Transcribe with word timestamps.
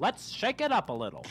Let's 0.00 0.30
shake 0.30 0.62
it 0.62 0.72
up 0.72 0.88
a 0.88 0.94
little. 0.94 1.26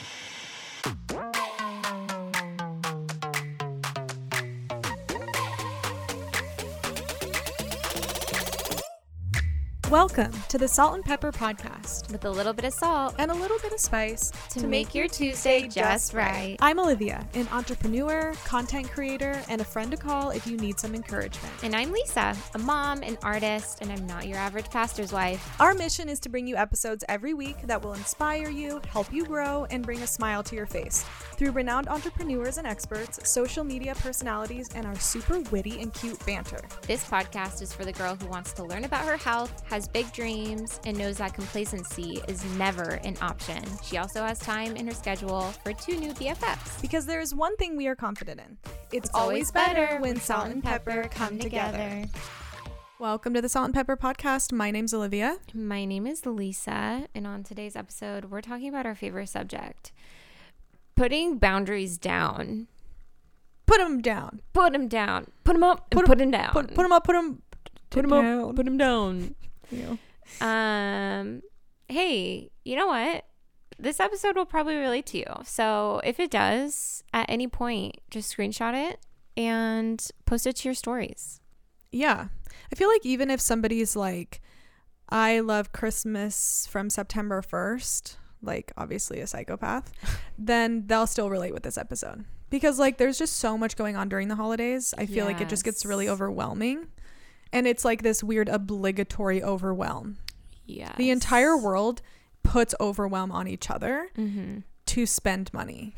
Welcome 9.89 10.31
to 10.49 10.59
the 10.59 10.67
Salt 10.67 10.93
and 10.93 11.03
Pepper 11.03 11.31
Podcast 11.31 12.11
with 12.11 12.23
a 12.25 12.29
little 12.29 12.53
bit 12.53 12.63
of 12.63 12.75
salt 12.75 13.15
and 13.17 13.31
a 13.31 13.33
little 13.33 13.57
bit 13.57 13.73
of 13.73 13.79
spice 13.79 14.31
to, 14.51 14.67
make 14.67 14.93
your 14.93 15.07
Tuesday 15.07 15.67
just 15.67 16.13
right. 16.13 16.57
I'm 16.59 16.79
Olivia, 16.79 17.27
an 17.33 17.47
entrepreneur, 17.51 18.33
content 18.45 18.91
creator, 18.91 19.41
and 19.49 19.61
a 19.61 19.63
friend 19.63 19.89
to 19.89 19.97
call 19.97 20.29
if 20.29 20.45
you 20.45 20.57
need 20.57 20.79
some 20.79 20.93
encouragement. 20.93 21.51
And 21.63 21.75
I'm 21.75 21.91
Lisa, 21.91 22.37
a 22.53 22.59
mom, 22.59 23.01
an 23.01 23.17
artist, 23.23 23.79
and 23.81 23.91
I'm 23.91 24.05
not 24.05 24.27
your 24.27 24.37
average 24.37 24.69
pastor's 24.69 25.11
wife. 25.11 25.59
Our 25.59 25.73
mission 25.73 26.07
is 26.07 26.19
to 26.19 26.29
bring 26.29 26.45
you 26.45 26.55
episodes 26.55 27.03
every 27.09 27.33
week 27.33 27.59
that 27.63 27.81
will 27.81 27.93
inspire 27.93 28.51
you, 28.51 28.81
help 28.89 29.11
you 29.11 29.25
grow, 29.25 29.65
and 29.71 29.83
bring 29.83 30.03
a 30.03 30.07
smile 30.07 30.43
to 30.43 30.55
your 30.55 30.67
face 30.67 31.03
through 31.31 31.51
renowned 31.51 31.87
entrepreneurs 31.87 32.59
and 32.59 32.67
experts, 32.67 33.27
social 33.27 33.63
media 33.63 33.95
personalities, 33.95 34.69
and 34.75 34.85
our 34.85 34.99
super 34.99 35.39
witty 35.51 35.81
and 35.81 35.91
cute 35.95 36.23
banter. 36.27 36.61
This 36.83 37.03
podcast 37.05 37.63
is 37.63 37.73
for 37.73 37.85
the 37.85 37.93
girl 37.93 38.15
who 38.21 38.27
wants 38.27 38.53
to 38.53 38.63
learn 38.63 38.83
about 38.83 39.05
her 39.05 39.17
health, 39.17 39.63
has 39.67 39.78
big 39.87 40.11
dreams, 40.13 40.79
and 40.85 40.97
knows 40.97 41.17
that 41.17 41.33
complacency 41.33 42.21
is 42.27 42.43
never 42.57 42.99
an 43.03 43.15
option. 43.21 43.63
She 43.83 43.97
also 43.97 44.23
has 44.23 44.39
time 44.39 44.75
in 44.75 44.87
her 44.87 44.93
schedule 44.93 45.41
for 45.63 45.73
two 45.73 45.97
new 45.97 46.11
BFFs. 46.13 46.81
Because 46.81 47.05
there 47.05 47.21
is 47.21 47.33
one 47.33 47.55
thing 47.57 47.77
we 47.77 47.87
are 47.87 47.95
confident 47.95 48.39
in 48.41 48.57
it's, 48.91 49.07
It's 49.07 49.09
always 49.13 49.51
better 49.51 49.97
when 49.99 50.19
salt 50.19 50.47
and 50.49 50.63
pepper 50.63 51.07
come 51.11 51.39
together. 51.39 52.03
Welcome 52.99 53.33
to 53.33 53.41
the 53.41 53.47
Salt 53.47 53.65
and 53.65 53.73
Pepper 53.73 53.95
Podcast. 53.95 54.51
My 54.51 54.71
name's 54.71 54.93
Olivia. 54.93 55.37
My 55.53 55.85
name 55.85 56.05
is 56.05 56.25
Lisa, 56.25 57.07
and 57.15 57.25
on 57.25 57.43
today's 57.43 57.75
episode, 57.77 58.25
we're 58.25 58.41
talking 58.41 58.67
about 58.67 58.85
our 58.85 58.95
favorite 58.95 59.29
subject 59.29 59.91
putting 60.95 61.37
boundaries 61.37 61.97
down. 61.97 62.67
Put 63.65 63.77
them 63.77 64.01
down. 64.01 64.41
Put 64.51 64.73
them 64.73 64.89
down. 64.89 65.27
Put 65.45 65.53
them 65.53 65.63
up 65.63 65.87
and 65.91 65.91
Put 65.91 65.99
'em- 66.01 66.07
put 66.07 66.17
them 66.17 66.31
down. 66.31 66.51
Put, 66.51 66.67
put 66.75 66.83
them 66.83 66.91
up. 66.91 67.03
Put 67.05 67.13
them. 67.13 67.41
Put 67.89 68.03
'em 68.03 68.11
up. 68.13 68.55
Put 68.57 68.65
them 68.65 68.77
down. 68.77 69.35
Um, 70.41 71.41
hey, 71.87 72.51
you 72.63 72.75
know 72.75 72.87
what? 72.87 73.25
This 73.77 73.99
episode 73.99 74.35
will 74.35 74.45
probably 74.45 74.75
relate 74.75 75.05
to 75.07 75.17
you. 75.17 75.25
So 75.45 76.01
if 76.03 76.19
it 76.19 76.31
does, 76.31 77.03
at 77.13 77.29
any 77.29 77.47
point, 77.47 77.97
just 78.09 78.35
screenshot 78.35 78.73
it 78.73 78.99
and 79.37 80.05
post 80.25 80.45
it 80.45 80.57
to 80.57 80.67
your 80.67 80.75
stories. 80.75 81.39
Yeah. 81.91 82.27
I 82.71 82.75
feel 82.75 82.89
like 82.89 83.05
even 83.05 83.29
if 83.29 83.39
somebody's 83.39 83.95
like, 83.95 84.41
I 85.09 85.39
love 85.39 85.71
Christmas 85.71 86.67
from 86.69 86.89
September 86.89 87.41
1st, 87.41 88.17
like 88.41 88.71
obviously 88.77 89.21
a 89.21 89.27
psychopath, 89.27 89.91
then 90.37 90.85
they'll 90.87 91.07
still 91.07 91.29
relate 91.29 91.53
with 91.53 91.63
this 91.63 91.77
episode. 91.77 92.25
Because 92.49 92.79
like 92.79 92.97
there's 92.97 93.17
just 93.17 93.37
so 93.37 93.57
much 93.57 93.75
going 93.75 93.95
on 93.95 94.09
during 94.09 94.27
the 94.27 94.35
holidays. 94.35 94.93
I 94.97 95.05
feel 95.05 95.25
like 95.25 95.39
it 95.39 95.49
just 95.49 95.63
gets 95.63 95.85
really 95.85 96.09
overwhelming. 96.09 96.87
And 97.51 97.67
it's 97.67 97.83
like 97.85 98.03
this 98.03 98.23
weird 98.23 98.47
obligatory 98.49 99.41
overwhelm. 99.43 100.17
Yeah. 100.65 100.93
The 100.97 101.09
entire 101.09 101.57
world 101.57 102.01
puts 102.43 102.75
overwhelm 102.79 103.31
on 103.31 103.47
each 103.47 103.69
other 103.69 104.09
Mm-hmm. 104.17 104.59
to 104.87 105.05
spend 105.05 105.51
money 105.53 105.95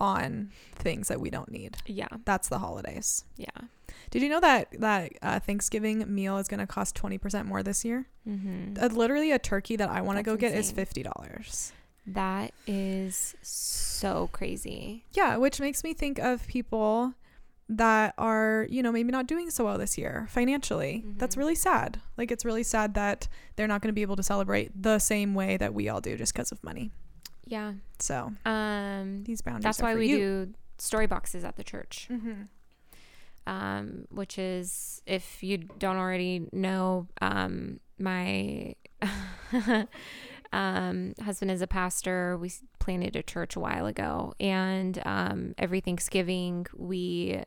on 0.00 0.50
things 0.74 1.08
that 1.08 1.20
we 1.20 1.30
don't 1.30 1.50
need. 1.50 1.76
Yeah. 1.86 2.08
That's 2.24 2.48
the 2.48 2.58
holidays. 2.58 3.24
Yeah. 3.36 3.46
Did 4.10 4.22
you 4.22 4.28
know 4.28 4.40
that 4.40 4.68
that 4.80 5.12
uh, 5.22 5.38
Thanksgiving 5.40 6.04
meal 6.12 6.36
is 6.38 6.48
going 6.48 6.60
to 6.60 6.66
cost 6.66 6.96
20% 6.96 7.46
more 7.46 7.62
this 7.62 7.84
year? 7.84 8.06
Mm-hmm. 8.28 8.82
Uh, 8.82 8.88
literally 8.88 9.30
a 9.30 9.38
turkey 9.38 9.76
that 9.76 9.88
I 9.88 10.00
want 10.02 10.18
to 10.18 10.22
go 10.22 10.36
get 10.36 10.52
is 10.54 10.72
$50. 10.72 11.72
That 12.08 12.52
is 12.66 13.36
so 13.42 14.28
crazy. 14.32 15.04
Yeah, 15.12 15.36
which 15.36 15.60
makes 15.60 15.84
me 15.84 15.94
think 15.94 16.18
of 16.18 16.46
people 16.48 17.14
that 17.78 18.14
are, 18.18 18.66
you 18.70 18.82
know, 18.82 18.92
maybe 18.92 19.10
not 19.12 19.26
doing 19.26 19.50
so 19.50 19.64
well 19.64 19.78
this 19.78 19.96
year 19.98 20.26
financially. 20.30 21.04
That's 21.18 21.34
Mhm. 21.36 21.38
really 21.38 21.54
sad. 21.54 22.00
Like 22.16 22.30
it's 22.30 22.44
really 22.44 22.62
sad 22.62 22.94
that 22.94 23.28
they're 23.56 23.68
not 23.68 23.80
going 23.82 23.88
to 23.88 23.94
be 23.94 24.02
able 24.02 24.16
to 24.16 24.22
celebrate 24.22 24.70
the 24.80 24.98
same 24.98 25.34
way 25.34 25.56
that 25.56 25.74
we 25.74 25.88
all 25.88 26.00
do 26.00 26.16
just 26.16 26.32
because 26.34 26.52
of 26.52 26.62
money. 26.64 26.90
Yeah. 27.44 27.74
So, 27.98 28.32
Um, 28.46 29.24
these 29.24 29.42
boundaries 29.42 29.64
that's 29.64 29.80
why 29.82 29.94
we 29.94 30.06
you. 30.08 30.16
do 30.46 30.54
story 30.78 31.06
boxes 31.06 31.44
at 31.44 31.56
the 31.56 31.64
church. 31.64 32.08
Mhm. 32.10 32.48
um, 33.44 34.06
which 34.10 34.38
is 34.38 35.02
if 35.04 35.42
you 35.42 35.58
don't 35.58 35.96
already 35.96 36.46
know, 36.52 37.08
um, 37.20 37.80
my 37.98 38.76
um, 40.52 41.14
husband 41.20 41.50
is 41.50 41.62
a 41.62 41.66
pastor. 41.66 42.36
We 42.36 42.52
planted 42.78 43.16
a 43.16 43.22
church 43.22 43.56
a 43.56 43.60
while 43.60 43.86
ago, 43.86 44.34
and 44.38 45.00
um, 45.06 45.54
every 45.58 45.80
Thanksgiving 45.80 46.66
we 46.76 47.42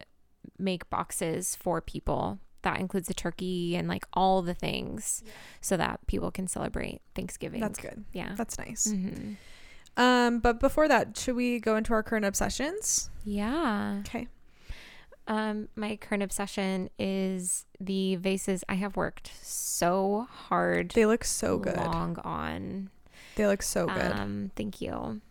make 0.57 0.89
boxes 0.89 1.55
for 1.55 1.81
people. 1.81 2.39
That 2.63 2.79
includes 2.79 3.07
the 3.07 3.13
turkey 3.13 3.75
and 3.75 3.87
like 3.87 4.05
all 4.13 4.41
the 4.41 4.55
things, 4.55 5.21
so 5.61 5.77
that 5.77 5.99
people 6.07 6.31
can 6.31 6.47
celebrate 6.47 7.01
Thanksgiving. 7.13 7.61
That's 7.61 7.79
good. 7.79 8.05
Yeah. 8.13 8.33
That's 8.35 8.57
nice. 8.57 8.89
hmm 8.91 9.33
Um, 9.97 10.39
but 10.39 10.59
before 10.59 10.87
that, 10.87 11.15
should 11.17 11.35
we 11.35 11.59
go 11.59 11.75
into 11.75 11.93
our 11.93 12.01
current 12.03 12.25
obsessions? 12.25 13.09
Yeah. 13.23 13.97
Okay. 13.99 14.27
Um, 15.27 15.69
my 15.75 15.95
current 15.95 16.21
obsession 16.23 16.89
is 16.99 17.65
the 17.79 18.15
vases 18.17 18.63
I 18.69 18.75
have 18.75 18.95
worked 18.95 19.31
so 19.41 20.27
hard, 20.29 20.91
They 20.91 21.05
look 21.07 21.23
so 21.23 21.57
good. 21.57 21.77
long 21.77 22.19
on. 22.23 22.89
They 23.35 23.47
look 23.47 23.61
so 23.63 23.87
good. 23.87 24.11
Um, 24.11 24.51
thank 24.55 24.81
you. 24.81 25.21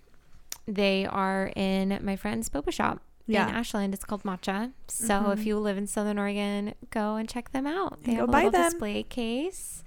They 0.66 1.04
are 1.06 1.52
in 1.54 1.98
my 2.02 2.16
friend's 2.16 2.48
boba 2.48 2.72
shop 2.72 3.00
yeah. 3.26 3.48
in 3.48 3.54
Ashland. 3.54 3.94
It's 3.94 4.04
called 4.04 4.22
Matcha. 4.22 4.72
So 4.88 5.30
if 5.30 5.40
Mhm. 5.40 5.44
you 5.46 5.58
live 5.58 5.76
in 5.78 5.86
Southern 5.86 6.18
Oregon, 6.18 6.74
go 6.90 7.16
and 7.16 7.28
check 7.28 7.50
them 7.52 7.66
out. 7.66 8.02
They 8.04 8.14
have 8.14 8.28
a 8.28 8.32
little 8.32 8.50
them. 8.50 8.70
display 8.70 9.02
case. 9.04 9.82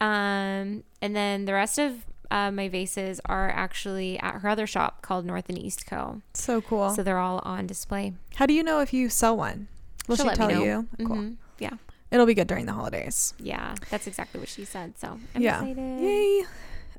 Um, 0.00 0.84
and 1.00 1.14
then 1.14 1.44
the 1.46 1.52
rest 1.54 1.78
of 1.78 2.04
uh, 2.30 2.50
my 2.50 2.68
vases 2.68 3.20
are 3.26 3.48
actually 3.50 4.18
at 4.18 4.40
her 4.40 4.48
other 4.48 4.66
shop 4.66 5.00
called 5.00 5.24
North 5.24 5.48
and 5.48 5.56
East 5.58 5.86
Co. 5.86 6.22
So 6.34 6.60
cool. 6.60 6.90
So 6.90 7.02
they're 7.04 7.18
all 7.18 7.38
on 7.44 7.66
display. 7.68 8.14
How 8.34 8.46
do 8.46 8.52
you 8.52 8.62
know 8.64 8.80
if 8.80 8.92
you 8.92 9.08
sell 9.08 9.36
one? 9.36 9.68
Will 10.08 10.16
She'll 10.16 10.30
she 10.30 10.34
tell 10.36 10.48
know. 10.50 10.62
you? 10.64 10.88
Cool. 11.06 11.16
Mhm. 11.16 11.36
Yeah. 11.60 11.70
It'll 12.10 12.26
be 12.26 12.34
good 12.34 12.48
during 12.48 12.66
the 12.66 12.72
holidays. 12.72 13.32
Yeah, 13.38 13.74
that's 13.90 14.06
exactly 14.08 14.40
what 14.40 14.48
she 14.48 14.64
said. 14.64 14.98
So 14.98 15.18
I'm 15.34 15.40
Yeah. 15.42 15.60
excited. 15.62 16.00
Yay. 16.00 16.44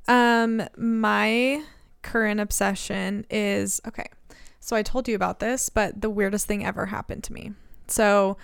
Um, 0.08 0.64
my 0.78 1.64
current 2.02 2.40
obsession 2.40 3.26
is 3.30 3.82
okay. 3.86 4.08
So 4.68 4.76
I 4.76 4.84
told 4.84 5.08
you 5.08 5.16
about 5.16 5.40
this, 5.40 5.70
but 5.70 6.02
the 6.02 6.10
weirdest 6.10 6.46
thing 6.46 6.66
ever 6.66 6.88
happened 6.88 7.24
to 7.24 7.34
me. 7.34 7.54
So 7.88 8.36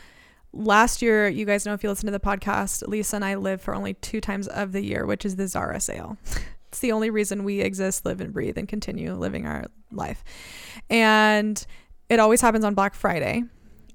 last 0.54 1.02
year, 1.02 1.28
you 1.28 1.46
guys 1.46 1.66
know 1.66 1.74
if 1.74 1.84
you 1.84 1.90
listen 1.90 2.06
to 2.06 2.14
the 2.14 2.20
podcast, 2.22 2.88
Lisa 2.88 3.18
and 3.18 3.26
I 3.26 3.36
live 3.36 3.62
for 3.62 3.76
only 3.76 3.96
two 3.96 4.22
times 4.22 4.48
of 4.48 4.72
the 4.72 4.80
year, 4.80 5.06
which 5.06 5.26
is 5.26 5.36
the 5.36 5.50
Zara 5.50 5.82
sale. 5.82 6.16
it's 6.70 6.80
the 6.80 6.94
only 6.94 7.10
reason 7.10 7.44
we 7.44 7.60
exist, 7.60 8.06
live, 8.06 8.22
and 8.22 8.32
breathe, 8.32 8.58
and 8.58 8.70
continue 8.70 9.14
living 9.14 9.46
our 9.46 9.66
life. 9.92 10.24
And 10.90 11.68
it 12.08 12.22
always 12.22 12.40
happens 12.40 12.64
on 12.64 12.74
Black 12.74 12.96
Friday. 12.96 13.44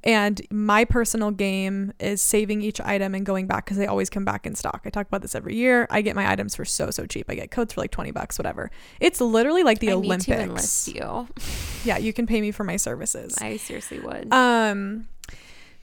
And 0.05 0.41
my 0.51 0.85
personal 0.85 1.31
game 1.31 1.93
is 1.99 2.23
saving 2.23 2.63
each 2.63 2.81
item 2.81 3.15
and 3.15 3.27
going 3.27 3.47
back 3.47 3.65
because 3.65 3.77
they 3.77 3.87
always 3.87 4.09
come 4.09 4.25
back 4.25 4.47
in 4.47 4.55
stock. 4.55 4.83
I 4.85 4.91
talk 4.91 5.07
about 5.09 5.23
this 5.23 5.35
every 5.35 5.57
year. 5.57 5.87
I 5.91 6.03
get 6.03 6.15
my 6.15 6.31
items 6.31 6.55
for 6.55 6.65
so 6.65 6.91
so 6.91 7.05
cheap. 7.07 7.27
I 7.29 7.35
get 7.35 7.51
coats 7.51 7.75
for 7.75 7.81
like 7.81 7.91
twenty 7.91 8.11
bucks, 8.13 8.39
whatever. 8.39 8.71
It's 9.01 9.21
literally 9.21 9.63
like 9.65 9.81
the 9.81 9.91
I 9.91 9.95
Olympics. 9.95 10.29
need 10.29 10.35
to 10.35 10.43
enlist 10.43 10.89
you. 10.95 11.29
Yeah, 11.85 11.97
you 11.99 12.13
can 12.13 12.27
pay 12.27 12.41
me 12.41 12.51
for 12.51 12.65
my 12.65 12.77
services. 12.77 13.37
I 13.41 13.57
seriously 13.57 14.01
would. 14.01 14.33
Um, 14.33 15.09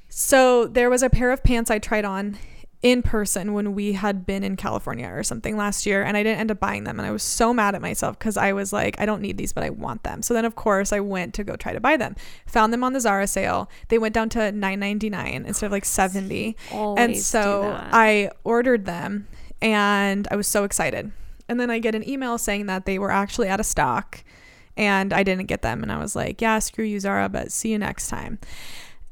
so 0.10 0.68
there 0.68 0.90
was 0.90 1.02
a 1.04 1.10
pair 1.10 1.32
of 1.32 1.44
pants 1.44 1.72
I 1.72 1.80
tried 1.80 2.06
on 2.06 2.38
in 2.86 3.02
person 3.02 3.54
when 3.54 3.74
we 3.74 3.94
had 3.94 4.28
been 4.28 4.44
in 4.44 4.56
California 4.56 5.08
or 5.08 5.24
something 5.24 5.58
last 5.58 5.88
year, 5.88 6.04
and 6.04 6.16
I 6.16 6.22
didn't 6.22 6.40
end 6.40 6.52
up 6.52 6.60
buying 6.60 6.84
them, 6.84 7.00
and 7.00 7.08
I 7.08 7.10
was 7.10 7.24
so 7.24 7.52
mad 7.52 7.74
at 7.74 7.82
myself 7.82 8.20
because 8.20 8.38
I 8.38 8.54
was 8.54 8.72
like, 8.72 8.96
I 9.02 9.08
don't 9.08 9.24
need 9.24 9.38
these, 9.38 9.52
but 9.52 9.64
I 9.64 9.72
want 9.72 10.04
them. 10.04 10.22
So 10.22 10.36
then, 10.36 10.46
of 10.46 10.54
course, 10.54 10.94
I 10.94 11.00
went 11.00 11.34
to 11.34 11.44
go 11.44 11.56
try 11.56 11.74
to 11.74 11.80
buy 11.80 11.98
them. 11.98 12.16
Found 12.46 12.72
them 12.72 12.84
on 12.84 12.94
the 12.94 13.00
Zara 13.02 13.26
sale. 13.26 13.72
They 13.88 13.98
went 13.98 14.14
down 14.14 14.30
to 14.30 14.52
nine 14.52 14.80
ninety 14.80 15.10
nine 15.10 15.46
instead 15.48 15.66
of 15.66 15.72
like 15.72 15.84
seventy, 15.84 16.56
Always 16.72 17.04
and 17.04 17.18
so. 17.18 17.76
I 17.92 18.30
ordered 18.44 18.86
them, 18.86 19.28
and 19.64 20.28
I 20.30 20.36
was 20.36 20.46
so 20.48 20.64
excited. 20.64 21.12
And 21.50 21.60
then 21.60 21.72
I 21.72 21.80
get 21.80 21.96
an 21.96 22.08
email 22.08 22.38
saying 22.38 22.68
that 22.68 22.86
they 22.86 23.00
were 23.00 23.10
actually 23.10 23.50
out 23.50 23.60
of 23.60 23.66
stock 23.66 24.24
and 24.78 25.12
I 25.12 25.24
didn't 25.24 25.46
get 25.46 25.62
them. 25.62 25.82
And 25.82 25.92
I 25.92 25.98
was 25.98 26.16
like, 26.16 26.42
yeah, 26.42 26.60
screw 26.60 26.86
you, 26.86 27.00
Zara, 27.00 27.30
but 27.30 27.52
see 27.52 27.72
you 27.72 27.80
next 27.80 28.10
time. 28.10 28.40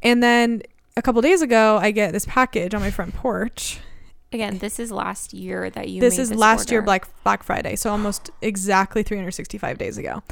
And 0.02 0.22
then 0.22 0.62
a 0.96 1.02
couple 1.02 1.22
days 1.22 1.42
ago, 1.42 1.78
I 1.82 1.92
get 1.92 2.12
this 2.14 2.26
package 2.26 2.74
on 2.74 2.82
my 2.82 2.92
front 2.92 3.14
porch. 3.16 3.80
Again, 4.32 4.58
this 4.58 4.80
is 4.80 4.92
last 4.92 5.34
year 5.34 5.70
that 5.70 5.90
you. 5.90 6.02
this 6.02 6.18
is 6.18 6.34
last 6.34 6.72
year. 6.72 6.82
Black 6.82 7.08
Black 7.24 7.44
Friday, 7.44 7.76
so 7.76 7.92
almost 7.92 8.32
exactly 8.42 9.04
365 9.04 9.78
days 9.78 10.00
ago. 10.00 10.24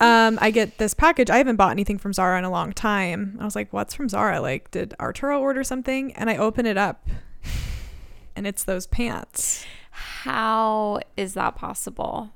Um, 0.00 0.38
I 0.42 0.50
get 0.50 0.78
this 0.78 0.92
package. 0.92 1.30
I 1.30 1.38
haven't 1.38 1.54
bought 1.54 1.70
anything 1.70 1.98
from 1.98 2.12
Zara 2.12 2.36
in 2.38 2.44
a 2.44 2.50
long 2.50 2.72
time. 2.72 3.36
I 3.40 3.44
was 3.44 3.54
like, 3.54 3.72
"What's 3.72 3.94
from 3.94 4.08
Zara? 4.08 4.40
Like, 4.40 4.72
did 4.72 4.92
Arturo 4.98 5.40
order 5.40 5.62
something?" 5.62 6.12
And 6.14 6.28
I 6.28 6.36
open 6.36 6.66
it 6.66 6.76
up, 6.76 7.06
and 8.34 8.44
it's 8.44 8.64
those 8.64 8.88
pants. 8.88 9.64
How 9.90 10.98
is 11.16 11.34
that 11.34 11.54
possible? 11.54 12.30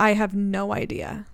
I 0.00 0.14
have 0.14 0.34
no 0.34 0.72
idea. 0.74 1.26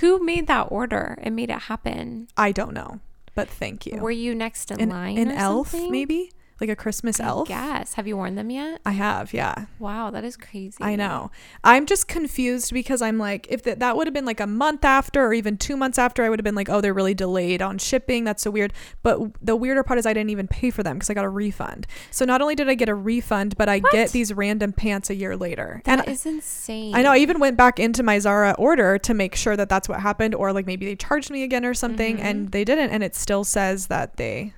Who 0.00 0.24
made 0.24 0.46
that 0.46 0.68
order 0.70 1.18
and 1.22 1.36
made 1.36 1.50
it 1.50 1.62
happen? 1.62 2.28
I 2.38 2.52
don't 2.52 2.72
know, 2.72 3.00
but 3.34 3.48
thank 3.48 3.86
you. 3.86 3.98
Were 3.98 4.10
you 4.10 4.34
next 4.34 4.70
in 4.70 4.80
an, 4.80 4.88
line? 4.90 5.18
an 5.18 5.30
elf, 5.30 5.70
something? 5.70 5.90
maybe 5.90 6.32
like 6.60 6.70
a 6.70 6.76
Christmas 6.76 7.18
elf. 7.18 7.48
Yes. 7.48 7.94
Have 7.94 8.06
you 8.06 8.16
worn 8.16 8.34
them 8.36 8.50
yet? 8.50 8.80
I 8.86 8.92
have, 8.92 9.32
yeah. 9.32 9.66
Wow, 9.78 10.10
that 10.10 10.22
is 10.24 10.36
crazy. 10.36 10.76
I 10.80 10.94
know. 10.96 11.30
I'm 11.64 11.86
just 11.86 12.06
confused 12.08 12.72
because 12.72 13.02
I'm 13.02 13.18
like, 13.18 13.46
if 13.50 13.62
that 13.64 13.80
that 13.80 13.96
would 13.96 14.06
have 14.06 14.14
been 14.14 14.24
like 14.24 14.38
a 14.40 14.46
month 14.46 14.84
after 14.84 15.24
or 15.24 15.34
even 15.34 15.56
two 15.56 15.76
months 15.76 15.98
after, 15.98 16.22
I 16.24 16.28
would 16.28 16.38
have 16.38 16.44
been 16.44 16.54
like, 16.54 16.68
oh, 16.68 16.80
they're 16.80 16.94
really 16.94 17.14
delayed 17.14 17.62
on 17.62 17.78
shipping. 17.78 18.24
That's 18.24 18.42
so 18.42 18.50
weird. 18.50 18.72
But 19.02 19.20
the 19.44 19.56
weirder 19.56 19.82
part 19.82 19.98
is 19.98 20.06
I 20.06 20.12
didn't 20.12 20.30
even 20.30 20.46
pay 20.46 20.70
for 20.70 20.82
them 20.82 20.96
because 20.98 21.10
I 21.10 21.14
got 21.14 21.24
a 21.24 21.28
refund. 21.28 21.86
So 22.10 22.24
not 22.24 22.40
only 22.40 22.54
did 22.54 22.68
I 22.68 22.74
get 22.74 22.88
a 22.88 22.94
refund, 22.94 23.56
but 23.56 23.68
I 23.68 23.80
What? 23.80 23.92
get 23.92 24.10
these 24.12 24.32
random 24.32 24.72
pants 24.72 25.10
a 25.10 25.14
year 25.14 25.36
later. 25.36 25.82
That 25.84 26.00
and 26.00 26.08
is 26.08 26.24
insane. 26.26 26.94
I 26.94 27.02
know. 27.02 27.10
I 27.12 27.18
even 27.18 27.40
went 27.40 27.56
back 27.56 27.80
into 27.80 28.02
my 28.02 28.18
Zara 28.18 28.54
order 28.58 28.98
to 28.98 29.14
make 29.14 29.34
sure 29.34 29.56
that 29.56 29.68
that's 29.68 29.88
what 29.88 30.00
happened, 30.00 30.34
or 30.34 30.52
like 30.52 30.66
maybe 30.66 30.86
they 30.86 30.96
charged 30.96 31.30
me 31.30 31.42
again 31.42 31.64
or 31.64 31.74
something, 31.74 32.18
Mhm. 32.18 32.24
and 32.24 32.52
they 32.52 32.64
didn't, 32.64 32.90
and 32.90 33.02
it 33.02 33.14
still 33.16 33.44
says 33.44 33.88
that 33.88 34.16
they. 34.16 34.52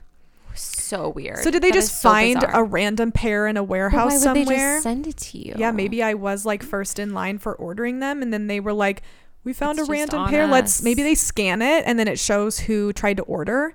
So 0.85 1.09
weird. 1.09 1.39
So 1.39 1.51
did 1.51 1.63
they 1.63 1.71
That 1.71 1.75
just 1.75 2.01
so 2.01 2.09
find 2.09 2.41
bizarre. 2.41 2.61
a 2.61 2.63
random 2.63 3.13
pair 3.13 3.47
in 3.47 3.57
a 3.57 3.63
warehouse 3.63 4.11
why 4.11 4.15
would 4.15 4.23
somewhere? 4.23 4.45
they 4.45 4.55
just 4.75 4.83
send 4.83 5.07
it 5.07 5.17
to 5.17 5.39
you? 5.39 5.55
yeah, 5.57 5.71
maybe 5.73 6.03
I 6.03 6.15
was 6.15 6.45
like 6.45 6.63
first 6.63 6.99
in 6.99 7.13
line 7.15 7.39
for 7.39 7.55
ordering 7.55 8.01
them, 8.01 8.23
and 8.23 8.33
then 8.33 8.47
they 8.47 8.61
were 8.61 8.73
like, 8.73 9.03
"We 9.45 9.53
found 9.53 9.79
It's 9.79 9.89
a 9.89 9.93
random 9.93 10.29
pair. 10.29 10.47
Let's 10.47 10.83
maybe 10.83 11.03
they 11.03 11.15
scan 11.15 11.63
it, 11.63 11.85
and 11.87 11.99
then 11.99 12.09
it 12.09 12.19
shows 12.19 12.59
who 12.61 12.93
tried 12.93 13.17
to 13.19 13.23
order." 13.25 13.75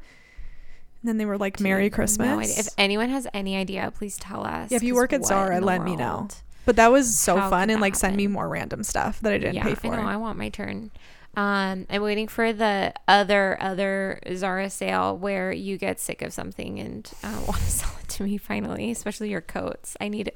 And 1.01 1.07
then 1.07 1.17
they 1.17 1.25
were 1.25 1.37
like, 1.37 1.59
"Merry 1.59 1.83
Dude, 1.85 1.93
Christmas." 1.93 2.27
No. 2.27 2.39
If 2.61 2.67
anyone 2.77 3.09
has 3.09 3.25
any 3.33 3.55
idea, 3.55 3.91
please 3.95 4.17
tell 4.17 4.45
us. 4.45 4.69
Yeah, 4.71 4.77
if 4.77 4.83
you 4.83 4.95
work 4.95 5.13
at 5.13 5.25
Zara, 5.25 5.61
let 5.61 5.83
me 5.83 5.95
know. 5.95 6.27
but 6.65 6.75
that 6.75 6.91
was 6.91 7.17
so 7.17 7.37
How 7.37 7.49
fun, 7.49 7.69
and 7.69 7.79
like 7.81 7.95
send 7.95 8.15
me 8.17 8.27
more 8.27 8.47
random 8.49 8.83
stuff 8.83 9.19
that 9.21 9.31
I 9.33 9.37
didn't 9.37 9.55
yeah, 9.55 9.63
pay 9.63 9.75
for. 9.75 9.93
I 9.93 10.01
know. 10.01 10.07
I 10.07 10.17
want 10.17 10.37
my 10.37 10.49
turn. 10.49 10.91
Um, 11.35 11.85
I'm 11.89 12.01
waiting 12.01 12.27
for 12.27 12.51
the 12.51 12.93
other 13.07 13.57
other 13.61 14.19
Zara 14.35 14.69
sale 14.69 15.17
where 15.17 15.51
you 15.51 15.77
get 15.77 15.99
sick 15.99 16.21
of 16.21 16.33
something 16.33 16.79
and 16.79 17.09
uh, 17.23 17.41
want 17.47 17.59
to 17.61 17.69
sell 17.71 17.95
it 18.01 18.09
to 18.09 18.23
me 18.23 18.37
finally, 18.37 18.91
especially 18.91 19.29
your 19.29 19.41
coats. 19.41 19.95
I 20.01 20.07
need, 20.09 20.31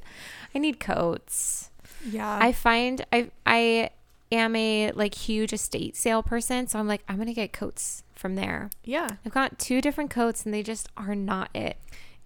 I 0.55 0.59
need 0.59 0.79
coats. 0.79 1.71
yeah, 2.05 2.39
I 2.41 2.51
find 2.51 3.05
I 3.11 3.31
I 3.45 3.89
am 4.31 4.55
a 4.55 4.91
like 4.93 5.15
huge 5.15 5.51
estate 5.51 5.95
sale 5.97 6.23
person, 6.23 6.67
so 6.67 6.79
I'm 6.79 6.87
like 6.87 7.03
I'm 7.09 7.17
gonna 7.17 7.33
get 7.33 7.53
coats 7.53 8.03
from 8.13 8.35
there. 8.35 8.69
yeah. 8.85 9.07
I've 9.25 9.33
got 9.33 9.59
two 9.59 9.81
different 9.81 10.09
coats 10.09 10.45
and 10.45 10.53
they 10.53 10.63
just 10.63 10.87
are 10.95 11.15
not 11.15 11.49
it. 11.53 11.75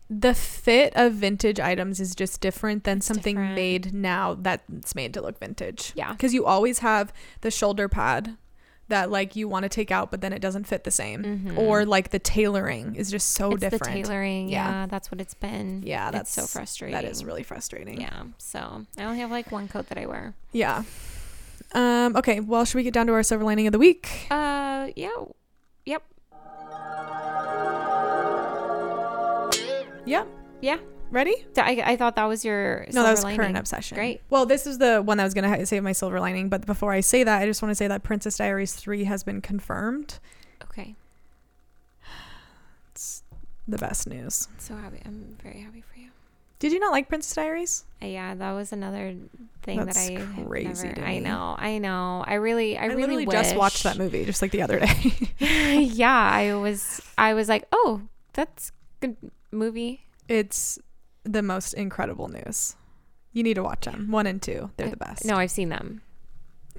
the 0.09 0.33
fit 0.35 0.93
of 0.95 1.13
vintage 1.13 1.59
items 1.59 1.99
is 1.99 2.13
just 2.13 2.39
different 2.39 2.83
than 2.83 2.97
It's 2.99 3.07
something 3.07 3.35
different. 3.35 3.55
made 3.55 3.93
now 3.93 4.35
that's 4.39 4.93
made 4.93 5.13
to 5.15 5.21
look 5.21 5.39
vintage. 5.39 5.93
Yeah. 5.95 6.11
Because 6.11 6.33
you 6.33 6.45
always 6.45 6.79
have 6.79 7.11
the 7.41 7.49
shoulder 7.49 7.89
pad 7.89 8.37
that 8.89 9.11
like 9.11 9.35
you 9.35 9.47
want 9.47 9.63
to 9.63 9.69
take 9.69 9.91
out, 9.91 10.11
but 10.11 10.21
then 10.21 10.31
it 10.33 10.39
doesn't 10.41 10.65
fit 10.65 10.83
the 10.83 10.91
same. 10.91 11.23
Mhm. 11.23 11.57
Or 11.57 11.85
like 11.85 12.11
the 12.11 12.19
tailoring 12.19 12.95
is 12.95 13.11
just 13.11 13.33
so 13.33 13.51
it's 13.51 13.59
different. 13.61 13.83
the 13.83 13.89
tailoring. 14.03 14.49
Yeah. 14.49 14.67
Yeah. 14.81 14.85
that's 14.87 15.11
what 15.11 15.19
it's 15.21 15.33
been. 15.33 15.83
Yeah, 15.85 16.07
it's 16.07 16.13
that's 16.13 16.31
so 16.31 16.43
frustrating. 16.45 16.93
That 16.93 17.03
is 17.05 17.23
really 17.25 17.43
frustrating. 17.43 17.99
Yeah. 18.01 18.23
So 18.37 18.85
I 18.97 19.03
only 19.03 19.19
have 19.19 19.31
like 19.31 19.51
one 19.51 19.67
coat 19.67 19.87
that 19.89 19.97
I 19.97 20.05
wear. 20.05 20.33
Yeah. 20.51 20.83
Um, 21.73 22.15
okay, 22.15 22.39
well, 22.39 22.63
should 22.63 22.77
we 22.77 22.83
get 22.83 22.93
down 22.93 23.07
to 23.07 23.13
our 23.13 23.23
silver 23.23 23.43
lining 23.43 23.67
of 23.67 23.73
the 23.73 23.79
week? 23.79 24.27
Uh, 24.31 24.87
yeah. 24.95 25.09
Yep. 25.85 26.03
Yep. 30.05 30.27
Yeah. 30.61 30.77
Ready? 31.09 31.45
I, 31.57 31.81
I 31.85 31.95
thought 31.95 32.15
that 32.15 32.25
was 32.25 32.43
your 32.43 32.85
No, 32.91 33.03
that 33.03 33.11
was 33.11 33.21
silver 33.21 33.35
current 33.35 33.57
obsession. 33.57 33.95
Great. 33.95 34.21
Well, 34.29 34.45
this 34.45 34.67
is 34.67 34.77
the 34.77 35.01
one 35.01 35.17
that 35.17 35.23
was 35.23 35.33
going 35.33 35.49
to 35.51 35.65
save 35.65 35.83
my 35.83 35.93
silver 35.93 36.19
lining. 36.19 36.49
But 36.49 36.65
before 36.65 36.91
I 36.91 36.99
say 36.99 37.23
that, 37.23 37.41
I 37.41 37.45
just 37.45 37.61
want 37.61 37.71
to 37.71 37.75
say 37.75 37.87
that 37.87 38.03
Princess 38.03 38.37
Diaries 38.37 38.73
3 38.73 39.05
has 39.05 39.23
been 39.23 39.41
confirmed. 39.41 40.19
Okay. 40.63 40.95
It's 42.91 43.23
the 43.67 43.77
best 43.77 44.07
news. 44.07 44.47
So 44.57 44.75
happy. 44.75 45.01
I'm 45.05 45.37
very 45.41 45.61
happy 45.61 45.81
for 45.81 45.99
you. 45.99 46.09
Did 46.59 46.71
you 46.71 46.79
not 46.79 46.91
like 46.91 47.07
Princess 47.07 47.35
Diaries? 47.35 47.85
Uh, 48.01 48.07
yeah, 48.07 48.33
that 48.33 48.51
was 48.51 48.73
another 48.73 49.15
thing 49.61 49.85
That's 49.85 50.07
that 50.07 50.19
I 50.19 50.43
crazy 50.43 50.87
never. 50.87 51.01
to 51.01 51.07
I 51.07 51.19
know. 51.19 51.55
I 51.57 51.77
know. 51.77 52.23
I 52.25 52.35
really. 52.35 52.77
I, 52.77 52.83
I, 52.83 52.85
really 52.87 53.01
literally 53.01 53.25
just 53.27 53.55
watched 53.55 53.83
that 53.83 53.97
movie 53.97 54.25
just 54.25 54.41
like 54.41 54.51
the 54.51 54.63
other 54.63 54.79
day. 54.79 55.13
yeah, 55.39 56.29
I 56.33 56.55
was. 56.55 56.99
I 57.17 57.35
was 57.35 57.47
like, 57.47 57.65
oh, 57.71 58.01
that's 58.33 58.71
good 59.01 59.17
movie. 59.51 60.01
it's 60.27 60.79
the 61.27 61.41
most 61.43 61.73
incredible 61.73 62.27
news. 62.27 62.75
You 63.33 63.43
need 63.43 63.55
to 63.55 63.63
watch 63.63 63.85
them. 63.85 64.09
One 64.11 64.25
and 64.27 64.41
two. 64.41 64.71
They're 64.77 64.87
I- 64.87 64.91
the 64.91 64.97
best. 64.97 65.25
No, 65.25 65.35
I've 65.35 65.51
seen 65.51 65.69
them. 65.69 66.01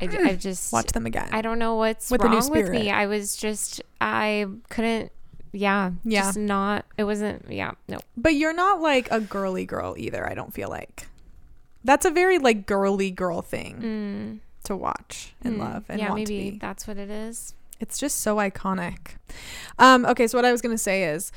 I. 0.01 0.05
I've 0.07 0.39
just 0.39 0.73
Watch 0.79 0.93
them 0.93 1.07
again. 1.07 1.29
I 1.33 1.43
don't 1.43 1.59
know 1.59 1.75
what's 1.75 2.11
With 2.11 2.23
wrong 2.23 2.51
with 2.51 2.71
me. 2.71 2.91
I 2.91 3.07
was 3.07 3.37
just 3.37 3.83
I 4.01 4.47
couldn't. 4.71 5.13
Yeah, 5.53 5.93
Yeah. 6.05 6.21
just 6.23 6.39
not. 6.39 6.85
It 6.97 7.05
wasn't. 7.05 7.47
Yeah, 7.51 7.73
no. 7.89 7.99
But 8.17 8.35
you're 8.35 8.53
not 8.53 8.81
like 8.81 9.11
a 9.11 9.19
girly 9.21 9.65
girl 9.65 9.95
either, 9.99 10.29
I 10.29 10.35
don't 10.35 10.53
feel 10.53 10.69
like. 10.69 11.09
That's 11.85 12.05
a 12.05 12.11
very 12.11 12.39
like 12.39 12.67
girly 12.67 13.11
girl 13.11 13.41
thing 13.43 14.41
Mm. 14.43 14.65
to 14.65 14.77
watch 14.77 15.35
and 15.43 15.57
Mm. 15.57 15.59
love 15.61 15.85
and 15.89 15.99
yeah, 16.01 16.09
want 16.11 16.21
maybe 16.21 16.45
to 16.47 16.53
be. 16.53 16.59
that's 16.59 16.87
what 16.87 16.97
it 16.99 17.11
is. 17.11 17.55
It's 17.81 17.99
just 17.99 18.21
so 18.21 18.37
iconic. 18.37 19.17
Um, 19.79 20.05
okay, 20.07 20.27
so 20.27 20.37
what 20.37 20.45
I 20.45 20.53
was 20.53 20.61
gonna 20.61 20.77
say 20.79 21.05
is 21.05 21.33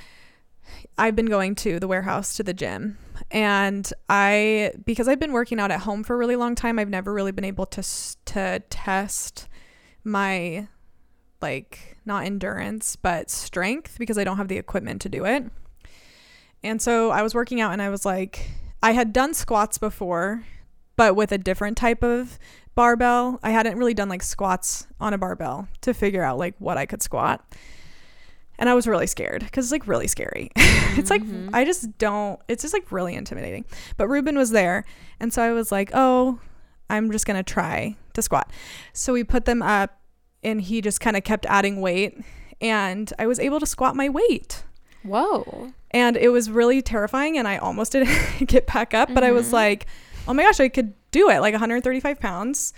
I've 0.97 1.15
been 1.15 1.27
going 1.27 1.55
to 1.55 1.79
the 1.79 1.87
warehouse 1.87 2.35
to 2.37 2.43
the 2.43 2.53
gym 2.53 2.97
and 3.29 3.91
I 4.09 4.73
because 4.85 5.07
I've 5.07 5.19
been 5.19 5.31
working 5.31 5.59
out 5.59 5.71
at 5.71 5.81
home 5.81 6.03
for 6.03 6.15
a 6.15 6.17
really 6.17 6.35
long 6.35 6.55
time, 6.55 6.79
I've 6.79 6.89
never 6.89 7.13
really 7.13 7.31
been 7.31 7.45
able 7.45 7.65
to 7.67 7.83
to 8.25 8.61
test 8.69 9.47
my 10.03 10.67
like 11.41 11.97
not 12.05 12.25
endurance 12.25 12.95
but 12.95 13.29
strength 13.29 13.97
because 13.99 14.17
I 14.17 14.23
don't 14.23 14.37
have 14.37 14.47
the 14.47 14.57
equipment 14.57 15.01
to 15.01 15.09
do 15.09 15.25
it. 15.25 15.45
And 16.63 16.81
so 16.81 17.09
I 17.11 17.21
was 17.21 17.33
working 17.33 17.61
out 17.61 17.73
and 17.73 17.81
I 17.81 17.89
was 17.89 18.05
like 18.05 18.49
I 18.83 18.91
had 18.91 19.13
done 19.13 19.33
squats 19.33 19.77
before 19.77 20.43
but 20.95 21.15
with 21.15 21.31
a 21.31 21.37
different 21.37 21.77
type 21.77 22.03
of 22.03 22.37
barbell. 22.75 23.39
I 23.43 23.51
hadn't 23.51 23.77
really 23.77 23.93
done 23.93 24.09
like 24.09 24.23
squats 24.23 24.87
on 24.99 25.13
a 25.13 25.17
barbell 25.17 25.67
to 25.81 25.93
figure 25.93 26.23
out 26.23 26.37
like 26.37 26.55
what 26.59 26.77
I 26.77 26.85
could 26.85 27.01
squat. 27.01 27.45
And 28.61 28.69
I 28.69 28.75
was 28.75 28.87
really 28.87 29.07
scared 29.07 29.41
because 29.43 29.65
it's 29.65 29.71
like 29.73 29.87
really 29.87 30.07
scary. 30.07 30.51
it's 30.55 31.09
like, 31.09 31.23
Mhm. 31.23 31.49
I 31.51 31.65
just 31.65 31.97
don't, 31.97 32.39
it's 32.47 32.61
just 32.61 32.73
like 32.73 32.91
really 32.91 33.15
intimidating. 33.15 33.65
But 33.97 34.07
Ruben 34.07 34.37
was 34.37 34.51
there. 34.51 34.85
And 35.19 35.33
so 35.33 35.41
I 35.41 35.51
was 35.51 35.71
like, 35.71 35.89
oh, 35.93 36.39
I'm 36.89 37.11
just 37.11 37.25
going 37.25 37.43
to 37.43 37.53
try 37.53 37.97
to 38.13 38.21
squat. 38.21 38.51
So 38.93 39.13
we 39.13 39.23
put 39.23 39.45
them 39.45 39.61
up 39.63 39.99
and 40.43 40.61
he 40.61 40.79
just 40.79 41.01
kind 41.01 41.17
of 41.17 41.23
kept 41.23 41.45
adding 41.47 41.81
weight. 41.81 42.17
And 42.61 43.11
I 43.17 43.25
was 43.25 43.39
able 43.39 43.59
to 43.59 43.65
squat 43.65 43.95
my 43.95 44.09
weight. 44.09 44.63
Whoa. 45.03 45.71
And 45.89 46.15
it 46.15 46.29
was 46.29 46.51
really 46.51 46.83
terrifying. 46.83 47.37
And 47.39 47.47
I 47.47 47.57
almost 47.57 47.91
didn't 47.93 48.47
get 48.47 48.67
back 48.67 48.93
up. 48.93 49.11
But 49.11 49.23
I 49.23 49.31
was 49.31 49.49
Mhm. 49.49 49.53
like, 49.53 49.87
oh 50.27 50.33
my 50.35 50.43
gosh, 50.43 50.59
I 50.59 50.69
could 50.69 50.93
do 51.09 51.29
it. 51.31 51.39
Like 51.39 51.53
135 51.53 52.19
pounds. 52.19 52.73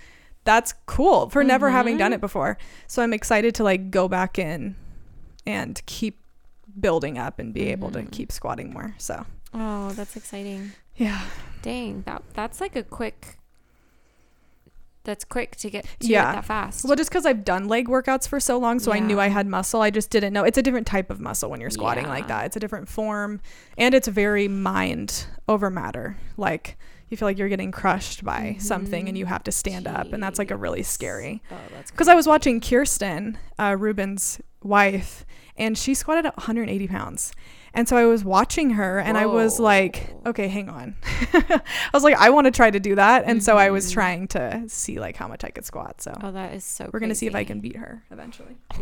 That's 0.46 0.74
cool 0.86 1.30
for 1.30 1.44
never 1.44 1.70
having 1.70 1.98
done 1.98 2.12
Mhm. 2.12 2.16
it 2.16 2.22
before. 2.22 2.58
So 2.88 3.02
I'm 3.04 3.14
excited 3.14 3.54
to 3.56 3.64
like 3.66 3.92
go 3.92 4.08
back 4.08 4.40
in 4.40 4.76
and 5.46 5.82
keep 5.86 6.20
building 6.80 7.18
up 7.18 7.40
and 7.40 7.54
be 7.54 7.68
able 7.70 7.92
to 7.92 8.00
Mhm. 8.00 8.12
keep 8.12 8.32
squatting 8.32 8.72
more. 8.74 8.96
So 8.98 9.26
Oh, 9.54 9.92
that's 9.92 10.16
exciting. 10.16 10.72
yeah. 10.96 11.22
Dang, 11.62 12.02
that 12.04 12.24
that's 12.34 12.60
like 12.62 12.76
a 12.76 12.84
quick. 12.84 13.38
That's 15.06 15.26
quick 15.26 15.58
to 15.58 15.70
get 15.70 15.84
to 16.00 16.08
Yeah. 16.08 16.32
that 16.32 16.46
fast. 16.46 16.86
Well, 16.86 16.96
just 16.96 17.10
because 17.10 17.26
I've 17.26 17.44
done 17.44 17.68
leg 17.68 17.90
workouts 17.90 18.26
for 18.26 18.40
so 18.40 18.58
long, 18.58 18.80
so 18.80 18.94
I 18.94 19.00
knew 19.00 19.20
I 19.20 19.28
had 19.28 19.46
muscle. 19.48 19.82
I 19.82 19.90
just 19.90 20.10
didn't 20.10 20.32
know. 20.32 20.46
It's 20.46 20.58
a 20.58 20.62
different 20.62 20.88
type 20.88 21.10
of 21.10 21.20
muscle 21.20 21.50
when 21.50 21.60
you're 21.60 21.70
squatting 21.70 22.08
like 22.08 22.28
that. 22.30 22.46
It's 22.46 22.56
a 22.56 22.60
different 22.62 22.88
form, 22.88 23.42
and 23.78 23.94
it's 23.94 24.08
very 24.08 24.48
mind 24.48 25.26
over 25.50 25.70
matter. 25.70 26.16
Like 26.38 26.78
you 27.14 27.18
feel 27.18 27.28
like 27.28 27.38
you're 27.38 27.48
getting 27.50 27.72
crushed 27.72 28.24
by 28.26 28.58
something, 28.60 29.08
and 29.08 29.18
you 29.18 29.26
have 29.26 29.44
to 29.44 29.52
stand 29.52 29.88
up, 29.88 30.12
and 30.12 30.22
that's 30.22 30.40
like 30.40 30.52
a 30.52 30.58
really 30.58 30.82
Jeez. 30.82 30.86
scary. 30.86 31.42
Oh, 31.52 31.56
Because 31.88 32.08
I 32.08 32.16
was 32.16 32.28
watching 32.28 32.60
Kirsten, 32.60 33.38
uh, 33.58 33.76
Ruben's 33.80 34.42
wife, 34.64 35.26
and 35.56 35.78
she 35.78 35.94
squatted 35.94 36.26
at 36.26 36.36
180 36.38 36.88
pounds. 36.88 37.32
And 37.76 37.90
so 37.90 37.98
I 37.98 38.06
was 38.06 38.24
watching 38.24 38.72
her 38.72 39.00
and 39.00 39.18
I 39.18 39.26
was 39.26 39.60
like, 39.60 40.14
okay, 40.28 40.48
hang 40.48 40.70
on. 40.70 40.96
I 41.34 41.62
was 41.94 42.04
like, 42.04 42.16
I 42.18 42.30
want 42.30 42.46
to 42.46 42.52
try 42.52 42.70
to 42.70 42.80
do 42.80 42.94
that. 42.96 43.24
And 43.26 43.44
so 43.44 43.58
I 43.58 43.72
was 43.72 43.90
Mhm. 43.90 43.94
trying 43.94 44.28
to 44.30 44.64
see 44.68 45.00
like 45.00 45.16
how 45.16 45.28
much 45.28 45.44
I 45.44 45.50
could 45.50 45.66
squat. 45.66 46.00
So 46.02 46.14
Oh, 46.22 46.32
that 46.32 46.54
is 46.54 46.64
so. 46.64 46.88
we're 46.94 47.00
going 47.00 47.10
to 47.10 47.16
see 47.16 47.26
if 47.26 47.34
I 47.34 47.44
can 47.44 47.60
beat 47.62 47.78
her 47.78 48.04
eventually. 48.12 48.58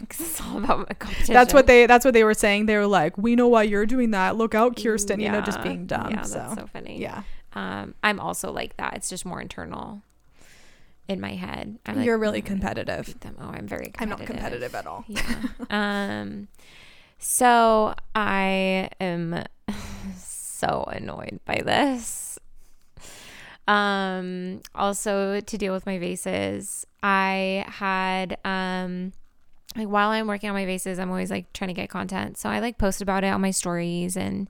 it's 0.00 0.40
all 0.42 0.58
about 0.58 0.96
competition. 0.98 1.34
That's 1.34 1.52
what 1.52 1.66
they 1.66 1.86
that's 1.86 2.04
what 2.04 2.14
they 2.14 2.24
were 2.24 2.34
saying. 2.34 2.66
They 2.66 2.76
were 2.76 2.86
like, 2.86 3.16
"We 3.18 3.34
know 3.36 3.48
why 3.48 3.64
you're 3.64 3.86
doing 3.86 4.10
that. 4.12 4.36
Look 4.36 4.54
out, 4.54 4.76
Kirsten, 4.80 5.20
you 5.20 5.30
know, 5.30 5.40
just 5.40 5.62
being 5.62 5.86
dumb." 5.86 6.10
Yeah, 6.12 6.22
so, 6.22 6.38
that's 6.38 6.54
so 6.54 6.66
funny. 6.72 7.00
yeah. 7.00 7.22
Um, 7.54 7.94
I'm 8.04 8.20
also 8.20 8.52
like 8.52 8.76
that. 8.76 8.94
It's 8.94 9.08
just 9.08 9.24
more 9.24 9.40
internal 9.40 10.02
in 11.08 11.20
my 11.20 11.32
head. 11.34 11.78
I'm 11.86 12.02
You're 12.02 12.18
really 12.18 12.42
"Oh, 12.42 12.46
competitive. 12.46 13.18
them." 13.20 13.36
Oh, 13.40 13.48
I'm 13.48 13.66
very 13.66 13.92
I'm 13.98 14.08
not 14.08 14.20
competitive 14.24 14.74
at 14.74 14.86
all. 14.86 15.04
Yeah. 15.08 15.22
um, 15.70 16.48
so 17.18 17.94
I 18.14 18.90
am 19.00 19.44
so 20.16 20.84
annoyed 20.88 21.40
by 21.44 21.62
this. 21.64 22.38
Um, 23.68 24.60
also 24.74 25.40
to 25.40 25.58
deal 25.58 25.72
with 25.72 25.86
my 25.86 25.98
vases, 25.98 26.86
I 27.02 27.64
had 27.68 28.38
um 28.44 29.12
like 29.76 29.88
while 29.88 30.10
I'm 30.10 30.26
working 30.26 30.48
on 30.48 30.54
my 30.54 30.64
vases, 30.64 30.98
I'm 30.98 31.10
always 31.10 31.30
like 31.30 31.52
trying 31.52 31.68
to 31.68 31.74
get 31.74 31.90
content. 31.90 32.38
So 32.38 32.48
I 32.48 32.60
like 32.60 32.78
post 32.78 33.02
about 33.02 33.24
it 33.24 33.28
on 33.28 33.40
my 33.40 33.50
stories 33.50 34.16
and 34.16 34.48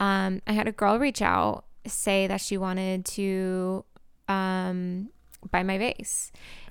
um 0.00 0.42
I 0.46 0.52
had 0.52 0.68
a 0.68 0.72
girl 0.72 0.98
reach 0.98 1.22
out 1.22 1.64
say 1.86 2.26
that 2.28 2.40
she 2.40 2.56
wanted 2.56 3.04
to 3.04 3.84
um 4.28 5.08
buy 5.50 5.62
my 5.62 5.78
vase. 5.78 6.30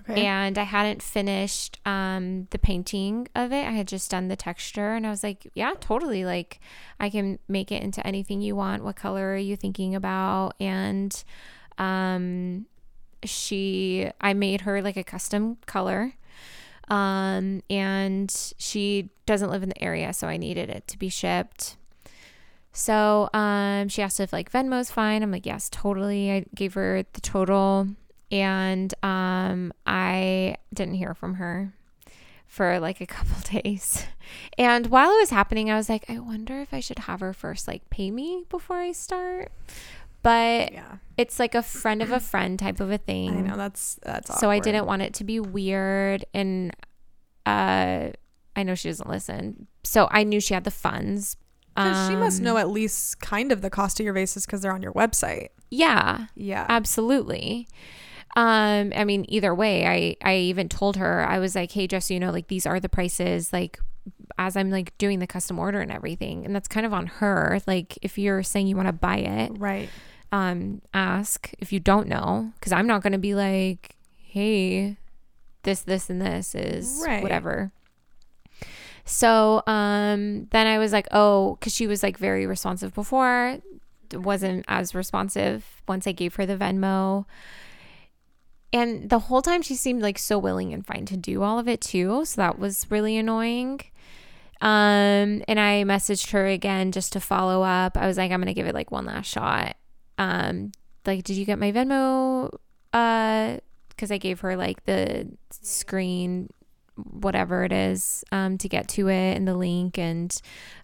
Okay. 0.10 0.26
And 0.26 0.58
I 0.58 0.64
hadn't 0.64 1.02
finished 1.02 1.80
um, 1.86 2.48
the 2.52 2.60
painting 2.60 3.28
of 3.36 3.52
it. 3.52 3.68
I 3.68 3.72
had 3.72 3.88
just 3.88 4.10
done 4.12 4.28
the 4.28 4.36
texture, 4.36 4.94
and 4.94 5.06
I 5.06 5.10
was 5.10 5.24
like, 5.24 5.48
"Yeah, 5.54 5.74
totally. 5.80 6.26
Like, 6.26 6.60
I 7.00 7.10
can 7.10 7.40
make 7.48 7.72
it 7.72 7.84
into 7.84 8.06
anything 8.06 8.42
you 8.42 8.56
want. 8.56 8.84
What 8.84 8.96
color 8.96 9.34
are 9.34 9.38
you 9.38 9.56
thinking 9.56 9.96
about?" 9.96 10.56
And 10.60 11.24
um, 11.78 12.66
she, 13.24 14.10
I 14.20 14.34
made 14.34 14.62
her 14.62 14.82
like 14.82 14.98
a 14.98 15.04
custom 15.04 15.58
color, 15.66 16.14
um, 16.88 17.62
and 17.70 18.54
she 18.58 19.10
doesn't 19.26 19.50
live 19.50 19.64
in 19.64 19.70
the 19.70 19.84
area, 19.84 20.14
so 20.14 20.28
I 20.28 20.38
needed 20.38 20.70
it 20.70 20.88
to 20.88 20.98
be 20.98 21.10
shipped. 21.10 21.78
So 22.74 23.30
um, 23.34 23.90
she 23.90 24.02
asked 24.02 24.20
if 24.20 24.32
like 24.32 24.52
Venmo's 24.52 24.92
fine. 24.92 25.24
I'm 25.24 25.32
like, 25.32 25.46
yes, 25.46 25.70
totally. 25.70 26.32
I 26.32 26.46
gave 26.56 26.74
her 26.74 27.04
the 27.14 27.22
total 27.22 27.88
and 28.32 28.94
um, 29.04 29.74
I 29.86 30.56
didn't 30.74 30.96
hear 30.96 31.14
from 31.14 31.36
her 31.36 31.74
for 32.48 32.80
like 32.80 33.02
a 33.02 33.06
couple 33.18 33.36
days. 33.62 34.06
And 34.58 34.88
while 34.88 35.12
it 35.12 35.20
was 35.20 35.30
happening, 35.30 35.70
I 35.70 35.76
was 35.76 35.90
like, 35.90 36.10
I 36.10 36.20
wonder 36.20 36.60
if 36.62 36.74
I 36.74 36.80
should 36.80 37.00
have 37.00 37.20
her 37.20 37.34
first 37.34 37.68
like 37.68 37.90
pay 37.90 38.12
me 38.12 38.46
before 38.50 38.78
I 38.78 38.92
start. 38.94 39.52
But 40.24 40.72
yeah, 40.72 40.98
it's 41.18 41.40
like 41.40 41.56
a 41.56 41.64
friend 41.64 42.02
of 42.02 42.12
a 42.12 42.20
friend 42.20 42.60
type 42.60 42.80
of 42.80 42.92
a 42.92 42.98
thing. 43.00 43.38
I 43.38 43.42
know 43.42 43.58
that's 43.58 44.00
that's. 44.04 44.40
So 44.40 44.50
I 44.52 44.60
didn't 44.60 44.86
want 44.86 45.02
it 45.02 45.14
to 45.16 45.24
be 45.24 45.40
weird 45.40 46.26
and 46.34 46.72
uh 47.46 48.10
I 48.56 48.64
know 48.64 48.76
she 48.76 48.90
doesn't 48.90 49.10
listen. 49.10 49.68
So 49.84 50.08
I 50.12 50.24
knew 50.24 50.40
she 50.40 50.54
had 50.54 50.64
the 50.64 50.72
funds. 50.72 51.38
'Cause 51.76 52.06
she 52.10 52.16
must 52.18 52.40
Um, 52.40 52.44
know 52.46 52.58
at 52.58 52.70
least 52.70 53.22
kind 53.22 53.50
of 53.52 53.62
the 53.62 53.70
cost 53.70 54.00
of 54.02 54.04
your 54.04 54.14
vases 54.14 54.46
because 54.46 54.62
they're 54.62 54.74
on 54.74 54.82
your 54.82 54.92
website. 54.92 55.48
Yeah. 55.70 56.26
Yeah. 56.36 56.66
Absolutely. 56.68 57.66
Um, 58.36 58.94
I 58.96 59.04
mean, 59.04 59.26
either 59.28 59.54
way, 59.54 59.86
I 59.86 60.16
I 60.24 60.38
even 60.38 60.70
told 60.70 60.98
her 60.98 61.26
I 61.28 61.40
was 61.40 61.56
like, 61.56 61.72
hey, 61.72 61.88
just 61.88 62.08
so 62.08 62.14
you 62.14 62.20
know, 62.20 62.32
like 62.32 62.48
these 62.48 62.66
are 62.66 62.80
the 62.80 62.90
prices, 62.90 63.52
like 63.52 63.80
as 64.38 64.56
I'm 64.56 64.72
like 64.72 64.98
doing 64.98 65.20
the 65.20 65.28
custom 65.28 65.60
order 65.60 65.80
and 65.82 65.92
everything, 65.92 66.46
and 66.46 66.56
that's 66.56 66.68
kind 66.68 66.86
of 66.86 66.94
on 66.94 67.08
her. 67.08 67.60
Like, 67.68 68.00
if 68.02 68.18
you're 68.18 68.44
saying 68.44 68.68
you 68.68 68.76
want 68.76 68.88
to 68.88 68.94
buy 68.94 69.18
it, 69.18 69.52
right. 69.58 69.90
um, 70.32 70.82
ask 70.94 71.52
if 71.60 71.74
you 71.74 71.80
don't 71.80 72.08
know, 72.08 72.52
because 72.56 72.72
I'm 72.72 72.88
not 72.88 73.04
gonna 73.04 73.18
be 73.18 73.36
like, 73.36 73.96
hey, 74.16 74.98
this, 75.64 75.82
this, 75.82 76.10
and 76.10 76.22
this 76.22 76.56
is 76.56 77.04
Right. 77.06 77.22
whatever. 77.22 77.72
So 79.04 79.62
um, 79.68 80.48
then 80.52 80.68
I 80.68 80.78
was 80.78 80.94
like, 80.94 81.08
oh, 81.12 81.56
because 81.56 81.76
she 81.76 81.86
was 81.88 82.02
like 82.02 82.18
very 82.18 82.46
responsive 82.46 82.94
before, 82.94 83.58
wasn't 84.14 84.66
as 84.68 84.96
responsive 84.96 85.82
once 85.88 86.08
I 86.08 86.12
gave 86.14 86.36
her 86.36 86.46
the 86.46 86.56
Venmo. 86.56 87.26
And 88.74 89.10
the 89.10 89.20
whole 89.20 89.42
time 89.42 89.62
she 89.62 89.76
seemed 89.76 90.02
like 90.02 90.18
so 90.18 90.38
willing 90.38 90.74
and 90.74 90.86
fine 90.86 91.06
to 91.08 91.18
do 91.18 91.44
all 91.44 91.60
of 91.60 91.68
it 91.68 91.82
too. 91.82 92.24
So 92.26 92.42
that 92.42 92.58
was 92.58 92.86
really 92.90 93.18
annoying. 93.18 93.82
Um, 94.62 95.44
and 95.48 95.60
I 95.60 95.84
messaged 95.84 96.32
her 96.32 96.46
again 96.48 96.92
just 96.92 97.14
to 97.14 97.20
follow 97.20 97.64
up. 97.64 97.98
I 97.98 98.08
was 98.08 98.18
like, 98.18 98.32
I'm 98.32 98.40
gonna 98.40 98.54
give 98.54 98.68
it 98.68 98.76
like 98.76 98.92
one 98.92 99.06
last 99.06 99.28
shot. 99.28 99.76
Um, 100.18 100.72
like, 101.06 101.24
did 101.24 101.36
you 101.36 101.46
get 101.46 101.60
my 101.60 101.72
Venmo? 101.72 102.52
Uh, 102.94 103.58
because 103.90 104.12
I 104.12 104.18
gave 104.18 104.40
her 104.42 104.56
like 104.56 104.86
the 104.86 105.28
screen, 105.50 106.50
whatever 106.96 107.64
it 107.64 107.72
is, 107.72 108.24
um, 108.32 108.58
to 108.60 108.70
get 108.70 108.88
to 108.90 109.10
it 109.10 109.36
and 109.36 109.48
the 109.48 109.56
link, 109.56 109.98
and 109.98 110.40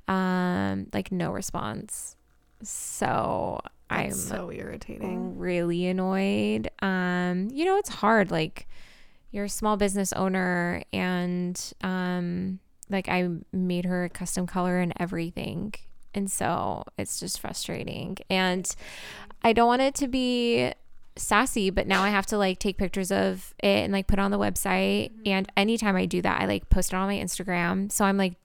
um, 0.08 0.88
like 0.94 1.12
no 1.12 1.32
response. 1.32 2.16
So 2.64 3.60
I'm 3.90 4.12
so 4.12 4.52
irritating. 4.52 5.38
really 5.38 5.88
annoyed. 5.88 6.70
Um, 6.82 7.50
you 7.52 7.66
know, 7.66 7.78
it's 7.78 7.90
hard. 7.90 8.32
Like 8.32 8.68
you're 9.32 9.46
a 9.46 9.50
small 9.50 9.78
business 9.78 10.14
owner 10.14 10.84
and 10.94 11.74
um 11.84 12.60
like 12.90 13.10
I 13.10 13.30
made 13.52 13.86
her 13.86 14.06
a 14.06 14.10
custom 14.10 14.48
color 14.48 14.80
and 14.80 14.94
everything. 14.98 15.74
And 16.14 16.32
so 16.32 16.84
it's 16.98 17.20
just 17.20 17.40
frustrating. 17.40 18.18
And 18.30 18.74
I 19.44 19.54
don't 19.54 19.68
want 19.68 19.82
it 19.82 19.96
to 19.96 20.08
be 20.08 20.72
sassy, 21.16 21.70
but 21.70 21.88
now 21.88 22.04
I 22.04 22.10
have 22.10 22.26
to 22.28 22.38
like 22.38 22.60
take 22.60 22.78
pictures 22.78 23.12
of 23.12 23.54
it 23.60 23.84
and 23.84 23.94
like 23.94 24.08
put 24.08 24.20
it 24.20 24.22
on 24.22 24.32
the 24.32 24.40
website. 24.40 25.12
And 25.26 25.52
anytime 25.58 25.96
I 25.96 26.06
do 26.06 26.22
that, 26.22 26.42
I 26.42 26.46
like 26.46 26.70
post 26.70 26.94
it 26.94 26.96
on 26.96 27.08
my 27.08 27.16
Instagram. 27.16 27.92
So 27.92 28.06
I'm 28.06 28.18
like, 28.18 28.36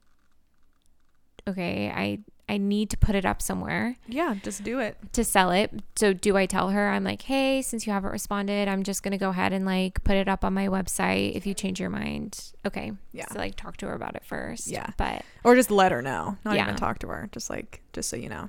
okay, 1.47 1.91
I 1.91 2.19
I 2.49 2.57
need 2.59 2.91
to 2.91 2.97
put 2.97 3.15
it 3.15 3.25
up 3.25 3.41
somewhere 3.41 3.97
Yeah, 4.07 4.35
just 4.43 4.63
do 4.63 4.79
it. 4.81 4.97
to 5.13 5.25
sell 5.25 5.51
it. 5.51 5.71
So 5.97 6.13
do 6.13 6.37
I 6.37 6.47
tell 6.47 6.71
her 6.71 6.91
I'm 6.91 7.05
like, 7.05 7.23
"Hey, 7.23 7.63
since 7.63 7.87
you 7.87 7.93
haven't 7.93 8.11
responded, 8.11 8.69
I'm 8.69 8.83
just 8.83 9.03
going 9.03 9.13
to 9.13 9.19
go 9.19 9.31
ahead 9.31 9.53
and 9.53 9.65
like 9.65 10.03
put 10.05 10.17
it 10.17 10.29
up 10.29 10.45
on 10.45 10.53
my 10.53 10.69
website 10.69 11.35
if 11.35 11.47
you 11.47 11.55
change 11.55 11.81
your 11.81 11.89
mind." 11.91 12.53
Okay. 12.67 12.93
Yeah. 13.13 13.27
So 13.33 13.39
like 13.39 13.55
talk 13.57 13.77
to 13.79 13.87
her 13.87 13.95
about 13.95 14.17
it 14.17 14.25
first. 14.25 14.67
Yeah. 14.69 14.91
But 14.97 15.23
Or 15.45 15.55
just 15.57 15.71
let 15.71 15.91
her 15.93 16.01
know. 16.03 16.37
Not 16.45 16.55
Yeah. 16.57 16.63
even 16.65 16.77
talk 16.77 16.99
to 17.01 17.09
her. 17.09 17.29
Just 17.33 17.51
like 17.51 17.83
just 17.93 18.09
so 18.09 18.17
you 18.17 18.29
know. 18.29 18.49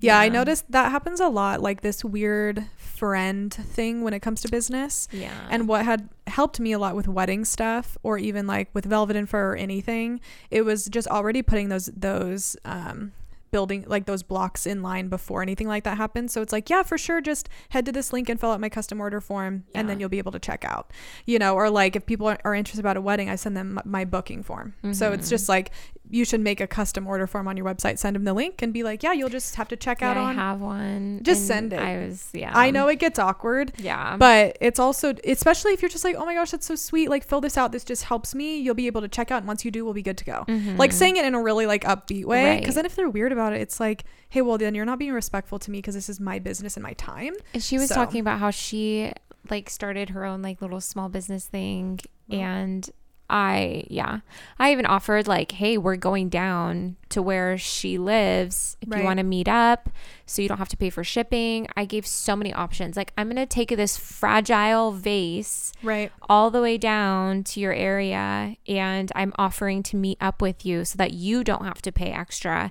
Yeah, 0.00 0.18
I 0.18 0.28
noticed 0.28 0.70
that 0.70 0.90
happens 0.90 1.18
a 1.20 1.28
lot, 1.28 1.60
like 1.62 1.80
this 1.80 2.04
weird 2.04 2.66
friend 2.76 3.52
thing 3.52 4.02
when 4.02 4.12
it 4.14 4.20
comes 4.20 4.40
to 4.42 4.48
business. 4.48 5.08
yeah. 5.12 5.30
And 5.50 5.68
what 5.68 5.84
had 5.84 6.08
helped 6.26 6.60
me 6.60 6.72
a 6.72 6.78
lot 6.78 6.94
with 6.96 7.08
wedding 7.08 7.44
stuff 7.44 7.96
or 8.02 8.18
even 8.18 8.46
like 8.46 8.68
with 8.74 8.84
velvet 8.84 9.16
and 9.16 9.28
fur 9.28 9.52
or 9.52 9.56
anything, 9.56 10.20
it 10.50 10.62
was 10.62 10.86
just 10.86 11.08
already 11.08 11.42
putting 11.42 11.68
those 11.68 11.86
those 11.96 12.56
um 12.64 13.12
building 13.52 13.84
like 13.86 14.06
those 14.06 14.22
blocks 14.24 14.66
in 14.66 14.82
line 14.82 15.08
before 15.08 15.40
anything 15.40 15.68
like 15.68 15.84
that 15.84 15.96
happens. 15.96 16.32
So 16.32 16.42
it's 16.42 16.52
like, 16.52 16.68
yeah, 16.68 16.82
for 16.82 16.98
sure, 16.98 17.20
just 17.20 17.48
head 17.70 17.86
to 17.86 17.92
this 17.92 18.12
link 18.12 18.28
and 18.28 18.38
fill 18.40 18.50
out 18.50 18.60
my 18.60 18.68
custom 18.68 19.00
order 19.00 19.20
form 19.20 19.64
and 19.74 19.88
then 19.88 19.98
you'll 20.00 20.08
be 20.10 20.18
able 20.18 20.32
to 20.32 20.38
check 20.40 20.64
out. 20.64 20.90
You 21.26 21.38
know, 21.38 21.54
or 21.54 21.70
like 21.70 21.94
if 21.96 22.04
people 22.06 22.26
are, 22.26 22.38
are 22.44 22.54
interested 22.54 22.80
about 22.80 22.96
a 22.96 23.00
wedding, 23.00 23.30
I 23.30 23.36
send 23.36 23.56
them 23.56 23.80
my 23.84 24.04
booking 24.04 24.42
form. 24.42 24.74
So 24.92 25.12
it's 25.12 25.28
Mhm. 25.28 25.30
just 25.30 25.48
like 25.48 25.70
you 26.08 26.24
should 26.24 26.40
make 26.40 26.60
a 26.60 26.66
custom 26.66 27.06
order 27.06 27.26
form 27.26 27.48
on 27.48 27.56
your 27.56 27.66
website, 27.66 27.98
send 27.98 28.14
them 28.14 28.24
the 28.24 28.32
link 28.32 28.62
and 28.62 28.72
be 28.72 28.82
like, 28.82 29.02
yeah, 29.02 29.12
you'll 29.12 29.28
just 29.28 29.56
have 29.56 29.66
to 29.68 29.76
check 29.76 30.00
yeah, 30.00 30.10
out 30.10 30.16
I 30.16 30.20
on. 30.20 30.34
have 30.36 30.60
one. 30.60 31.20
Just 31.22 31.46
send 31.46 31.72
it. 31.72 31.80
I 31.80 31.98
was 32.06 32.28
yeah. 32.32 32.52
I 32.54 32.70
know 32.70 32.88
it 32.88 32.98
gets 32.98 33.18
awkward, 33.18 33.72
Yeah. 33.78 34.16
but 34.16 34.56
it's 34.60 34.78
also 34.78 35.14
especially 35.24 35.72
if 35.72 35.82
you're 35.82 35.88
just 35.88 36.04
like 36.04 36.14
oh 36.16 36.24
my 36.24 36.34
gosh 36.34 36.50
that's 36.52 36.66
so 36.66 36.74
sweet 36.76 37.08
like 37.10 37.24
fill 37.24 37.40
this 37.40 37.56
out 37.58 37.72
this 37.72 37.84
just 37.84 38.04
helps 38.04 38.34
me 38.34 38.58
you'll 38.58 38.74
be 38.74 38.86
able 38.86 39.00
to 39.00 39.08
check 39.08 39.30
out 39.30 39.38
and 39.38 39.46
once 39.46 39.64
you 39.64 39.70
do 39.70 39.84
we'll 39.84 39.94
be 39.94 40.02
good 40.02 40.18
to 40.18 40.24
go 40.24 40.44
like 40.76 40.90
Mhm. 40.90 40.92
saying 40.92 41.16
it 41.16 41.24
in 41.24 41.34
a 41.34 41.42
really 41.42 41.66
like 41.66 41.82
upbeat 41.84 42.24
way 42.24 42.44
Right. 42.44 42.60
because 42.60 42.74
then 42.76 42.86
if 42.86 42.94
they're 42.96 43.10
weird 43.10 43.32
about 43.32 43.52
it 43.52 43.60
it's 43.60 43.80
like 43.80 44.04
hey 44.28 44.42
well 44.42 44.58
then 44.58 44.74
you're 44.74 44.84
not 44.84 44.98
being 44.98 45.12
respectful 45.12 45.58
to 45.58 45.70
me 45.70 45.78
because 45.78 45.94
this 45.94 46.08
is 46.08 46.20
my 46.20 46.38
business 46.38 46.76
and 46.76 46.82
my 46.82 46.92
time 46.94 47.34
And 47.54 47.62
she 47.62 47.78
was 47.78 47.88
So- 47.88 47.94
talking 47.96 48.20
about 48.20 48.38
how 48.38 48.50
she 48.50 49.12
like 49.50 49.70
started 49.70 50.10
her 50.10 50.24
own 50.24 50.42
like 50.42 50.60
little 50.62 50.80
small 50.80 51.08
business 51.08 51.46
thing 51.46 52.00
Wow. 52.28 52.38
and 52.38 52.90
I 53.28 53.84
yeah. 53.88 54.20
I 54.58 54.72
even 54.72 54.86
offered 54.86 55.26
like, 55.26 55.52
"Hey, 55.52 55.76
we're 55.76 55.96
going 55.96 56.28
down 56.28 56.96
to 57.08 57.20
where 57.22 57.58
she 57.58 57.98
lives 57.98 58.76
if 58.80 58.90
Right. 58.90 58.98
you 59.00 59.04
want 59.04 59.18
to 59.18 59.24
meet 59.24 59.48
up 59.48 59.88
so 60.26 60.42
you 60.42 60.48
don't 60.48 60.58
have 60.58 60.68
to 60.68 60.76
pay 60.76 60.90
for 60.90 61.02
shipping." 61.02 61.66
I 61.76 61.84
gave 61.86 62.06
so 62.06 62.36
many 62.36 62.52
options. 62.52 62.96
Like, 62.96 63.12
I'm 63.18 63.26
going 63.26 63.36
to 63.36 63.46
take 63.46 63.70
this 63.70 63.96
fragile 63.96 64.92
vase 64.92 65.72
right 65.82 66.12
all 66.28 66.50
the 66.50 66.60
way 66.62 66.78
down 66.78 67.42
to 67.44 67.60
your 67.60 67.72
area 67.72 68.56
and 68.68 69.10
I'm 69.14 69.32
offering 69.38 69.82
to 69.84 69.96
meet 69.96 70.18
up 70.20 70.40
with 70.40 70.64
you 70.64 70.84
so 70.84 70.96
that 70.98 71.12
you 71.12 71.42
don't 71.42 71.64
have 71.64 71.82
to 71.82 71.92
pay 71.92 72.12
extra. 72.12 72.70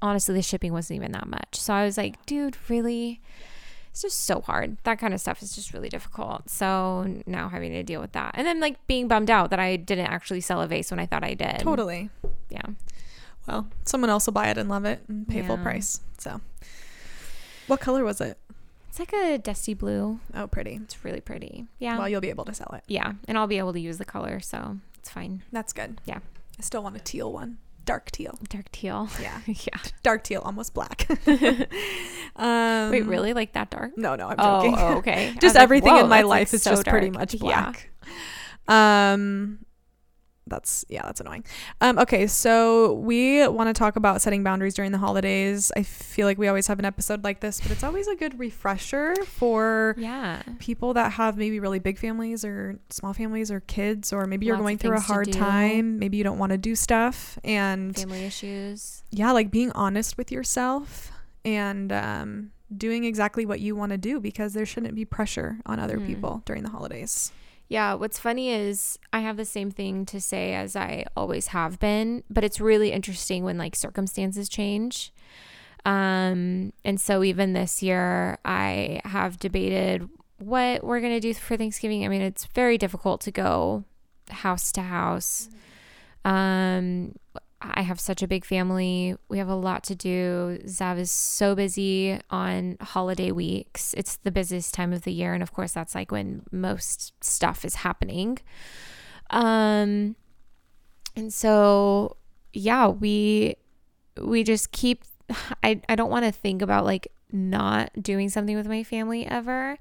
Honestly, 0.00 0.34
the 0.34 0.42
shipping 0.42 0.72
wasn't 0.72 0.96
even 0.96 1.12
that 1.12 1.28
much. 1.28 1.54
So 1.60 1.72
I 1.74 1.84
was 1.84 1.96
like, 1.96 2.24
dude, 2.26 2.56
really? 2.68 3.20
It's 3.92 4.02
just 4.02 4.20
so 4.24 4.40
hard. 4.40 4.78
That 4.84 4.98
kind 4.98 5.12
of 5.14 5.20
stuff 5.20 5.42
is 5.42 5.54
just 5.54 5.72
really 5.72 5.88
difficult. 5.90 6.48
So 6.50 7.22
now 7.26 7.48
having 7.48 7.72
to 7.72 7.82
deal 7.82 8.00
with 8.00 8.12
that. 8.12 8.32
And 8.36 8.46
then 8.46 8.58
like 8.58 8.84
being 8.86 9.06
bummed 9.06 9.30
out 9.30 9.50
that 9.50 9.60
I 9.60 9.76
didn't 9.76 10.06
actually 10.06 10.40
sell 10.40 10.60
a 10.62 10.66
vase 10.66 10.90
when 10.90 10.98
I 10.98 11.04
thought 11.06 11.22
I 11.22 11.34
did. 11.34 11.58
totally 11.60 12.08
Yeah. 12.48 12.62
well 13.46 13.68
someone 13.84 14.08
else 14.10 14.26
will 14.26 14.32
buy 14.32 14.48
it 14.48 14.56
and 14.58 14.68
love 14.70 14.84
it 14.86 15.02
and 15.08 15.28
pay 15.28 15.42
full 15.42 15.58
price 15.58 16.00
so 16.18 16.40
what 17.66 17.80
color 17.80 18.02
was 18.04 18.20
it 18.20 18.38
It's 18.88 18.98
like 18.98 19.12
a 19.12 19.36
dusty 19.38 19.74
blue. 19.74 20.20
oh 20.34 20.46
pretty 20.46 20.76
It's 20.82 21.04
really 21.04 21.20
pretty. 21.20 21.66
Yeah. 21.78 21.98
well 21.98 22.08
you'll 22.08 22.20
be 22.22 22.30
able 22.30 22.44
to 22.46 22.54
sell 22.54 22.72
it 22.74 22.84
yeah. 22.88 23.12
And 23.28 23.36
I'll 23.36 23.46
be 23.46 23.58
able 23.58 23.72
to 23.74 23.80
use 23.80 23.98
the 23.98 24.04
color. 24.06 24.40
So 24.40 24.78
it's 24.98 25.10
fine. 25.10 25.42
that's 25.52 25.72
good 25.74 26.00
Yeah. 26.06 26.20
i 26.58 26.62
still 26.62 26.82
want 26.82 26.96
a 26.96 27.00
teal 27.00 27.30
one 27.32 27.58
dark 27.84 28.10
teal 28.10 28.38
Dark 28.48 28.70
teal. 28.72 29.08
yeah 29.20 29.40
yeah. 29.46 29.78
dark 30.02 30.22
teal 30.24 30.40
almost 30.44 30.72
black 30.74 31.06
um 32.36 32.90
Wait, 32.90 33.04
really? 33.06 33.32
Like 33.34 33.52
that 33.54 33.70
dark? 33.70 33.96
no 33.96 34.14
no 34.16 34.28
i'm 34.28 34.36
Oh, 34.38 34.60
joking 34.62 34.74
oh, 34.78 34.96
okay. 34.98 35.30
Just 35.40 35.42
was 35.42 35.54
like, 35.54 35.62
everything 35.62 35.96
in 35.96 36.08
my 36.08 36.22
like, 36.22 36.26
life 36.26 36.54
is 36.54 36.62
so 36.62 36.70
just 36.72 36.86
pretty 36.86 37.10
dark. 37.10 37.18
much 37.20 37.34
Yeah. 37.34 37.72
black. 37.72 37.90
Um 38.68 39.58
that's 40.46 40.84
yeah, 40.88 41.02
that's 41.04 41.20
annoying. 41.20 41.44
Um, 41.80 41.98
okay, 41.98 42.26
so 42.26 42.94
we 42.94 43.46
want 43.48 43.68
to 43.68 43.72
talk 43.72 43.96
about 43.96 44.20
setting 44.20 44.42
boundaries 44.42 44.74
during 44.74 44.90
the 44.92 44.98
holidays. 44.98 45.70
I 45.76 45.82
feel 45.84 46.26
like 46.26 46.36
we 46.36 46.48
always 46.48 46.66
have 46.66 46.78
an 46.78 46.84
episode 46.84 47.22
like 47.24 47.40
this, 47.40 47.60
but 47.60 47.70
it's 47.70 47.84
always 47.84 48.08
a 48.08 48.16
good 48.16 48.38
refresher 48.38 49.14
for 49.24 49.94
Yeah. 49.96 50.42
people 50.58 50.94
that 50.94 51.12
have 51.12 51.36
maybe 51.36 51.60
really 51.60 51.78
big 51.78 51.96
families 51.98 52.44
or 52.44 52.78
small 52.90 53.12
families 53.12 53.50
or 53.50 53.60
kids, 53.60 54.12
or 54.12 54.26
maybe 54.26 54.46
you're 54.46 54.56
going 54.58 54.78
through 54.78 54.96
a 54.96 55.00
hard 55.00 55.32
time. 55.32 55.98
Maybe 55.98 56.16
you 56.16 56.24
don't 56.24 56.38
want 56.38 56.50
to 56.52 56.58
do 56.58 56.74
stuff, 56.74 57.38
and 57.44 57.94
Family 57.96 58.24
issues. 58.24 59.04
yeah, 59.10 59.30
like 59.32 59.50
being 59.50 59.70
honest 59.72 60.18
with 60.18 60.32
yourself 60.32 61.12
and 61.44 61.92
um, 61.92 62.50
doing 62.76 63.04
exactly 63.04 63.46
what 63.46 63.60
you 63.60 63.76
want 63.76 63.90
to 63.90 63.98
do 63.98 64.18
because 64.20 64.54
there 64.54 64.66
shouldn't 64.66 64.94
be 64.94 65.04
pressure 65.04 65.58
on 65.66 65.78
other 65.78 65.98
Mhm. 65.98 66.06
people 66.06 66.42
during 66.46 66.62
the 66.62 66.70
holidays. 66.70 67.30
Yeah, 67.72 67.94
what's 67.94 68.18
funny 68.18 68.50
is 68.50 68.98
I 69.14 69.20
have 69.20 69.38
the 69.38 69.46
same 69.46 69.70
thing 69.70 70.04
to 70.04 70.20
say 70.20 70.52
as 70.52 70.76
I 70.76 71.06
always 71.16 71.46
have 71.46 71.78
been, 71.78 72.22
but 72.28 72.44
it's 72.44 72.60
really 72.60 72.92
interesting 72.92 73.44
when 73.44 73.56
like 73.56 73.74
circumstances 73.76 74.46
change. 74.50 75.10
Um, 75.86 76.74
and 76.84 77.00
so 77.00 77.22
even 77.22 77.54
this 77.54 77.82
year, 77.82 78.36
I 78.44 79.00
have 79.06 79.38
debated 79.38 80.06
what 80.36 80.84
we're 80.84 81.00
going 81.00 81.14
to 81.14 81.20
do 81.20 81.32
for 81.32 81.56
Thanksgiving. 81.56 82.04
I 82.04 82.08
mean, 82.08 82.20
it's 82.20 82.44
very 82.44 82.76
difficult 82.76 83.22
to 83.22 83.30
go 83.30 83.84
house 84.28 84.70
to 84.72 84.82
house. 84.82 85.48
Um, 86.26 87.14
I 87.62 87.82
have 87.82 88.00
such 88.00 88.22
a 88.22 88.28
big 88.28 88.44
family. 88.44 89.16
We 89.28 89.38
have 89.38 89.48
a 89.48 89.54
lot 89.54 89.84
to 89.84 89.94
do. 89.94 90.58
Zav 90.64 90.98
is 90.98 91.10
so 91.10 91.54
busy 91.54 92.18
on 92.30 92.76
holiday 92.80 93.30
weeks. 93.30 93.94
It's 93.96 94.16
the 94.16 94.32
busiest 94.32 94.74
time 94.74 94.92
of 94.92 95.02
the 95.02 95.12
year. 95.12 95.32
And 95.32 95.42
of 95.42 95.52
course, 95.52 95.72
that's 95.72 95.94
like 95.94 96.10
when 96.10 96.42
most 96.50 97.12
stuff 97.22 97.64
is 97.64 97.76
happening. 97.76 98.38
Um, 99.30 100.16
and 101.14 101.32
so, 101.32 102.16
yeah, 102.52 102.88
we, 102.88 103.56
we 104.20 104.42
just 104.42 104.72
keep, 104.72 105.04
I, 105.62 105.80
I 105.88 105.94
don't 105.94 106.10
want 106.10 106.24
to 106.24 106.32
think 106.32 106.62
about 106.62 106.84
like 106.84 107.08
not 107.30 107.90
doing 108.02 108.28
something 108.28 108.56
with 108.56 108.66
my 108.66 108.82
family 108.82 109.24
ever, 109.24 109.78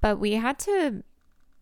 but 0.00 0.18
we 0.18 0.32
had 0.32 0.58
to 0.60 1.02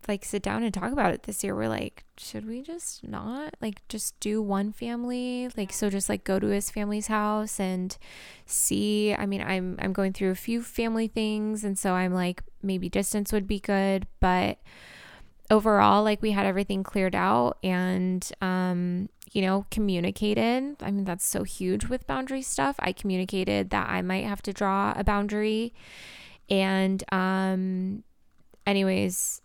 like 0.07 0.23
sit 0.25 0.41
down 0.41 0.63
and 0.63 0.73
talk 0.73 0.91
about 0.91 1.13
it 1.13 1.23
this 1.23 1.43
year. 1.43 1.55
We're 1.55 1.69
like, 1.69 2.03
should 2.17 2.47
we 2.47 2.61
just 2.61 3.07
not 3.07 3.55
like 3.61 3.87
just 3.87 4.19
do 4.19 4.41
one 4.41 4.71
family? 4.71 5.49
Like 5.57 5.73
so 5.73 5.89
just 5.89 6.09
like 6.09 6.23
go 6.23 6.39
to 6.39 6.47
his 6.47 6.69
family's 6.69 7.07
house 7.07 7.59
and 7.59 7.97
see. 8.45 9.13
I 9.13 9.25
mean, 9.25 9.41
I'm 9.41 9.77
I'm 9.79 9.93
going 9.93 10.13
through 10.13 10.31
a 10.31 10.35
few 10.35 10.61
family 10.61 11.07
things 11.07 11.63
and 11.63 11.77
so 11.77 11.93
I'm 11.93 12.13
like 12.13 12.43
maybe 12.61 12.89
distance 12.89 13.31
would 13.31 13.47
be 13.47 13.59
good, 13.59 14.07
but 14.19 14.59
overall 15.51 16.03
like 16.03 16.21
we 16.23 16.31
had 16.31 16.45
everything 16.45 16.83
cleared 16.83 17.13
out 17.13 17.57
and 17.63 18.31
um 18.41 19.09
you 19.31 19.41
know 19.41 19.65
communicated. 19.71 20.75
I 20.81 20.91
mean, 20.91 21.05
that's 21.05 21.25
so 21.25 21.43
huge 21.43 21.85
with 21.85 22.07
boundary 22.07 22.41
stuff. 22.41 22.75
I 22.79 22.91
communicated 22.93 23.69
that 23.71 23.89
I 23.89 24.01
might 24.01 24.25
have 24.25 24.41
to 24.43 24.53
draw 24.53 24.93
a 24.95 25.03
boundary 25.03 25.73
and 26.49 27.03
um 27.11 28.03
anyways 28.67 29.41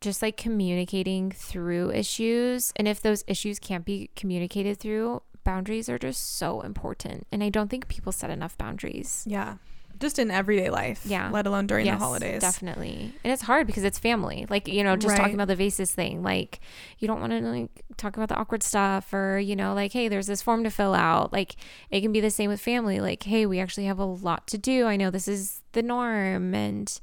just 0.00 0.22
like 0.22 0.36
communicating 0.36 1.30
through 1.30 1.90
issues. 1.92 2.72
And 2.76 2.88
if 2.88 3.00
those 3.00 3.24
issues 3.26 3.58
can't 3.58 3.84
be 3.84 4.10
communicated 4.16 4.78
through, 4.78 5.22
boundaries 5.44 5.88
are 5.88 5.98
just 5.98 6.36
so 6.36 6.60
important. 6.62 7.26
And 7.30 7.42
I 7.42 7.48
don't 7.48 7.68
think 7.68 7.88
people 7.88 8.12
set 8.12 8.30
enough 8.30 8.56
boundaries. 8.56 9.24
Yeah. 9.26 9.56
Just 10.00 10.18
in 10.18 10.30
everyday 10.30 10.70
life. 10.70 11.02
Yeah. 11.04 11.28
Let 11.30 11.46
alone 11.46 11.66
during 11.66 11.84
Yes, 11.86 11.98
the 11.98 12.04
holidays. 12.04 12.40
Definitely. 12.40 13.12
And 13.22 13.32
it's 13.32 13.42
hard 13.42 13.66
because 13.66 13.84
it's 13.84 13.98
family. 13.98 14.46
Like, 14.48 14.66
you 14.66 14.82
know, 14.82 14.96
just 14.96 15.10
Right. 15.12 15.18
talking 15.18 15.34
about 15.34 15.48
the 15.48 15.54
vases 15.56 15.90
thing. 15.92 16.22
Like, 16.22 16.58
you 16.98 17.06
don't 17.06 17.20
want 17.20 17.32
to 17.32 17.40
like 17.40 17.84
talk 17.98 18.16
about 18.16 18.30
the 18.30 18.34
awkward 18.36 18.62
stuff 18.62 19.12
or, 19.12 19.38
you 19.38 19.54
know, 19.54 19.74
like, 19.74 19.92
hey, 19.92 20.08
there's 20.08 20.26
this 20.26 20.40
form 20.40 20.64
to 20.64 20.70
fill 20.70 20.94
out. 20.94 21.32
Like, 21.32 21.54
it 21.90 22.00
can 22.00 22.12
be 22.12 22.20
the 22.20 22.30
same 22.30 22.48
with 22.50 22.60
family. 22.60 22.98
Like, 22.98 23.22
hey, 23.24 23.44
we 23.44 23.60
actually 23.60 23.84
have 23.84 23.98
a 23.98 24.04
lot 24.04 24.46
to 24.48 24.58
do. 24.58 24.86
I 24.86 24.96
know 24.96 25.10
this 25.10 25.28
is 25.28 25.60
the 25.72 25.82
norm 25.82 26.54
and 26.54 26.98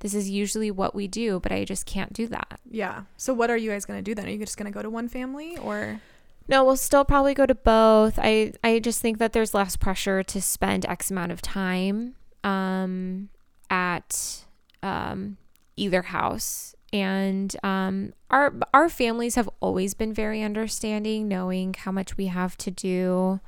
this 0.00 0.12
is 0.14 0.28
usually 0.30 0.70
what 0.70 0.94
we 0.94 1.08
do, 1.08 1.40
but 1.40 1.52
I 1.52 1.64
just 1.64 1.86
can't 1.86 2.12
do 2.12 2.26
that. 2.28 2.60
Yeah. 2.70 3.04
So 3.16 3.32
what 3.32 3.50
are 3.50 3.56
you 3.56 3.70
guys 3.70 3.84
going 3.86 3.98
to 3.98 4.02
do 4.02 4.14
then? 4.14 4.26
Are 4.26 4.30
you 4.30 4.38
just 4.38 4.58
going 4.58 4.70
to 4.70 4.76
go 4.76 4.82
to 4.82 4.90
one 4.90 5.08
family 5.08 5.56
or 5.56 6.00
No, 6.48 6.64
we'll 6.64 6.76
still 6.76 7.04
probably 7.04 7.32
go 7.34 7.46
to 7.46 7.54
both. 7.54 8.18
I 8.20 8.52
I 8.62 8.78
just 8.78 9.00
think 9.00 9.18
that 9.18 9.32
there's 9.32 9.54
less 9.54 9.76
pressure 9.76 10.22
to 10.22 10.42
spend 10.42 10.84
X 10.86 11.10
amount 11.10 11.32
of 11.32 11.40
time 11.40 12.14
um 12.44 13.28
at 13.70 14.44
um 14.82 15.36
either 15.76 16.02
house. 16.02 16.74
And 16.92 17.54
um 17.62 18.12
our 18.30 18.52
our 18.74 18.88
families 18.88 19.34
have 19.36 19.48
always 19.60 19.94
been 19.94 20.12
very 20.12 20.42
understanding, 20.42 21.28
knowing 21.28 21.74
how 21.74 21.92
much 21.92 22.16
we 22.16 22.26
have 22.26 22.56
to 22.58 22.70
do. 22.70 23.40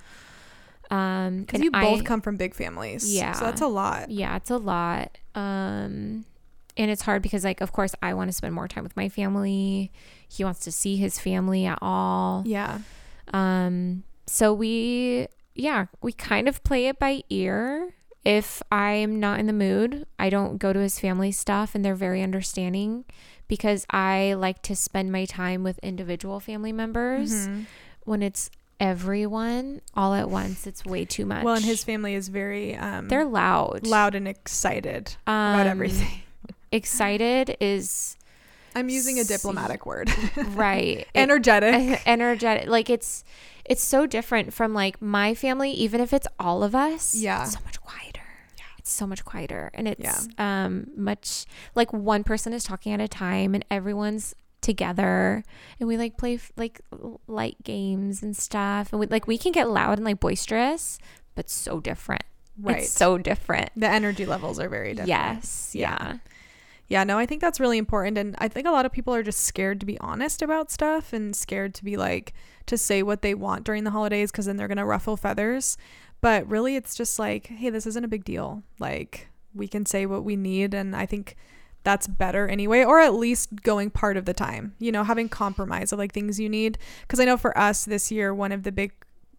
Um 0.90 1.40
because 1.40 1.60
you 1.60 1.70
both 1.70 2.00
I- 2.00 2.04
come 2.04 2.20
from 2.20 2.36
big 2.36 2.54
families. 2.54 3.12
Yeah. 3.14 3.32
So 3.32 3.44
that's 3.44 3.60
a 3.60 3.66
lot. 3.66 4.10
yeah, 4.10 4.36
it's 4.36 4.50
a 4.50 4.56
lot. 4.58 5.18
Um 5.34 6.24
and 6.76 6.90
it's 6.90 7.02
hard 7.02 7.22
because 7.22 7.44
like 7.44 7.60
of 7.60 7.72
course 7.72 7.94
I 8.02 8.14
want 8.14 8.28
to 8.30 8.32
spend 8.32 8.54
more 8.54 8.68
time 8.68 8.82
with 8.84 8.96
my 8.96 9.08
family. 9.08 9.92
He 10.28 10.42
wants 10.44 10.60
to 10.60 10.72
see 10.72 10.96
his 10.96 11.18
family 11.18 11.66
at 11.66 11.78
all. 11.80 12.42
Yeah. 12.46 12.78
Um, 13.32 14.02
so 14.26 14.52
we, 14.52 15.28
yeah, 15.54 15.86
we 16.02 16.12
kind 16.12 16.48
of 16.48 16.62
play 16.64 16.86
it 16.88 16.98
by 16.98 17.22
ear. 17.30 17.93
If 18.24 18.62
I'm 18.72 19.20
not 19.20 19.38
in 19.40 19.46
the 19.46 19.52
mood, 19.52 20.06
I 20.18 20.30
don't 20.30 20.58
go 20.58 20.72
to 20.72 20.78
his 20.80 20.98
family 20.98 21.30
stuff, 21.30 21.74
and 21.74 21.84
they're 21.84 21.94
very 21.94 22.22
understanding 22.22 23.04
because 23.48 23.84
I 23.90 24.32
like 24.34 24.62
to 24.62 24.74
spend 24.76 25.12
my 25.12 25.26
time 25.26 25.62
with 25.62 25.78
individual 25.80 26.40
family 26.40 26.72
members. 26.72 27.32
Mhm. 27.48 27.66
When 28.04 28.22
it's 28.22 28.50
everyone 28.80 29.80
all 29.94 30.14
at 30.14 30.30
once, 30.30 30.66
it's 30.66 30.84
way 30.84 31.04
too 31.04 31.26
much. 31.26 31.44
Well, 31.44 31.54
and 31.56 31.64
his 31.64 31.84
family 31.84 32.14
is 32.14 32.28
very 32.28 32.74
um 32.76 33.08
they're 33.08 33.24
loud, 33.24 33.86
loud 33.86 34.14
and 34.14 34.26
excited 34.26 35.16
um, 35.26 35.54
about 35.54 35.66
everything. 35.66 36.22
Excited 36.72 37.56
is 37.60 38.16
I'm 38.74 38.88
using 38.88 39.20
a 39.20 39.24
diplomatic 39.24 39.86
word. 39.86 40.10
right. 40.48 41.06
Energetic. 41.14 42.02
energetic 42.06 42.68
like 42.68 42.90
it's 42.90 43.22
it's 43.64 43.82
so 43.82 44.06
different 44.06 44.52
from 44.52 44.74
like 44.74 45.00
my 45.00 45.34
family 45.34 45.70
even 45.70 46.00
if 46.00 46.12
it's 46.12 46.26
all 46.38 46.62
of 46.64 46.74
us 46.74 47.14
Yeah. 47.14 47.44
so 47.44 47.60
much 47.64 47.80
quieter 47.80 48.13
it's 48.84 48.92
so 48.92 49.06
much 49.06 49.24
quieter 49.24 49.70
and 49.72 49.88
it's 49.88 50.28
um 50.38 50.86
much 50.94 51.46
like 51.74 51.90
one 51.94 52.22
person 52.22 52.52
is 52.52 52.62
talking 52.64 52.92
at 52.92 53.00
a 53.00 53.08
time 53.08 53.54
and 53.54 53.64
everyone's 53.70 54.34
together 54.60 55.42
and 55.80 55.88
we 55.88 55.96
like 55.96 56.18
play 56.18 56.34
f- 56.34 56.52
like 56.58 56.82
light 57.26 57.56
games 57.62 58.22
and 58.22 58.36
stuff 58.36 58.92
and 58.92 59.00
we 59.00 59.06
like 59.06 59.26
we 59.26 59.38
can 59.38 59.52
get 59.52 59.70
loud 59.70 59.96
and 59.98 60.04
like 60.04 60.20
boisterous 60.20 60.98
but 61.34 61.48
so 61.48 61.80
different 61.80 62.24
right. 62.60 62.78
it's 62.82 62.90
so 62.92 63.16
different 63.16 63.70
the 63.74 63.88
energy 63.88 64.26
levels 64.26 64.60
are 64.60 64.68
very 64.68 64.90
different. 64.92 65.08
yes 65.08 65.70
Yeah. 65.74 65.96
yeah 66.00 66.16
Yeah, 66.86 67.04
no, 67.04 67.16
I 67.16 67.24
think 67.24 67.40
that's 67.40 67.58
really 67.60 67.78
important. 67.78 68.18
And 68.18 68.34
I 68.38 68.46
think 68.48 68.66
a 68.66 68.70
lot 68.70 68.84
of 68.84 68.92
people 68.92 69.14
are 69.14 69.22
just 69.22 69.40
scared 69.40 69.80
to 69.80 69.86
be 69.86 69.98
honest 70.00 70.42
about 70.42 70.70
stuff 70.70 71.14
and 71.14 71.34
scared 71.34 71.72
to 71.76 71.82
be 71.84 71.96
like, 71.96 72.34
to 72.66 72.76
say 72.76 73.02
what 73.02 73.22
they 73.22 73.32
want 73.34 73.64
during 73.64 73.84
the 73.84 73.90
holidays 73.90 74.30
because 74.30 74.44
then 74.44 74.58
they're 74.58 74.68
going 74.68 74.76
to 74.76 74.84
ruffle 74.84 75.16
feathers. 75.16 75.78
But 76.24 76.48
really, 76.48 76.74
it's 76.74 76.94
just 76.94 77.18
like, 77.18 77.48
hey, 77.48 77.68
this 77.68 77.86
isn't 77.86 78.02
a 78.02 78.08
big 78.08 78.24
deal. 78.24 78.62
Like, 78.78 79.28
we 79.54 79.68
can 79.68 79.84
say 79.84 80.06
what 80.06 80.24
we 80.24 80.36
need. 80.36 80.72
And 80.72 80.96
I 80.96 81.04
think 81.04 81.36
that's 81.82 82.06
better 82.06 82.48
anyway, 82.48 82.82
or 82.82 82.98
at 82.98 83.12
least 83.12 83.62
going 83.62 83.90
part 83.90 84.16
of 84.16 84.24
the 84.24 84.32
time, 84.32 84.74
you 84.78 84.90
know, 84.90 85.04
having 85.04 85.28
compromise 85.28 85.92
of 85.92 85.98
like 85.98 86.12
things 86.12 86.40
you 86.40 86.48
need. 86.48 86.78
Because 87.02 87.20
I 87.20 87.26
know 87.26 87.36
for 87.36 87.56
us 87.58 87.84
this 87.84 88.10
year, 88.10 88.34
one 88.34 88.52
of 88.52 88.62
the 88.62 88.72
big 88.72 88.92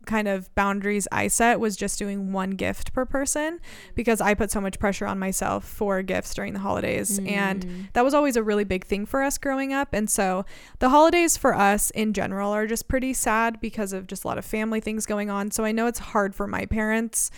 kind 0.05 0.27
of 0.27 0.53
boundaries 0.55 1.07
I 1.11 1.27
set 1.27 1.59
was 1.59 1.75
just 1.75 1.99
doing 1.99 2.31
one 2.31 2.51
gift 2.51 2.93
per 2.93 3.05
person 3.05 3.59
because 3.95 4.21
I 4.21 4.33
put 4.33 4.51
so 4.51 4.61
much 4.61 4.79
pressure 4.79 5.05
on 5.05 5.19
myself 5.19 5.65
for 5.65 6.01
gifts 6.01 6.33
during 6.33 6.53
the 6.53 6.59
holidays. 6.59 7.19
And 7.25 7.65
Mm. 7.65 7.93
that 7.93 8.03
was 8.03 8.13
always 8.13 8.35
a 8.35 8.43
really 8.43 8.63
big 8.63 8.85
thing 8.85 9.05
for 9.05 9.21
us 9.23 9.37
growing 9.37 9.73
up. 9.73 9.89
And 9.93 10.09
so 10.09 10.45
the 10.79 10.89
holidays 10.89 11.37
for 11.37 11.53
us 11.55 11.89
in 11.91 12.13
general 12.13 12.51
are 12.51 12.67
just 12.67 12.87
pretty 12.87 13.13
sad 13.13 13.59
because 13.59 13.91
of 13.93 14.07
just 14.07 14.23
a 14.23 14.27
lot 14.27 14.37
of 14.37 14.45
family 14.45 14.79
things 14.79 15.05
going 15.05 15.29
on. 15.29 15.51
So 15.51 15.65
I 15.65 15.71
know 15.71 15.87
it's 15.87 15.99
hard 15.99 16.35
for 16.35 16.47
my 16.47 16.65
parents, 16.65 17.31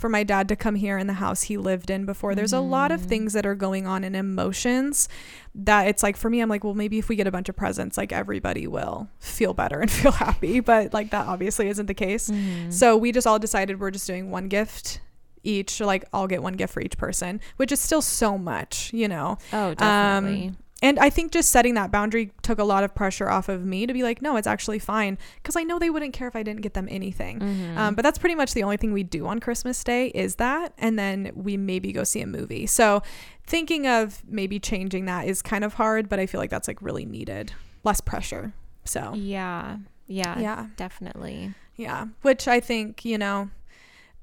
for 0.00 0.08
my 0.08 0.22
dad 0.24 0.48
to 0.48 0.56
come 0.56 0.74
here 0.74 0.96
in 0.98 1.06
the 1.06 1.12
house 1.14 1.42
he 1.42 1.56
lived 1.56 1.90
in 1.90 2.06
before. 2.06 2.34
There's 2.34 2.52
a 2.52 2.60
lot 2.60 2.90
of 2.90 3.02
Mhm. 3.02 3.06
things 3.06 3.32
that 3.34 3.44
are 3.46 3.54
going 3.54 3.86
on 3.86 4.02
in 4.02 4.14
emotions 4.14 5.08
that 5.54 5.86
it's 5.88 6.02
like 6.02 6.16
for 6.16 6.30
me, 6.30 6.40
I'm 6.40 6.48
like, 6.48 6.64
well, 6.64 6.74
maybe 6.74 6.98
if 6.98 7.08
we 7.08 7.16
get 7.16 7.26
a 7.26 7.30
bunch 7.30 7.48
of 7.48 7.56
presents, 7.56 7.96
like 7.98 8.12
everybody 8.12 8.66
will 8.66 9.08
feel 9.18 9.52
better 9.54 9.78
and 9.80 9.90
feel 10.00 10.12
happy. 10.12 10.60
But 10.60 10.94
like 10.94 11.10
that 11.10 11.26
obviously 11.26 11.68
isn't 11.68 11.86
the 11.86 11.94
case. 11.94 12.28
Mhm. 12.30 12.72
So 12.72 12.96
we 12.96 13.12
just 13.12 13.26
all 13.26 13.38
decided 13.38 13.78
we're 13.78 13.90
just 13.90 14.06
doing 14.06 14.30
one 14.30 14.48
gift 14.48 15.00
each. 15.42 15.80
Like 15.80 16.04
I'll 16.12 16.26
get 16.26 16.42
one 16.42 16.54
gift 16.54 16.72
for 16.72 16.80
each 16.80 16.96
person, 16.98 17.40
which 17.56 17.70
is 17.72 17.80
still 17.80 18.02
so 18.02 18.38
much, 18.38 18.92
you 18.92 19.06
know. 19.08 19.38
oh 19.52 19.74
definitely 19.74 20.54
And 20.82 20.98
I 20.98 21.10
think 21.10 21.32
just 21.32 21.50
setting 21.50 21.74
that 21.74 21.90
boundary 21.90 22.32
took 22.42 22.58
a 22.58 22.64
lot 22.64 22.84
of 22.84 22.94
pressure 22.94 23.28
off 23.28 23.48
of 23.48 23.64
me 23.64 23.86
to 23.86 23.92
be 23.92 24.02
like, 24.02 24.22
no, 24.22 24.36
it's 24.36 24.46
actually 24.46 24.78
fine. 24.78 25.18
Because 25.36 25.54
I 25.56 25.62
know 25.62 25.78
they 25.78 25.90
wouldn't 25.90 26.14
care 26.14 26.26
if 26.26 26.34
I 26.34 26.42
didn't 26.42 26.62
get 26.62 26.74
them 26.74 26.88
anything. 26.90 27.38
Mhm. 27.40 27.76
Um, 27.76 27.94
but 27.94 28.02
that's 28.02 28.18
pretty 28.18 28.34
much 28.34 28.54
the 28.54 28.62
only 28.62 28.76
thing 28.78 28.92
we 28.92 29.02
do 29.02 29.26
on 29.26 29.40
Christmas 29.40 29.82
Day 29.84 30.06
is 30.08 30.36
that. 30.36 30.72
And 30.78 30.98
then 30.98 31.32
we 31.34 31.56
maybe 31.58 31.92
go 31.92 32.02
see 32.04 32.20
a 32.22 32.26
movie. 32.26 32.66
So 32.66 33.02
thinking 33.46 33.86
of 33.86 34.22
maybe 34.26 34.58
changing 34.58 35.04
that 35.04 35.26
is 35.26 35.42
kind 35.42 35.64
of 35.64 35.74
hard, 35.74 36.08
but 36.08 36.18
I 36.18 36.26
feel 36.26 36.40
like 36.40 36.50
that's 36.50 36.68
like 36.68 36.80
really 36.80 37.04
needed. 37.04 37.52
Less 37.84 38.00
pressure. 38.00 38.52
So 38.84 39.12
Yeah. 39.14 39.78
Yeah. 40.06 40.38
Yeah. 40.38 40.66
Definitely. 40.76 41.52
Yeah. 41.76 42.06
Which 42.22 42.48
I 42.48 42.58
think, 42.60 43.04
you 43.04 43.18
know, 43.18 43.50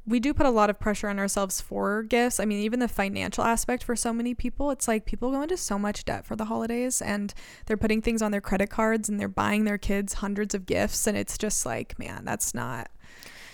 we 0.08 0.22
do 0.22 0.34
put 0.34 0.46
a 0.46 0.50
lot 0.50 0.70
of 0.70 0.80
pressure 0.80 1.10
on 1.10 1.20
ourselves 1.20 1.60
for 1.60 2.02
gifts. 2.04 2.40
I 2.40 2.46
mean, 2.46 2.60
even 2.60 2.80
the 2.80 2.88
financial 2.88 3.44
aspect 3.44 3.84
for 3.84 3.96
so 3.96 4.14
many 4.14 4.34
people, 4.34 4.72
it's 4.72 4.88
like 4.88 5.06
people 5.06 5.32
go 5.32 5.42
into 5.42 5.58
so 5.58 5.78
much 5.78 6.06
debt 6.06 6.26
for 6.26 6.38
the 6.38 6.46
holidays 6.46 7.02
and 7.02 7.34
they're 7.66 7.78
putting 7.78 8.02
things 8.02 8.22
on 8.22 8.32
their 8.32 8.42
credit 8.42 8.70
cards 8.70 9.10
and 9.10 9.20
they're 9.20 9.28
buying 9.28 9.66
their 9.66 9.78
kids 9.78 10.14
hundreds 10.14 10.56
of 10.56 10.66
gifts 10.66 11.08
and 11.08 11.18
it's 11.18 11.38
just 11.38 11.66
like, 11.66 12.00
man, 12.00 12.24
that's 12.24 12.54
not 12.54 12.90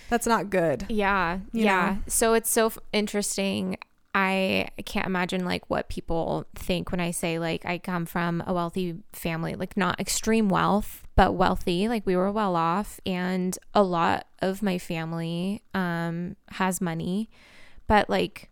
that's 0.08 0.26
not 0.26 0.48
good. 0.48 0.86
Yeah. 0.88 1.40
Yeah. 1.52 1.94
know? 1.94 1.98
So 2.06 2.34
it's 2.34 2.50
so 2.50 2.66
f- 2.66 2.78
interesting. 2.92 3.76
I 4.14 4.68
can't 4.84 5.06
imagine 5.06 5.44
like 5.44 5.68
what 5.68 5.88
people 5.88 6.46
think 6.54 6.92
when 6.92 7.00
I 7.00 7.10
say 7.10 7.40
like 7.40 7.66
I 7.66 7.78
come 7.78 8.06
from 8.06 8.44
a 8.46 8.54
wealthy 8.54 8.96
family, 9.12 9.56
like 9.56 9.76
not 9.76 9.98
extreme 9.98 10.48
wealth, 10.48 11.03
but 11.16 11.32
wealthy. 11.34 11.88
Like 11.88 12.04
we 12.06 12.16
were 12.16 12.30
well 12.32 12.56
off 12.56 13.00
and 13.06 13.56
a 13.74 13.82
lot 13.82 14.26
of 14.40 14.62
my 14.62 14.78
family 14.78 15.62
um 15.74 16.36
has 16.50 16.80
money, 16.80 17.28
but 17.86 18.08
like 18.10 18.50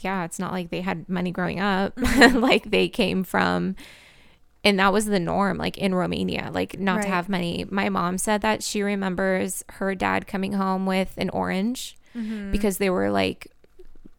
yeah, 0.00 0.24
it's 0.24 0.38
not 0.38 0.52
like 0.52 0.70
they 0.70 0.82
had 0.82 1.08
money 1.08 1.30
growing 1.30 1.58
up. 1.58 1.94
like 2.32 2.70
they 2.70 2.88
came 2.88 3.24
from 3.24 3.76
and 4.62 4.78
that 4.78 4.92
was 4.92 5.06
the 5.06 5.20
norm 5.20 5.58
like 5.58 5.78
in 5.78 5.94
Romania, 5.94 6.50
like 6.52 6.78
not 6.78 7.02
to 7.02 7.08
have 7.08 7.28
money. 7.28 7.64
My 7.70 7.88
mom 7.88 8.18
said 8.18 8.40
that 8.42 8.62
she 8.62 8.82
remembers 8.82 9.64
her 9.74 9.94
dad 9.94 10.26
coming 10.26 10.52
home 10.54 10.86
with 10.86 11.14
an 11.16 11.30
orange 11.30 11.96
Mm-hmm. 12.16 12.50
because 12.50 12.78
they 12.78 12.88
were 12.88 13.10
like 13.10 13.46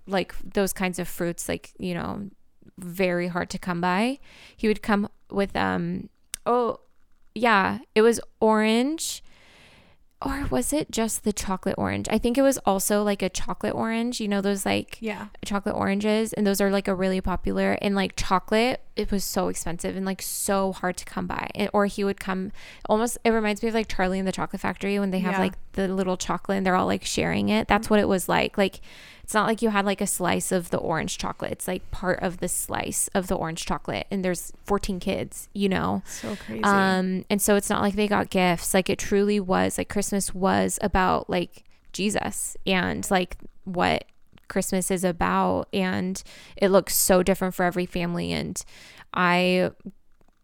like 0.05 0.35
those 0.53 0.71
kinds 0.71 0.99
of 0.99 1.07
fruits 1.07 1.49
like 1.49 1.71
you 1.79 1.95
know 1.95 2.29
very 2.77 3.27
hard 3.27 3.49
to 3.49 3.57
come 3.57 3.81
by 3.81 4.19
he 4.55 4.67
would 4.67 4.83
come 4.83 5.09
with 5.31 5.55
um 5.55 6.07
oh 6.47 6.79
yeah 7.35 7.79
it 7.93 8.01
was 8.01 8.19
orange 8.39 9.21
or 10.25 10.47
was 10.49 10.73
it 10.73 10.89
just 10.89 11.23
the 11.23 11.31
chocolate 11.33 11.75
orange 11.77 12.07
i 12.09 12.17
think 12.17 12.37
it 12.37 12.41
was 12.41 12.57
also 12.65 13.03
like 13.03 13.21
a 13.21 13.29
chocolate 13.29 13.75
orange 13.75 14.19
you 14.19 14.27
know 14.27 14.41
those 14.41 14.65
like 14.65 14.97
Yeah. 14.99 15.27
chocolate 15.45 15.75
oranges 15.75 16.33
and 16.33 16.47
those 16.47 16.59
are 16.59 16.71
like 16.71 16.87
a 16.87 16.95
really 16.95 17.21
popular 17.21 17.77
and 17.81 17.93
like 17.95 18.15
chocolate 18.15 18.81
it 18.97 19.11
was 19.11 19.23
so 19.23 19.47
expensive 19.47 19.95
and 19.95 20.05
like 20.05 20.21
so 20.21 20.73
hard 20.73 20.97
to 20.97 21.05
come 21.05 21.27
by 21.27 21.49
And- 21.55 21.69
or 21.73 21.85
he 21.85 22.03
would 22.03 22.19
come 22.19 22.51
almost 22.89 23.17
it 23.23 23.29
reminds 23.29 23.61
me 23.61 23.69
of 23.69 23.75
like 23.75 23.87
charlie 23.87 24.19
and 24.19 24.27
the 24.27 24.31
chocolate 24.31 24.61
factory 24.61 24.97
when 24.99 25.11
they 25.11 25.19
have 25.19 25.33
Yeah. 25.33 25.39
like 25.39 25.53
the 25.73 25.87
little 25.87 26.17
chocolate 26.17 26.57
and 26.57 26.65
they're 26.65 26.75
all 26.75 26.87
like 26.87 27.05
sharing 27.05 27.49
it 27.49 27.67
that's 27.67 27.89
what 27.89 27.99
it 27.99 28.07
was 28.07 28.27
like 28.27 28.57
like 28.57 28.81
it's 29.23 29.33
not 29.33 29.45
like 29.45 29.61
you 29.61 29.69
had 29.69 29.85
like 29.85 29.99
a 30.01 30.07
slice 30.07 30.51
of 30.51 30.69
the 30.69 30.77
orange 30.77 31.17
chocolate 31.17 31.51
it's 31.51 31.67
like 31.67 31.89
part 31.91 32.19
of 32.21 32.37
the 32.37 32.47
slice 32.47 33.09
of 33.13 33.27
the 33.27 33.35
orange 33.35 33.65
chocolate 33.65 34.07
and 34.09 34.23
there's 34.25 34.53
14 34.65 34.99
kids 34.99 35.49
you 35.53 35.67
know 35.69 36.01
So 36.07 36.35
crazy. 36.37 36.63
um, 36.63 37.25
and 37.29 37.41
so 37.41 37.55
it's 37.55 37.69
not 37.69 37.81
like 37.81 37.95
they 37.95 38.07
got 38.07 38.29
gifts. 38.29 38.73
Like 38.73 38.89
it 38.89 38.97
truly 38.99 39.39
was 39.39 39.77
like 39.77 39.89
Christmas 39.89 40.33
was 40.33 40.79
about 40.81 41.29
like 41.29 41.63
Jesus 41.91 42.55
and 42.65 43.09
like 43.11 43.37
what 43.65 44.05
Christmas 44.47 44.91
is 44.91 45.03
about. 45.03 45.67
And 45.73 46.21
it 46.55 46.69
looks 46.69 46.95
so 46.95 47.23
different 47.23 47.55
for 47.55 47.63
every 47.63 47.85
family. 47.85 48.31
And 48.31 48.61
I 49.13 49.71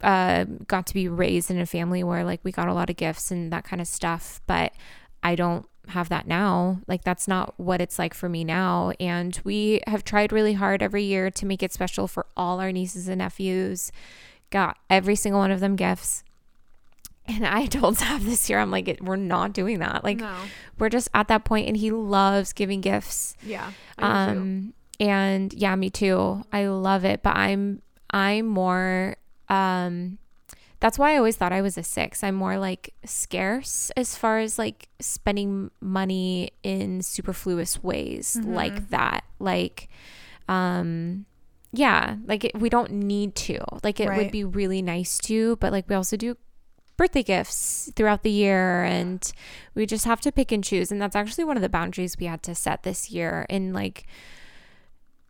uh, 0.02 0.46
got 0.68 0.86
to 0.88 0.94
be 0.94 1.08
raised 1.08 1.50
in 1.50 1.60
a 1.60 1.66
family 1.66 2.04
where 2.04 2.24
like 2.24 2.42
we 2.44 2.52
got 2.52 2.68
a 2.68 2.74
lot 2.74 2.90
of 2.90 2.96
gifts 2.96 3.32
and 3.32 3.52
that 3.52 3.64
kind 3.64 3.82
of 3.82 3.88
stuff. 3.88 4.42
But 4.48 4.74
I 5.22 5.36
don't 5.36 5.66
have 5.90 6.10
that 6.10 6.28
now. 6.28 6.80
Like 6.88 7.04
that's 7.04 7.28
not 7.28 7.54
what 7.58 7.82
it's 7.82 8.00
like 8.00 8.14
for 8.14 8.30
me 8.30 8.44
now. 8.44 8.92
And 9.00 9.40
we 9.44 9.82
have 9.88 10.04
tried 10.04 10.32
really 10.32 10.54
hard 10.54 10.82
every 10.82 11.04
year 11.04 11.30
to 11.32 11.46
make 11.46 11.64
it 11.64 11.74
special 11.74 12.08
for 12.08 12.26
all 12.38 12.60
our 12.60 12.72
nieces 12.72 13.08
and 13.08 13.20
nephews. 13.20 13.92
Got 14.50 14.78
every 14.90 15.16
single 15.16 15.42
one 15.42 15.52
of 15.52 15.60
them 15.60 15.76
gifts. 15.76 16.24
And 17.28 17.46
I 17.46 17.66
told 17.68 17.96
Zav 18.00 18.22
this 18.26 18.50
year, 18.50 18.60
I'm 18.60 18.72
like, 18.72 18.88
it- 18.88 19.02
we're 19.04 19.16
not 19.16 19.54
doing 19.54 19.80
that. 19.80 20.04
Like, 20.04 20.18
no. 20.18 20.36
we're 20.78 20.90
just 20.90 21.10
at 21.14 21.28
that 21.30 21.46
point, 21.46 21.68
and 21.68 21.78
he 21.78 21.90
loves 21.92 22.52
giving 22.54 22.82
gifts. 22.82 23.36
Yeah. 23.46 23.68
Do 23.98 24.04
too. 24.04 24.06
Um, 24.06 24.74
and 25.00 25.54
yeah, 25.54 25.76
me 25.76 25.90
too. 25.90 26.44
I 26.52 26.68
love 26.68 27.04
it, 27.06 27.24
but 27.24 27.36
I'm 27.36 27.82
I'm 28.12 28.46
more 28.46 29.16
um 29.50 30.18
that's 30.80 31.00
why 31.00 31.14
I 31.14 31.18
always 31.18 31.36
thought 31.38 31.52
I 31.54 31.62
was 31.62 31.78
a 31.78 31.84
six. 31.84 32.24
I'm 32.24 32.36
more 32.36 32.58
like 32.58 32.94
scarce 33.06 33.90
as 33.98 34.16
far 34.18 34.40
as 34.40 34.60
like 34.60 34.90
spending 35.00 35.72
money 35.82 36.52
in 36.62 37.02
superfluous 37.02 37.82
ways 37.82 38.38
Mhm. 38.40 38.54
like 38.54 38.90
that. 38.90 39.24
Like 39.40 39.88
um 40.48 41.26
yeah, 41.72 42.18
like 42.26 42.44
it, 42.46 42.60
we 42.60 42.70
don't 42.70 42.92
need 42.92 43.34
to. 43.36 43.58
Like 43.84 44.00
it 44.00 44.10
would 44.10 44.32
be 44.32 44.44
really 44.44 44.82
nice 44.84 45.18
to, 45.20 45.56
but 45.56 45.72
like 45.72 45.90
we 45.90 45.96
also 45.96 46.16
do 46.18 46.38
birthday 46.98 47.24
gifts 47.24 47.92
throughout 47.96 48.24
the 48.24 48.30
year 48.30 48.84
and 48.84 49.32
we 49.76 49.86
just 49.86 50.06
have 50.06 50.22
to 50.22 50.32
pick 50.32 50.52
and 50.52 50.64
choose 50.64 50.92
and 50.92 51.02
that's 51.02 51.16
actually 51.16 51.44
one 51.44 51.58
of 51.58 51.64
the 51.64 51.70
boundaries 51.70 52.18
we 52.20 52.28
had 52.28 52.44
to 52.44 52.54
set 52.54 52.84
this 52.84 53.10
year 53.10 53.46
and 53.50 53.74
like 53.74 54.06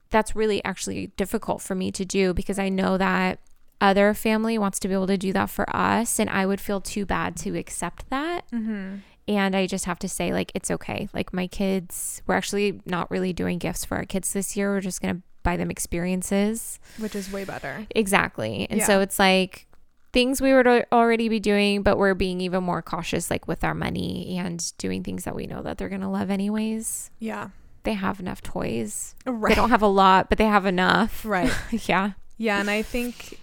that's 0.09 0.35
really 0.35 0.63
actually 0.63 1.07
difficult 1.17 1.61
for 1.61 1.73
me 1.75 1.91
to 1.91 2.05
do 2.05 2.33
because 2.33 2.59
I 2.59 2.69
know 2.69 2.97
that 2.97 3.39
other 3.81 4.13
family 4.13 4.57
wants 4.57 4.79
to 4.79 4.87
be 4.87 4.93
able 4.93 5.07
to 5.07 5.17
do 5.17 5.33
that 5.33 5.49
for 5.49 5.65
us 5.75 6.19
and 6.19 6.29
I 6.29 6.45
would 6.45 6.61
feel 6.61 6.79
too 6.81 7.05
bad 7.05 7.35
to 7.37 7.57
accept 7.57 8.09
that 8.09 8.45
Mm-hmm. 8.51 8.97
and 9.27 9.55
I 9.55 9.65
just 9.65 9.85
have 9.85 9.99
to 9.99 10.09
say 10.09 10.31
like 10.33 10.51
it's 10.53 10.69
okay 10.69 11.07
like 11.13 11.33
my 11.33 11.47
kids 11.47 12.21
we're 12.27 12.35
actually 12.35 12.81
not 12.85 13.09
really 13.09 13.33
doing 13.33 13.57
gifts 13.57 13.85
for 13.85 13.97
our 13.97 14.05
kids 14.05 14.33
this 14.33 14.55
year 14.55 14.69
we're 14.71 14.81
just 14.81 15.01
going 15.01 15.15
to 15.15 15.21
buy 15.43 15.57
them 15.57 15.69
experiences 15.71 16.79
Which 16.99 17.15
is 17.15 17.29
way 17.31 17.43
better. 17.43 17.85
Exactly. 17.93 18.65
And 18.69 18.81
so 18.81 19.01
it's 19.01 19.19
like 19.19 19.67
things 20.13 20.39
we 20.41 20.53
would 20.53 20.67
already 20.91 21.27
be 21.27 21.39
doing, 21.39 21.81
but 21.81 21.97
we're 21.97 22.13
being 22.13 22.39
even 22.39 22.63
more 22.63 22.81
cautious, 22.81 23.29
like 23.31 23.47
with 23.47 23.63
our 23.63 23.73
money 23.73 24.37
and 24.37 24.71
doing 24.77 25.03
things 25.03 25.23
that 25.25 25.35
we 25.35 25.47
know 25.47 25.61
that 25.63 25.77
they're 25.77 25.89
going 25.89 26.01
to 26.01 26.07
love 26.07 26.29
anyways. 26.29 27.09
Yeah. 27.19 27.49
They 27.83 27.93
have 27.93 28.19
enough 28.19 28.41
toys. 28.41 29.15
Right. 29.25 29.49
They 29.49 29.55
don't 29.55 29.71
have 29.71 29.81
a 29.81 29.87
lot, 29.87 30.29
but 30.29 30.37
they 30.37 30.45
have 30.45 30.65
enough. 30.65 31.25
Right. 31.25 31.51
yeah. 31.87 32.11
Yeah, 32.37 32.59
and 32.59 32.69
I 32.69 32.81
think 32.83 33.39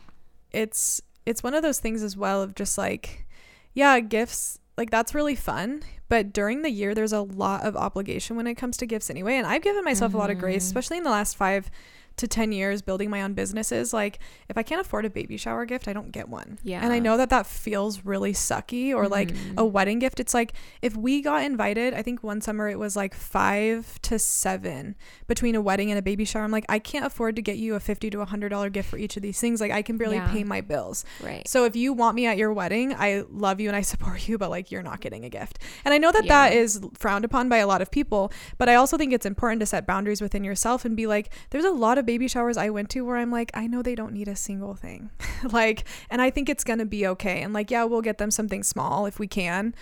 it's 0.53 1.01
it's 1.27 1.43
one 1.43 1.55
of 1.55 1.63
those 1.63 1.79
things 1.79 2.03
as 2.03 2.17
well 2.17 2.43
of 2.43 2.55
just 2.55 2.77
like 2.79 3.27
yeah, 3.75 4.01
gifts 4.01 4.59
like 4.77 4.91
that's 4.91 5.15
really 5.15 5.35
fun, 5.37 5.83
but 6.09 6.33
during 6.33 6.63
the 6.63 6.71
year 6.71 6.95
there's 6.95 7.13
a 7.13 7.21
lot 7.21 7.65
of 7.65 7.77
obligation 7.77 8.35
when 8.37 8.47
it 8.47 8.55
comes 8.55 8.77
to 8.79 8.87
gifts 8.87 9.11
anyway, 9.11 9.35
and 9.37 9.47
I've 9.47 9.63
given 9.63 9.85
myself 9.85 10.15
a 10.15 10.17
lot 10.17 10.31
of 10.31 10.39
grace, 10.39 10.65
Mhm. 10.65 10.67
especially 10.69 10.97
in 10.99 11.05
the 11.05 11.11
last 11.11 11.37
5 11.37 11.71
to 12.17 12.29
10 12.29 12.53
years 12.53 12.83
building 12.83 13.09
my 13.11 13.23
own 13.23 13.33
businesses 13.35 13.93
like 13.93 14.19
if 14.49 14.59
i 14.59 14.63
can't 14.63 14.81
afford 14.81 15.05
a 15.05 15.11
baby 15.11 15.37
shower 15.37 15.65
gift 15.65 15.89
i 15.89 15.93
don't 15.93 16.13
get 16.13 16.29
one 16.29 16.59
Yeah. 16.63 16.81
and 16.83 16.93
i 16.93 16.99
know 16.99 17.17
that 17.17 17.31
that 17.31 17.47
feels 17.47 18.05
really 18.05 18.33
sucky 18.33 18.95
or 18.95 19.09
like 19.09 19.31
Mhm. 19.31 19.55
a 19.57 19.65
wedding 19.65 19.99
gift 20.01 20.21
it's 20.21 20.35
like 20.35 20.53
if 20.83 20.97
we 20.97 21.23
got 21.23 21.45
invited 21.45 21.95
i 21.95 22.03
think 22.03 22.23
one 22.23 22.41
summer 22.41 22.69
it 22.69 22.79
was 22.79 22.95
like 22.97 23.15
five 23.15 23.99
to 24.03 24.19
seven 24.19 24.97
between 25.27 25.55
a 25.55 25.61
wedding 25.61 25.91
and 25.91 25.99
a 25.99 26.03
baby 26.03 26.25
shower 26.25 26.43
i'm 26.45 26.51
like 26.51 26.67
i 26.69 26.79
can't 26.79 27.05
afford 27.07 27.37
to 27.37 27.43
get 27.43 27.57
you 27.57 27.75
a 27.75 27.81
50 27.81 28.11
to 28.11 28.21
a 28.21 28.25
hundred 28.27 28.51
dollar 28.51 28.69
gift 28.71 28.89
for 28.91 28.99
each 28.99 29.17
of 29.17 29.23
these 29.23 29.41
things 29.41 29.61
like 29.61 29.71
i 29.73 29.83
can 29.83 29.97
barely 29.97 30.17
Yeah. 30.17 30.31
pay 30.31 30.45
my 30.45 30.61
bills 30.61 31.05
Right. 31.23 31.47
so 31.49 31.65
if 31.65 31.75
you 31.77 31.93
want 31.93 32.17
me 32.17 32.27
at 32.27 32.37
your 32.37 32.53
wedding 32.53 32.95
i 32.95 33.23
love 33.31 33.61
you 33.61 33.69
and 33.69 33.77
i 33.77 33.81
support 33.93 34.29
you 34.29 34.37
but 34.37 34.51
like 34.51 34.71
you're 34.71 34.83
not 34.83 35.01
getting 35.01 35.25
a 35.25 35.29
gift 35.31 35.59
and 35.85 35.95
i 35.95 35.99
know 35.99 36.13
that 36.13 36.27
that 36.29 36.53
Yeah. 36.53 36.61
is 36.61 36.81
frowned 36.99 37.25
upon 37.25 37.49
by 37.49 37.59
a 37.59 37.67
lot 37.67 37.81
of 37.83 37.91
people 37.91 38.31
but 38.59 38.69
i 38.69 38.75
also 38.75 38.97
think 38.99 39.13
it's 39.13 39.27
important 39.27 39.61
to 39.61 39.67
set 39.67 39.87
boundaries 39.87 40.21
within 40.21 40.45
yourself 40.45 40.85
and 40.85 40.97
be 40.97 41.07
like 41.07 41.31
there's 41.51 41.65
a 41.65 41.71
lot 41.71 41.97
of 41.99 42.00
baby 42.03 42.29
showers 42.29 42.57
i 42.57 42.71
went 42.71 42.89
to 42.91 43.03
where 43.03 43.17
i'm 43.17 43.31
like 43.31 43.51
i 43.55 43.67
know 43.67 43.83
they 43.83 43.95
don't 43.95 44.13
need 44.13 44.29
a 44.29 44.37
single 44.37 44.75
thing. 44.75 45.11
Like 45.53 45.85
and 46.11 46.21
i 46.21 46.29
think 46.29 46.51
it's 46.51 46.65
gonna 46.65 46.85
be 46.85 47.07
okay. 47.07 47.41
And 47.43 47.55
like 47.55 47.71
yeah 47.71 47.85
we'll 47.85 48.03
get 48.03 48.19
them 48.19 48.31
something 48.31 48.63
small 48.63 49.07
if 49.07 49.19
we 49.19 49.27
can 49.27 49.75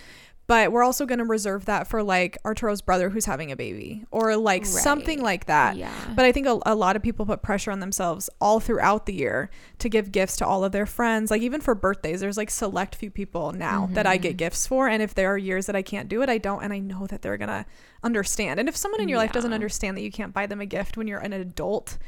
but 0.49 0.71
we're 0.71 0.83
also 0.83 1.05
going 1.05 1.19
to 1.19 1.25
reserve 1.25 1.65
that 1.65 1.85
for 1.87 2.01
like 2.01 2.35
Arturo's 2.43 2.81
brother 2.81 3.11
who's 3.11 3.25
having 3.25 3.51
a 3.51 3.55
baby 3.55 4.03
or 4.09 4.35
like 4.35 4.65
something 4.65 5.21
like 5.21 5.45
that. 5.45 5.77
yeah. 5.77 5.93
But 6.15 6.25
I 6.25 6.31
think 6.31 6.47
a, 6.47 6.57
a 6.65 6.73
lot 6.73 6.95
of 6.95 7.03
people 7.03 7.25
put 7.27 7.43
pressure 7.43 7.69
on 7.71 7.79
themselves 7.81 8.31
all 8.41 8.59
throughout 8.59 9.05
the 9.05 9.13
year 9.13 9.51
to 9.77 9.87
give 9.89 10.11
gifts 10.11 10.37
to 10.37 10.45
all 10.47 10.63
of 10.63 10.71
their 10.71 10.87
friends. 10.87 11.29
Like 11.29 11.43
even 11.43 11.61
for 11.61 11.75
birthdays, 11.75 12.19
there's 12.19 12.35
like 12.35 12.49
select 12.49 12.95
few 12.95 13.11
people 13.11 13.51
now 13.51 13.89
that 13.93 14.07
I 14.07 14.17
get 14.17 14.33
Mhm. 14.33 14.37
gifts 14.37 14.65
for. 14.65 14.87
And 14.89 15.03
if 15.03 15.13
there 15.13 15.31
are 15.31 15.37
years 15.37 15.67
that 15.67 15.75
I 15.75 15.83
can't 15.83 16.09
do 16.09 16.23
it, 16.23 16.29
I 16.29 16.39
don't. 16.39 16.63
And 16.63 16.73
I 16.73 16.79
know 16.79 17.05
that 17.05 17.21
they're 17.21 17.37
going 17.37 17.49
to 17.49 17.65
understand. 18.03 18.59
And 18.59 18.67
if 18.67 18.75
someone 18.75 19.01
in 19.01 19.07
your 19.07 19.19
life 19.19 19.31
doesn't 19.31 19.53
understand 19.53 19.95
that 19.97 20.01
you 20.01 20.11
can't 20.11 20.33
buy 20.33 20.47
them 20.47 20.61
a 20.61 20.65
gift 20.65 20.97
when 20.97 21.07
you're 21.07 21.19
an 21.19 21.31
adult, 21.33 21.99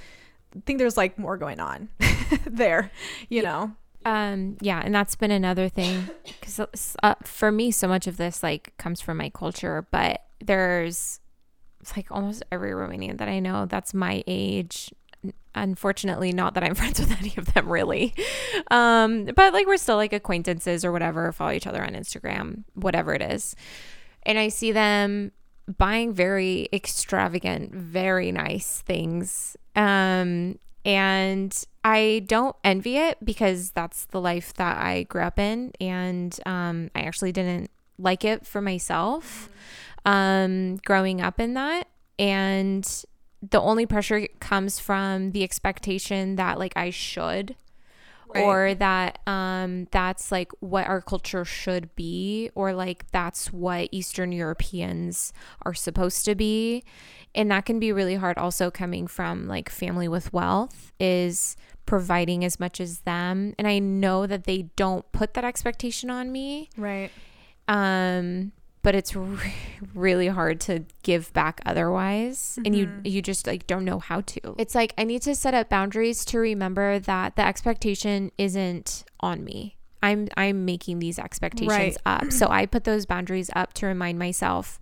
I 0.56 0.62
think 0.66 0.80
there's 0.80 0.98
like 0.98 1.20
more 1.20 1.38
going 1.38 1.60
on 1.60 1.90
there, 2.46 2.92
you 3.30 3.44
know? 3.44 3.74
Um, 4.06 4.58
yeah, 4.62 4.82
and 4.84 4.94
that's 4.94 5.16
been 5.16 5.32
another 5.32 5.70
thing 5.70 6.10
because 6.26 6.96
uh, 7.04 7.16
for 7.24 7.52
me, 7.52 7.72
so 7.72 7.88
much 7.88 8.08
of 8.08 8.18
this 8.18 8.42
like 8.42 8.74
comes 8.78 9.02
from 9.02 9.18
my 9.18 9.30
culture, 9.30 9.88
but 9.92 10.24
there's 10.40 11.20
like 11.96 12.08
almost 12.12 12.44
every 12.52 12.72
Romanian 12.72 13.18
that 13.18 13.28
I 13.28 13.40
know 13.40 13.66
that's 13.66 13.94
my 13.94 14.24
age. 14.28 14.92
Unfortunately, 15.54 16.32
not 16.32 16.56
that 16.56 16.64
I'm 16.64 16.76
friends 16.76 17.00
with 17.00 17.12
any 17.20 17.34
of 17.38 17.54
them 17.54 17.70
really, 17.70 18.16
um, 18.72 19.26
but 19.36 19.54
like 19.54 19.68
we're 19.68 19.78
still 19.78 19.98
like 19.98 20.14
acquaintances 20.14 20.84
or 20.84 20.92
whatever, 20.92 21.32
follow 21.32 21.52
each 21.52 21.68
other 21.68 21.84
on 21.84 21.94
Instagram, 21.94 22.64
whatever 22.74 23.14
it 23.14 23.22
is, 23.22 23.56
and 24.24 24.40
I 24.40 24.48
see 24.48 24.72
them 24.72 25.32
buying 25.78 26.14
very 26.14 26.68
extravagant, 26.74 27.74
very 27.74 28.32
nice 28.32 28.82
things. 28.82 29.56
Um, 29.76 30.58
and 30.86 31.66
I 31.84 32.24
don't 32.28 32.56
envy 32.64 32.98
it 32.98 33.18
because 33.24 33.72
that's 33.72 34.06
the 34.06 34.22
life 34.22 34.54
that 34.56 34.78
I 34.78 35.04
grew 35.04 35.22
up 35.22 35.40
in, 35.40 35.72
and 35.80 36.38
um, 36.46 36.92
I 36.96 37.02
actually 37.02 37.32
didn't 37.32 37.72
like 37.98 38.26
it 38.26 38.46
for 38.46 38.62
myself 38.62 39.50
um, 40.06 40.78
growing 40.78 41.22
up 41.22 41.40
in 41.40 41.54
that. 41.54 41.88
And 42.18 42.88
the 43.42 43.60
only 43.60 43.86
pressure 43.86 44.28
comes 44.40 44.80
from 44.80 45.32
the 45.32 45.44
expectation 45.44 46.36
that 46.36 46.60
like 46.60 46.74
I 46.76 46.90
should 46.92 47.56
Right. 48.34 48.44
or 48.44 48.74
that 48.76 49.20
um 49.28 49.88
that's 49.92 50.32
like 50.32 50.52
what 50.60 50.88
our 50.88 51.02
culture 51.02 51.44
should 51.46 51.94
be 51.96 52.50
or 52.56 52.74
like 52.74 53.10
that's 53.12 53.52
what 53.52 53.90
eastern 53.92 54.32
europeans 54.32 55.34
are 55.64 55.74
supposed 55.74 56.24
to 56.26 56.36
be 56.36 56.84
and 57.36 57.52
that 57.52 57.66
can 57.66 57.80
be 57.80 57.92
really 57.92 58.16
hard 58.16 58.38
also 58.38 58.72
coming 58.72 59.08
from 59.08 59.48
like 59.48 59.70
family 59.70 60.08
with 60.08 60.32
wealth 60.32 60.92
is 61.00 61.56
providing 61.86 62.46
as 62.46 62.60
much 62.60 62.80
as 62.80 63.00
them 63.00 63.54
and 63.58 63.68
i 63.68 63.80
know 63.80 64.26
that 64.26 64.46
they 64.46 64.64
don't 64.76 65.12
put 65.12 65.34
that 65.34 65.44
expectation 65.44 66.10
on 66.10 66.32
me 66.32 66.70
Right. 66.78 67.12
um 67.68 68.52
but 68.84 68.96
it's 68.96 69.16
re- 69.16 69.54
really 69.94 70.28
hard 70.28 70.60
to 70.62 70.86
give 71.04 71.32
back 71.34 71.62
otherwise 71.66 72.58
and 72.66 72.76
you 72.76 72.88
mm-hmm. 72.88 73.06
you 73.06 73.22
just 73.22 73.48
like 73.48 73.68
don't 73.68 73.86
know 73.86 74.00
how 74.00 74.22
to. 74.22 74.56
It's 74.58 74.76
like 74.76 74.94
i 74.98 75.04
need 75.04 75.22
to 75.24 75.36
set 75.36 75.54
up 75.54 75.70
boundaries 75.70 76.26
to 76.26 76.40
remember 76.40 77.00
that 77.00 77.36
the 77.36 77.46
expectation 77.46 78.32
isn't 78.38 79.04
on 79.20 79.44
me. 79.44 79.78
I'm 80.04 80.28
i'm 80.38 80.66
making 80.66 81.00
these 81.00 81.20
expectations 81.20 81.70
Right. 81.70 81.98
up. 82.06 82.32
So 82.32 82.48
i 82.50 82.66
put 82.66 82.84
those 82.84 83.06
boundaries 83.06 83.50
up 83.56 83.74
to 83.74 83.86
remind 83.86 84.20
myself 84.20 84.80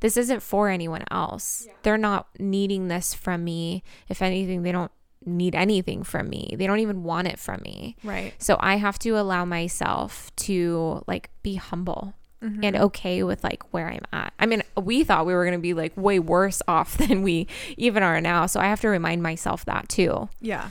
this 0.00 0.16
isn't 0.16 0.40
for 0.40 0.68
anyone 0.70 1.04
else. 1.10 1.68
They're 1.82 1.98
not 1.98 2.28
needing 2.38 2.88
this 2.88 3.12
from 3.12 3.44
me. 3.44 3.82
If 4.08 4.22
anything 4.22 4.62
they 4.62 4.72
don't 4.72 4.92
need 5.26 5.54
anything 5.54 6.02
from 6.02 6.30
me. 6.30 6.54
They 6.56 6.66
don't 6.66 6.78
even 6.78 7.02
want 7.02 7.28
it 7.28 7.38
from 7.38 7.60
me. 7.62 7.96
Right. 8.02 8.32
so 8.38 8.56
I 8.58 8.76
have 8.76 8.98
to 9.00 9.18
allow 9.18 9.44
myself 9.44 10.34
to 10.36 11.04
like 11.06 11.28
be 11.42 11.56
humble 11.56 12.14
Mm-hmm. 12.42 12.64
and 12.64 12.76
okay 12.76 13.22
with 13.22 13.44
like 13.44 13.62
where 13.70 13.90
I'm 13.90 14.04
at. 14.14 14.32
I 14.38 14.46
mean, 14.46 14.62
we 14.74 15.04
thought 15.04 15.26
we 15.26 15.34
were 15.34 15.44
going 15.44 15.58
to 15.58 15.60
be 15.60 15.74
like 15.74 15.94
way 15.94 16.18
worse 16.18 16.62
off 16.68 16.96
than 16.96 17.22
we 17.22 17.46
even 17.76 18.02
are 18.02 18.18
now. 18.20 18.46
So 18.46 18.60
I 18.60 18.64
have 18.64 18.80
to 18.80 18.88
remind 18.88 19.22
myself 19.22 19.66
that 19.66 19.90
too. 19.90 20.30
Yeah. 20.40 20.70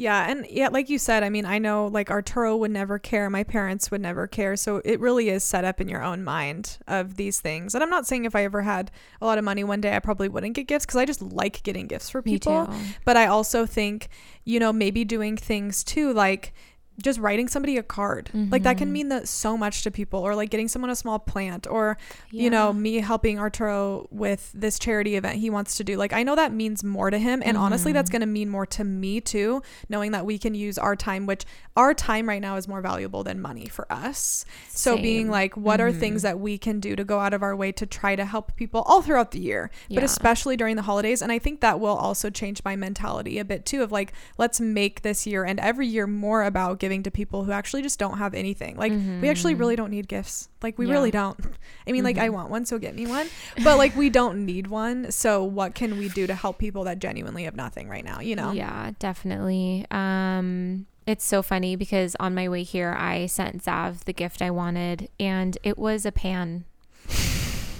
Yeah, 0.00 0.30
and 0.30 0.46
yeah, 0.48 0.68
like 0.68 0.88
you 0.88 0.96
said, 0.98 1.22
I 1.22 1.28
mean, 1.28 1.44
I 1.44 1.58
know 1.58 1.86
like 1.86 2.10
Arturo 2.10 2.56
would 2.56 2.70
never 2.70 2.98
care, 2.98 3.28
my 3.28 3.44
parents 3.44 3.90
would 3.90 4.00
never 4.00 4.26
care. 4.26 4.56
So 4.56 4.80
it 4.82 4.98
really 4.98 5.28
is 5.28 5.44
set 5.44 5.62
up 5.62 5.78
in 5.78 5.90
your 5.90 6.02
own 6.02 6.24
mind 6.24 6.78
of 6.88 7.16
these 7.16 7.38
things. 7.38 7.74
And 7.74 7.84
I'm 7.84 7.90
not 7.90 8.06
saying 8.06 8.24
if 8.24 8.34
I 8.34 8.44
ever 8.44 8.62
had 8.62 8.90
a 9.20 9.26
lot 9.26 9.36
of 9.36 9.44
money 9.44 9.62
one 9.62 9.82
day, 9.82 9.94
I 9.94 9.98
probably 9.98 10.30
wouldn't 10.30 10.54
get 10.54 10.68
gifts 10.68 10.86
because 10.86 10.96
I 10.96 11.04
just 11.04 11.20
like 11.20 11.62
getting 11.64 11.86
gifts 11.86 12.08
for 12.08 12.22
people. 12.22 12.70
But 13.04 13.18
I 13.18 13.26
also 13.26 13.66
think, 13.66 14.08
you 14.46 14.58
know, 14.58 14.72
maybe 14.72 15.04
doing 15.04 15.36
things 15.36 15.84
too, 15.84 16.14
like 16.14 16.54
just 17.02 17.18
writing 17.18 17.48
somebody 17.48 17.76
a 17.76 17.82
card. 17.82 18.30
Like 18.34 18.62
that 18.62 18.70
Mm-hmm. 18.76 18.78
can 18.78 18.92
mean 18.92 19.08
that 19.08 19.28
so 19.28 19.56
much 19.56 19.82
to 19.84 19.90
people 19.90 20.20
or 20.20 20.34
like 20.34 20.50
getting 20.50 20.68
someone 20.68 20.90
a 20.90 20.96
small 20.96 21.18
plant 21.18 21.66
or 21.66 21.96
you 22.30 22.50
know, 22.50 22.72
me 22.72 22.96
helping 22.96 23.38
Arturo 23.38 24.06
with 24.10 24.50
this 24.54 24.78
charity 24.78 25.16
event 25.16 25.36
he 25.38 25.50
wants 25.50 25.76
to 25.76 25.84
do. 25.84 25.96
Like 25.96 26.12
I 26.12 26.22
know 26.22 26.34
that 26.36 26.52
means 26.52 26.82
more 26.84 27.10
to 27.10 27.18
him 27.18 27.42
and 27.44 27.56
honestly 27.56 27.90
Mm-hmm. 27.90 27.94
that's 27.96 28.10
going 28.10 28.20
to 28.20 28.26
mean 28.26 28.48
more 28.48 28.66
to 28.66 28.84
me 28.84 29.20
too, 29.20 29.62
knowing 29.88 30.12
that 30.12 30.24
we 30.26 30.38
can 30.38 30.54
use 30.54 30.78
our 30.78 30.94
time 30.96 31.26
which 31.26 31.44
our 31.76 31.94
time 31.94 32.28
right 32.28 32.42
now 32.42 32.56
is 32.56 32.66
more 32.68 32.80
valuable 32.80 33.22
than 33.24 33.40
money 33.40 33.66
for 33.66 33.90
us. 33.92 34.44
So 34.68 34.96
being 34.96 35.30
like 35.30 35.56
what 35.56 35.80
are 35.80 35.92
things 35.92 36.20
Mhm. 36.20 36.24
that 36.24 36.40
we 36.40 36.58
can 36.58 36.80
do 36.80 36.96
to 36.96 37.04
go 37.04 37.20
out 37.20 37.32
of 37.32 37.42
our 37.42 37.54
way 37.56 37.72
to 37.72 37.86
try 37.86 38.16
to 38.16 38.24
help 38.24 38.56
people 38.56 38.82
all 38.82 39.00
throughout 39.02 39.30
the 39.30 39.38
year, 39.40 39.70
but 39.88 40.02
especially 40.04 40.56
during 40.56 40.76
the 40.76 40.82
holidays 40.82 41.22
and 41.22 41.30
I 41.32 41.38
think 41.38 41.60
that 41.60 41.78
will 41.80 41.96
also 41.96 42.28
change 42.30 42.62
my 42.64 42.76
mentality 42.76 43.38
a 43.38 43.44
bit 43.44 43.64
too 43.64 43.82
of 43.82 43.90
like 43.92 44.12
let's 44.38 44.60
make 44.60 45.02
this 45.02 45.26
year 45.26 45.44
and 45.44 45.58
every 45.60 45.86
year 45.86 46.06
more 46.06 46.42
about 46.42 46.78
giving 46.80 46.89
to 47.04 47.10
people 47.10 47.44
who 47.44 47.52
actually 47.52 47.82
just 47.82 47.98
don't 47.98 48.18
have 48.18 48.34
anything. 48.34 48.76
Like 48.76 48.92
we 48.92 49.28
actually 49.28 49.54
really 49.54 49.76
don't 49.76 49.90
need 49.90 50.08
gifts. 50.08 50.48
Like 50.62 50.78
we 50.78 50.86
Yeah. 50.86 50.92
really 50.94 51.10
don't. 51.10 51.38
I 51.86 51.92
mean 51.92 52.04
like 52.04 52.18
I 52.18 52.28
want 52.28 52.50
one 52.50 52.64
so 52.66 52.78
get 52.78 52.94
me 52.94 53.06
one, 53.06 53.28
but 53.64 53.78
like 53.78 53.94
we 53.96 54.10
don't 54.10 54.44
need 54.44 54.66
one. 54.66 55.10
So 55.10 55.42
what 55.44 55.74
can 55.74 55.98
we 55.98 56.08
do 56.08 56.26
to 56.26 56.34
help 56.34 56.58
people 56.58 56.84
that 56.84 56.98
genuinely 56.98 57.44
have 57.44 57.56
nothing 57.56 57.88
right 57.88 58.04
now, 58.04 58.20
you 58.20 58.34
know? 58.36 58.52
Yeah, 58.52 58.90
definitely. 58.98 59.86
Um, 59.90 60.86
it's 61.06 61.24
so 61.24 61.42
funny 61.42 61.76
because 61.76 62.14
on 62.20 62.34
my 62.34 62.48
way 62.48 62.62
here, 62.62 62.94
I 62.96 63.26
sent 63.26 63.64
Zav 63.64 64.04
the 64.04 64.12
gift 64.12 64.42
I 64.42 64.50
wanted, 64.50 65.08
and 65.18 65.56
it 65.62 65.78
was 65.78 66.04
a 66.06 66.12
pan. 66.12 66.64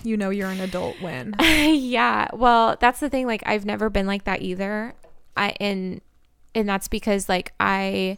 You 0.02 0.16
know 0.16 0.30
you're 0.30 0.48
an 0.48 0.60
adult 0.62 0.98
when. 1.02 1.34
yeah. 1.40 2.28
Well, 2.32 2.76
that's 2.80 3.00
the 3.00 3.10
thing. 3.10 3.26
Like, 3.26 3.42
I've 3.44 3.66
never 3.66 3.90
been 3.90 4.06
like 4.06 4.24
that 4.24 4.40
either. 4.40 4.94
I 5.36 5.54
and 5.60 6.00
and 6.54 6.66
that's 6.66 6.88
because 6.88 7.28
like 7.28 7.52
I 7.60 8.16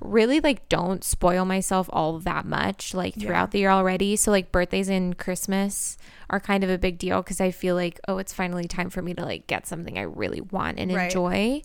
really 0.00 0.40
like 0.40 0.68
don't 0.68 1.04
spoil 1.04 1.44
myself 1.44 1.88
all 1.92 2.18
that 2.20 2.46
much 2.46 2.94
like 2.94 3.14
Yeah. 3.16 3.26
throughout 3.26 3.50
the 3.50 3.58
year 3.60 3.70
already. 3.70 4.16
So 4.16 4.30
like 4.30 4.50
birthdays 4.50 4.88
and 4.88 5.16
Christmas 5.18 5.96
are 6.30 6.40
kind 6.40 6.64
of 6.64 6.70
a 6.70 6.78
big 6.78 6.96
deal 6.98 7.22
because 7.22 7.40
I 7.40 7.50
feel 7.50 7.74
like 7.74 8.00
oh 8.08 8.18
it's 8.18 8.32
finally 8.32 8.66
time 8.66 8.88
for 8.90 9.02
me 9.02 9.14
to 9.14 9.24
like 9.24 9.46
get 9.46 9.66
something 9.66 9.98
I 9.98 10.02
really 10.02 10.40
want 10.40 10.78
and 10.78 10.92
Right. 10.92 11.04
enjoy. 11.04 11.62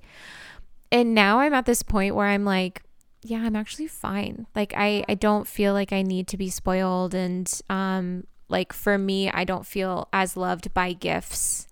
And 0.91 1.15
now 1.15 1.39
I'm 1.39 1.53
at 1.53 1.65
this 1.65 1.81
point 1.83 2.15
where 2.15 2.27
I'm 2.27 2.45
like 2.45 2.81
yeah, 3.27 3.39
I'm 3.39 3.55
actually 3.55 3.87
fine. 3.87 4.45
Like 4.55 4.73
I 4.77 5.03
I 5.09 5.15
don't 5.15 5.47
feel 5.47 5.73
like 5.73 5.91
I 5.91 6.03
need 6.03 6.27
to 6.27 6.37
be 6.37 6.49
spoiled 6.49 7.15
and 7.15 7.51
um 7.69 8.25
like 8.49 8.71
for 8.73 8.97
me 8.97 9.29
I 9.31 9.45
don't 9.45 9.65
feel 9.65 10.07
as 10.13 10.37
loved 10.37 10.73
by 10.73 10.93
gifts. 10.93 11.67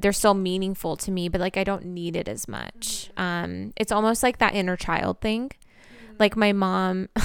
They're 0.00 0.12
still 0.12 0.34
meaningful 0.34 0.96
to 0.98 1.10
me, 1.10 1.28
but 1.28 1.40
like 1.40 1.56
I 1.56 1.64
don't 1.64 1.84
need 1.86 2.16
it 2.16 2.28
as 2.28 2.48
much. 2.48 3.10
Um 3.16 3.72
it's 3.76 3.92
almost 3.92 4.22
like 4.22 4.38
that 4.38 4.54
inner 4.54 4.76
child 4.76 5.20
thing. 5.20 5.50
Like 6.18 6.36
my 6.36 6.52
mom 6.52 7.08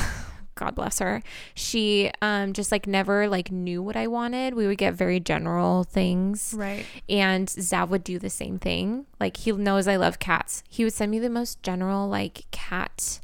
God 0.55 0.75
bless 0.75 0.99
her. 0.99 1.23
She 1.55 2.11
um 2.21 2.53
just 2.53 2.71
like 2.71 2.85
never 2.85 3.27
like 3.27 3.51
knew 3.51 3.81
what 3.81 3.95
I 3.95 4.05
wanted. 4.07 4.53
We 4.53 4.67
would 4.67 4.77
get 4.77 4.93
very 4.93 5.19
general 5.19 5.83
things. 5.83 6.53
Right. 6.55 6.85
And 7.09 7.47
Zav 7.47 7.89
would 7.89 8.03
do 8.03 8.19
the 8.19 8.29
same 8.29 8.59
thing. 8.59 9.05
Like 9.19 9.37
he 9.37 9.51
knows 9.53 9.87
I 9.87 9.95
love 9.95 10.19
cats. 10.19 10.63
He 10.69 10.83
would 10.83 10.93
send 10.93 11.09
me 11.11 11.19
the 11.19 11.29
most 11.29 11.63
general 11.63 12.07
like 12.07 12.45
cat 12.51 13.19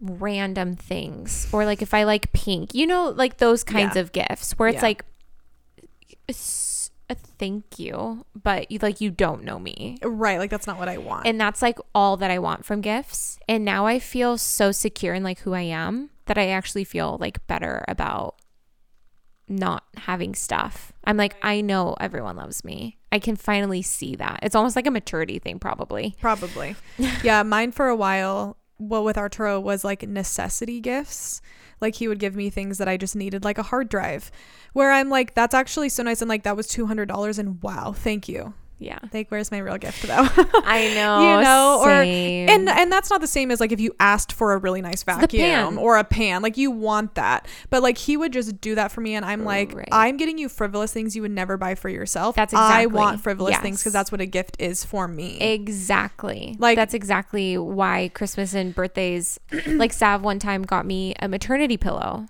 random 0.00 0.74
things. 0.74 1.46
Or 1.52 1.64
like 1.64 1.82
if 1.82 1.92
I 1.94 2.02
like 2.04 2.32
pink, 2.32 2.74
you 2.74 2.86
know, 2.86 3.10
like 3.10 3.36
those 3.36 3.62
kinds 3.62 3.94
Yeah. 3.94 4.00
of 4.02 4.12
gifts 4.12 4.52
where 4.58 4.68
it's 4.70 4.76
Yeah. 4.76 4.82
like 4.82 5.04
thank 7.14 7.78
you, 7.78 8.24
but 8.34 8.70
you 8.70 8.78
like 8.80 9.00
you 9.00 9.10
don't 9.10 9.44
know 9.44 9.58
me. 9.58 9.98
Right, 10.02 10.38
like 10.38 10.50
that's 10.50 10.66
not 10.66 10.78
what 10.78 10.88
I 10.88 10.98
want. 10.98 11.26
And 11.26 11.40
that's 11.40 11.62
like 11.62 11.78
all 11.94 12.16
that 12.18 12.30
I 12.30 12.38
want 12.38 12.64
from 12.64 12.80
gifts. 12.80 13.38
And 13.48 13.64
now 13.64 13.86
I 13.86 13.98
feel 13.98 14.38
so 14.38 14.72
secure 14.72 15.14
in 15.14 15.22
like 15.22 15.40
who 15.40 15.54
I 15.54 15.62
am 15.62 16.10
that 16.26 16.38
I 16.38 16.48
actually 16.48 16.84
feel 16.84 17.16
like 17.20 17.46
better 17.46 17.84
about 17.88 18.36
not 19.48 19.84
having 19.96 20.34
stuff. 20.34 20.92
I'm 21.04 21.16
like, 21.16 21.34
I 21.42 21.60
know 21.60 21.96
everyone 22.00 22.36
loves 22.36 22.64
me. 22.64 22.98
I 23.10 23.18
can 23.18 23.34
finally 23.34 23.82
see 23.82 24.14
that. 24.14 24.38
It's 24.42 24.54
almost 24.54 24.76
like 24.76 24.86
a 24.86 24.92
maturity 24.92 25.40
thing, 25.40 25.58
probably. 25.58 26.14
Probably. 26.20 26.76
yeah, 27.24 27.42
mine 27.42 27.72
for 27.72 27.88
a 27.88 27.96
while, 27.96 28.56
well, 28.78 29.02
with 29.02 29.18
Arturo 29.18 29.58
was 29.58 29.84
like 29.84 30.08
necessity 30.08 30.80
gifts. 30.80 31.42
Like 31.80 31.96
he 31.96 32.08
would 32.08 32.18
give 32.18 32.36
me 32.36 32.50
things 32.50 32.78
that 32.78 32.88
I 32.88 32.96
just 32.96 33.16
needed, 33.16 33.44
like 33.44 33.58
a 33.58 33.64
hard 33.64 33.88
drive, 33.88 34.30
where 34.72 34.92
I'm 34.92 35.08
like, 35.08 35.34
that's 35.34 35.54
actually 35.54 35.88
so 35.88 36.02
nice. 36.02 36.20
And 36.20 36.28
like, 36.28 36.42
that 36.42 36.56
was 36.56 36.66
$200. 36.68 37.38
And 37.38 37.62
wow, 37.62 37.92
thank 37.92 38.28
you. 38.28 38.54
Yeah. 38.80 38.98
Like, 39.12 39.28
where's 39.28 39.50
my 39.50 39.58
real 39.58 39.76
gift 39.76 40.02
though? 40.02 40.14
I 40.64 40.90
know. 40.94 41.20
you 41.36 41.42
know, 41.44 41.80
or 41.82 41.90
and 41.90 42.68
and 42.68 42.90
that's 42.90 43.10
not 43.10 43.20
the 43.20 43.26
same 43.26 43.50
as 43.50 43.60
like 43.60 43.72
if 43.72 43.80
you 43.80 43.94
asked 44.00 44.32
for 44.32 44.54
a 44.54 44.58
really 44.58 44.80
nice 44.80 45.02
vacuum 45.02 45.78
or 45.78 45.98
a 45.98 46.04
pan. 46.04 46.40
Like 46.40 46.56
you 46.56 46.70
want 46.70 47.14
that, 47.14 47.46
but 47.68 47.82
like 47.82 47.98
he 47.98 48.16
would 48.16 48.32
just 48.32 48.58
do 48.60 48.74
that 48.74 48.90
for 48.90 49.02
me, 49.02 49.14
and 49.14 49.24
I'm 49.24 49.44
like, 49.44 49.74
Right. 49.74 49.88
I'm 49.92 50.16
getting 50.16 50.38
you 50.38 50.48
frivolous 50.48 50.92
things 50.92 51.14
you 51.14 51.20
would 51.22 51.30
never 51.30 51.56
buy 51.58 51.74
for 51.74 51.90
yourself. 51.90 52.34
That's 52.36 52.54
exactly 52.54 52.82
I 52.82 52.86
want 52.86 53.20
frivolous 53.20 53.58
things 53.58 53.80
because 53.80 53.92
that's 53.92 54.10
what 54.10 54.22
a 54.22 54.26
gift 54.26 54.56
is 54.58 54.82
for 54.82 55.06
me. 55.06 55.38
Exactly. 55.40 56.56
Like 56.58 56.76
that's 56.76 56.94
exactly 56.94 57.58
why 57.58 58.10
Christmas 58.14 58.54
and 58.54 58.74
birthdays 58.74 59.38
like 59.66 59.92
Zav 59.92 60.22
one 60.22 60.38
time 60.38 60.62
got 60.62 60.86
me 60.86 61.14
a 61.20 61.28
maternity 61.28 61.76
pillow. 61.76 62.26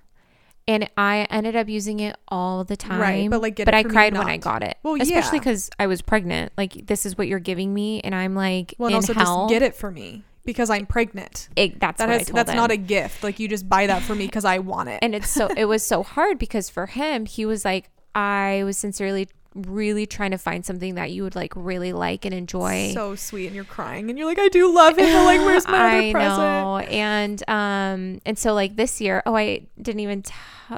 And 0.70 0.88
I 0.96 1.26
ended 1.30 1.56
up 1.56 1.68
using 1.68 1.98
it 2.00 2.16
all 2.28 2.62
the 2.64 2.76
time. 2.76 3.00
Right, 3.00 3.28
but, 3.28 3.42
like, 3.42 3.56
get 3.56 3.64
but 3.64 3.74
I 3.74 3.82
cried 3.82 4.14
when. 4.14 4.28
I 4.28 4.36
got 4.36 4.62
it. 4.62 4.78
Well, 4.84 4.94
especially 4.94 5.38
yeah. 5.38 5.40
because 5.40 5.70
I 5.80 5.86
was 5.88 6.00
pregnant. 6.00 6.52
Like 6.56 6.86
this 6.86 7.04
is 7.04 7.18
what 7.18 7.26
you're 7.26 7.40
giving 7.40 7.74
me, 7.74 8.00
and 8.02 8.14
I'm 8.14 8.34
like 8.34 8.74
well, 8.78 8.86
and 8.86 8.94
also 8.94 9.12
hell. 9.12 9.48
just 9.48 9.50
get 9.50 9.62
it 9.62 9.74
for 9.74 9.90
me 9.90 10.22
because 10.44 10.70
I'm 10.70 10.86
pregnant. 10.86 11.48
It- 11.56 11.80
that's 11.80 11.98
That 11.98 12.08
what 12.08 12.14
I 12.14 12.18
has 12.18 12.28
that's 12.28 12.50
him. 12.50 12.56
not 12.56 12.70
a 12.70 12.76
gift. 12.76 13.24
Like 13.24 13.40
you 13.40 13.48
just 13.48 13.68
buy 13.68 13.86
that 13.88 14.02
for 14.02 14.14
me 14.14 14.26
because 14.26 14.44
I 14.44 14.58
want 14.58 14.88
it. 14.88 15.00
and 15.02 15.14
it's 15.14 15.28
so 15.30 15.48
it 15.56 15.64
was 15.64 15.82
so 15.82 16.02
hard 16.02 16.38
because 16.38 16.70
for 16.70 16.86
him 16.86 17.26
he 17.26 17.44
was 17.44 17.64
like 17.64 17.90
I 18.14 18.62
was 18.64 18.76
sincerely 18.78 19.28
really 19.54 20.06
trying 20.06 20.30
to 20.30 20.38
find 20.38 20.64
something 20.64 20.94
that 20.94 21.10
you 21.10 21.22
would 21.22 21.34
like 21.34 21.52
really 21.56 21.92
like 21.92 22.24
and 22.24 22.32
enjoy. 22.34 22.92
so 22.94 23.14
sweet, 23.16 23.46
and 23.46 23.54
you're 23.54 23.64
crying, 23.64 24.08
and 24.08 24.18
you're 24.18 24.26
like, 24.28 24.38
I 24.38 24.48
do 24.48 24.72
love 24.74 24.98
it, 24.98 25.12
but 25.12 25.24
like, 25.24 25.40
where's 25.40 25.66
my 25.68 25.78
other 25.88 25.98
I 26.08 26.12
present? 26.12 26.38
know. 26.38 26.78
And 26.78 27.42
um 27.48 28.20
and 28.24 28.38
so 28.38 28.54
like 28.54 28.76
this 28.76 29.00
year, 29.00 29.22
oh 29.26 29.34
I 29.36 29.62
didn't 29.80 30.00
even 30.00 30.24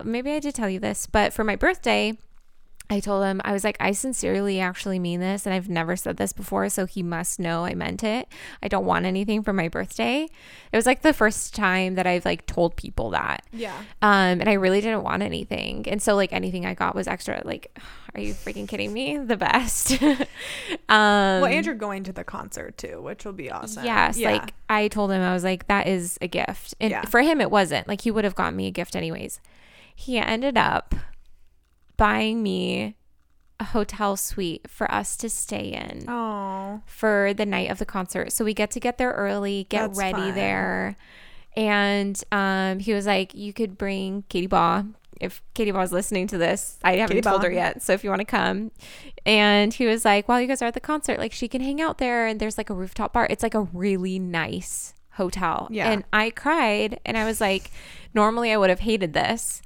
maybe 0.04 0.30
I 0.32 0.38
did 0.38 0.54
tell 0.54 0.70
you 0.70 0.80
this, 0.80 1.06
but 1.06 1.32
for 1.32 1.44
my 1.44 1.56
birthday, 1.56 2.16
I 2.92 3.00
told 3.00 3.24
him, 3.24 3.40
I 3.44 3.52
was 3.52 3.64
like, 3.64 3.76
I 3.80 3.92
sincerely 3.92 4.60
actually 4.60 4.98
mean 4.98 5.20
this. 5.20 5.46
And 5.46 5.54
I've 5.54 5.68
never 5.68 5.96
said 5.96 6.18
this 6.18 6.32
before. 6.34 6.68
So 6.68 6.84
he 6.84 7.02
must 7.02 7.40
know 7.40 7.64
I 7.64 7.74
meant 7.74 8.04
it. 8.04 8.28
I 8.62 8.68
don't 8.68 8.84
want 8.84 9.06
anything 9.06 9.42
for 9.42 9.52
my 9.54 9.68
birthday. 9.68 10.28
It 10.72 10.76
was 10.76 10.84
like 10.84 11.00
the 11.00 11.14
first 11.14 11.54
time 11.54 11.94
that 11.94 12.06
I've 12.06 12.24
like 12.26 12.44
told 12.46 12.76
people 12.76 13.10
that. 13.10 13.46
Yeah. 13.52 13.76
Um, 14.02 14.40
and 14.40 14.48
I 14.48 14.52
really 14.54 14.80
didn't 14.82 15.02
want 15.04 15.22
anything. 15.22 15.88
And 15.88 16.02
so, 16.02 16.14
like, 16.14 16.32
anything 16.34 16.66
I 16.66 16.74
got 16.74 16.94
was 16.94 17.08
extra. 17.08 17.40
Like, 17.44 17.76
are 18.14 18.20
you 18.20 18.34
freaking 18.34 18.68
kidding 18.68 18.92
me? 18.92 19.16
The 19.16 19.38
best. 19.38 19.92
um, 20.02 20.26
Well, 20.88 21.46
and 21.46 21.64
you're 21.64 21.74
going 21.74 22.04
to 22.04 22.12
the 22.12 22.24
concert 22.24 22.76
too, 22.76 23.00
which 23.00 23.24
will 23.24 23.32
be 23.32 23.50
awesome. 23.50 23.84
Yes, 23.86 24.18
Yeah. 24.18 24.32
like 24.32 24.54
I 24.68 24.88
told 24.88 25.10
him 25.12 25.22
I 25.22 25.32
was 25.32 25.44
like 25.44 25.66
that 25.68 25.86
is 25.86 26.18
a 26.20 26.28
gift. 26.28 26.74
And 26.80 26.90
Yeah. 26.90 27.02
for 27.06 27.22
him 27.22 27.40
it 27.40 27.50
wasn't. 27.50 27.88
Like 27.88 28.02
he 28.02 28.10
would 28.10 28.24
have 28.24 28.34
gotten 28.34 28.56
me 28.56 28.66
a 28.66 28.70
gift 28.70 28.94
anyways. 28.96 29.40
He 29.94 30.18
ended 30.18 30.58
up 30.58 30.94
buying 31.96 32.42
me 32.42 32.96
a 33.60 33.64
hotel 33.64 34.16
suite 34.16 34.68
for 34.68 34.90
us 34.90 35.16
to 35.18 35.28
stay 35.30 35.68
in 35.72 36.04
Oh. 36.08 36.82
for 36.86 37.32
the 37.34 37.46
night 37.46 37.70
of 37.70 37.78
the 37.78 37.86
concert. 37.86 38.32
So 38.32 38.44
we 38.44 38.54
get 38.54 38.70
to 38.72 38.80
get 38.80 38.98
there 38.98 39.12
early, 39.12 39.66
get 39.68 39.88
That's 39.88 39.98
ready 39.98 40.12
fun. 40.18 40.34
there. 40.34 40.96
And 41.54 42.20
um, 42.32 42.78
he 42.80 42.92
was 42.94 43.06
like, 43.06 43.34
You 43.34 43.52
could 43.52 43.76
bring 43.78 44.24
Katie 44.28 44.46
Baugh. 44.46 44.84
If 45.20 45.40
Katie 45.54 45.70
Baugh 45.70 45.82
is 45.82 45.92
listening 45.92 46.26
to 46.28 46.38
this, 46.38 46.78
I 46.82 46.96
haven't 46.96 47.16
Katie 47.16 47.20
told 47.20 47.42
Baugh. 47.42 47.46
her 47.48 47.52
yet. 47.52 47.82
So 47.82 47.92
if 47.92 48.02
you 48.02 48.10
want 48.10 48.20
to 48.20 48.24
come. 48.26 48.72
And 49.24 49.72
he 49.72 49.86
was 49.86 50.04
like, 50.04 50.28
While 50.28 50.40
you 50.40 50.48
guys 50.48 50.62
are 50.62 50.66
at 50.66 50.74
the 50.74 50.80
concert, 50.80 51.18
like 51.18 51.32
she 51.32 51.46
can 51.46 51.60
hang 51.60 51.80
out 51.80 51.98
there 51.98 52.26
and 52.26 52.40
there's 52.40 52.58
like 52.58 52.70
a 52.70 52.74
rooftop 52.74 53.12
bar. 53.12 53.26
It's 53.30 53.42
like 53.42 53.54
a 53.54 53.62
really 53.72 54.18
nice 54.18 54.94
hotel. 55.10 55.68
Yeah. 55.70 55.90
And 55.92 56.04
I 56.12 56.30
cried 56.30 56.98
and 57.04 57.16
I 57.18 57.24
was 57.26 57.40
like, 57.40 57.70
Normally 58.14 58.50
I 58.50 58.56
would 58.56 58.70
have 58.70 58.80
hated 58.80 59.12
this. 59.12 59.62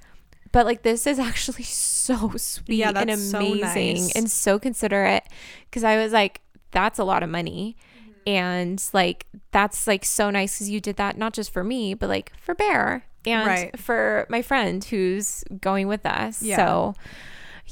But 0.53 0.67
like 0.67 0.83
this 0.83 1.07
is 1.07 1.19
actually 1.31 1.63
so 1.63 1.96
sweet 2.37 2.77
Yeah, 2.79 2.89
and 2.95 3.09
that's 3.11 3.31
so 3.31 3.39
amazing 3.39 3.95
nice. 4.05 4.13
and 4.17 4.31
so 4.31 4.59
considerate 4.59 5.25
because 5.71 5.85
I 5.85 5.97
was 5.97 6.13
like, 6.13 6.41
that's 6.71 6.99
a 6.99 7.05
lot 7.05 7.23
of 7.23 7.29
money. 7.31 7.77
Mm-hmm. 7.99 8.13
And 8.27 8.85
like, 8.93 9.27
that's 9.53 9.87
like 9.87 10.05
so 10.05 10.31
nice 10.31 10.57
because 10.57 10.69
you 10.71 10.81
did 10.81 10.97
that 10.97 11.17
not 11.17 11.33
just 11.33 11.53
for 11.53 11.63
me, 11.65 11.95
but 11.95 12.09
like 12.09 12.33
for 12.41 12.55
Bear 12.55 13.05
and 13.25 13.47
Right. 13.47 13.79
for 13.79 14.27
my 14.29 14.43
friend 14.43 14.83
who's 14.85 15.43
going 15.61 15.89
with 15.89 16.05
us. 16.07 16.43
Yeah. 16.43 16.57
So, 16.57 16.95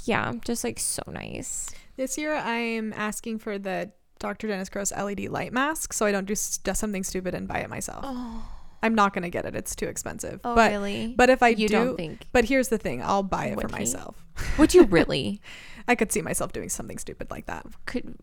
yeah, 0.05 0.33
just 0.45 0.65
like 0.65 0.79
so 0.79 1.03
nice. 1.09 1.71
This 1.97 2.19
year, 2.19 2.35
I'm 2.35 2.93
asking 2.93 3.39
for 3.39 3.59
the 3.59 3.93
Dr. 4.19 4.49
Dennis 4.49 4.69
Gross 4.69 4.91
LED 4.93 5.29
light 5.29 5.53
mask 5.53 5.93
so 5.93 6.07
I 6.07 6.13
don't 6.13 6.25
do 6.25 6.35
just 6.35 6.67
something 6.77 7.05
stupid 7.05 7.35
and 7.35 7.47
buy 7.47 7.59
it 7.59 7.69
myself. 7.71 8.05
Oh, 8.07 8.45
I'm 8.83 8.95
not 8.95 9.13
going 9.13 9.23
to 9.23 9.31
get 9.31 9.45
it. 9.45 9.55
It's 9.55 9.75
too 9.77 9.87
expensive. 9.87 10.41
oh 10.45 10.55
but 10.55 10.71
really? 10.73 11.15
but 11.17 11.31
if 11.31 11.43
I 11.43 11.49
you 11.49 11.69
do 11.69 11.75
don't 11.75 11.97
think 11.97 12.27
But 12.33 12.45
here's 12.47 12.69
the 12.69 12.79
thing, 12.79 13.03
I'll 13.03 13.23
buy 13.23 13.47
it 13.47 13.57
Would 13.57 13.71
for 13.71 13.77
myself. 13.77 14.24
Would 14.59 14.75
you 14.75 14.85
really 14.85 15.41
I 15.89 15.95
could 15.95 16.13
see 16.13 16.23
myself 16.23 16.53
doing 16.53 16.69
something 16.69 16.99
stupid 16.99 17.31
like 17.31 17.47
that. 17.47 17.67
could 17.87 18.17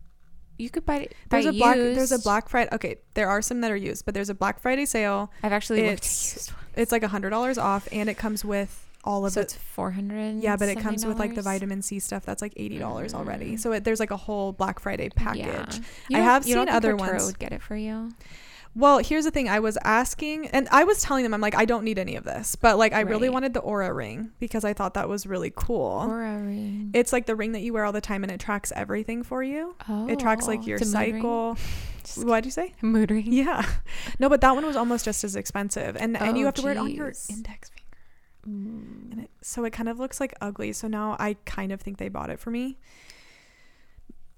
you 0.58 0.70
could 0.70 0.84
buy 0.84 0.96
it? 0.98 1.16
There's 1.30 1.44
buy 1.46 1.50
a 1.50 1.54
black 1.54 1.76
there's 1.76 2.12
a. 2.12 2.18
Black 2.18 2.48
Friday. 2.48 2.68
Okay, 2.72 2.96
there 3.14 3.28
are 3.28 3.42
some 3.42 3.60
that 3.62 3.70
are 3.70 3.76
used, 3.76 4.04
but 4.04 4.14
there's 4.14 4.28
a 4.28 4.34
Black 4.34 4.60
Friday 4.60 4.84
sale. 4.84 5.32
I've 5.42 5.52
actually 5.52 5.82
looked 5.82 6.04
It's 6.04 6.52
it's 6.76 6.92
like 6.92 7.02
a 7.02 7.08
hundred 7.08 7.30
dollars 7.30 7.58
off, 7.58 7.88
and 7.90 8.08
it 8.08 8.14
comes 8.14 8.44
with 8.44 8.86
all 9.04 9.26
of 9.26 9.32
So 9.32 9.40
it. 9.40 9.44
it's 9.44 9.54
four 9.54 9.90
hundred. 9.90 10.42
Yeah, 10.42 10.56
but 10.56 10.68
it 10.68 10.78
comes 10.78 11.04
with 11.06 11.18
like 11.18 11.34
the 11.34 11.42
vitamin 11.42 11.82
C 11.82 11.98
stuff. 11.98 12.24
That's 12.24 12.42
like 12.42 12.52
eighty 12.56 12.78
dollars 12.78 13.14
already. 13.14 13.52
Mm. 13.52 13.60
So 13.60 13.72
it, 13.72 13.84
there's 13.84 14.00
like 14.00 14.10
a 14.10 14.16
whole 14.16 14.52
Black 14.52 14.78
Friday 14.78 15.08
package. 15.08 15.80
Yeah. 16.08 16.18
I 16.18 16.20
have 16.20 16.44
seen 16.44 16.54
think 16.54 16.70
other 16.70 16.96
ones. 16.96 17.26
Would 17.26 17.38
get 17.38 17.52
it 17.52 17.62
for 17.62 17.76
you. 17.76 18.12
Well, 18.74 18.98
here's 18.98 19.24
the 19.24 19.30
thing. 19.30 19.48
I 19.50 19.60
was 19.60 19.76
asking, 19.84 20.46
and 20.48 20.66
I 20.70 20.84
was 20.84 21.02
telling 21.02 21.24
them, 21.24 21.34
I'm 21.34 21.40
like, 21.42 21.54
I 21.54 21.66
don't 21.66 21.84
need 21.84 21.98
any 21.98 22.16
of 22.16 22.24
this, 22.24 22.56
but 22.56 22.78
like, 22.78 22.94
I 22.94 23.00
really 23.00 23.28
wanted 23.28 23.52
the 23.52 23.60
Oura 23.60 23.94
ring 23.94 24.30
because 24.40 24.64
I 24.64 24.72
thought 24.72 24.94
that 24.94 25.08
was 25.10 25.26
really 25.26 25.52
cool. 25.54 26.06
Or 26.08 26.22
a 26.24 26.38
ring. 26.38 26.90
It's 26.94 27.12
like 27.12 27.26
the 27.26 27.36
ring 27.36 27.52
that 27.52 27.60
you 27.60 27.74
wear 27.74 27.84
all 27.84 27.92
the 27.92 28.00
time, 28.00 28.22
and 28.22 28.32
it 28.32 28.40
tracks 28.40 28.72
everything 28.74 29.22
for 29.24 29.42
you. 29.42 29.74
oh, 29.88 30.08
it 30.08 30.18
tracks 30.18 30.46
like 30.48 30.66
your 30.66 30.78
mood 30.78 30.94
ring? 30.94 31.12
cycle. 31.22 31.58
What'd 32.16 32.46
you 32.46 32.50
say? 32.50 32.72
Mood 32.80 33.10
ring. 33.10 33.32
Yeah. 33.32 33.64
No, 34.18 34.28
but 34.28 34.40
that 34.40 34.54
one 34.54 34.64
was 34.66 34.76
almost 34.76 35.04
just 35.04 35.22
as 35.24 35.36
expensive, 35.36 35.96
and 35.96 36.16
and 36.16 36.36
you 36.38 36.44
Oh, 36.44 36.46
have 36.46 36.54
to 36.54 36.62
wear 36.62 36.72
it 36.72 36.78
on 36.78 36.90
your 36.90 37.12
index 37.28 37.68
finger, 37.70 37.82
Mm. 38.48 39.12
and 39.12 39.20
it, 39.22 39.30
so 39.40 39.64
it 39.64 39.72
kind 39.72 39.88
of 39.88 40.00
looks 40.00 40.18
like 40.18 40.34
ugly. 40.40 40.72
So 40.72 40.88
now 40.88 41.14
I 41.20 41.36
kind 41.44 41.70
of 41.72 41.80
think 41.80 41.98
they 41.98 42.08
bought 42.08 42.28
it 42.30 42.40
for 42.40 42.50
me. 42.50 42.78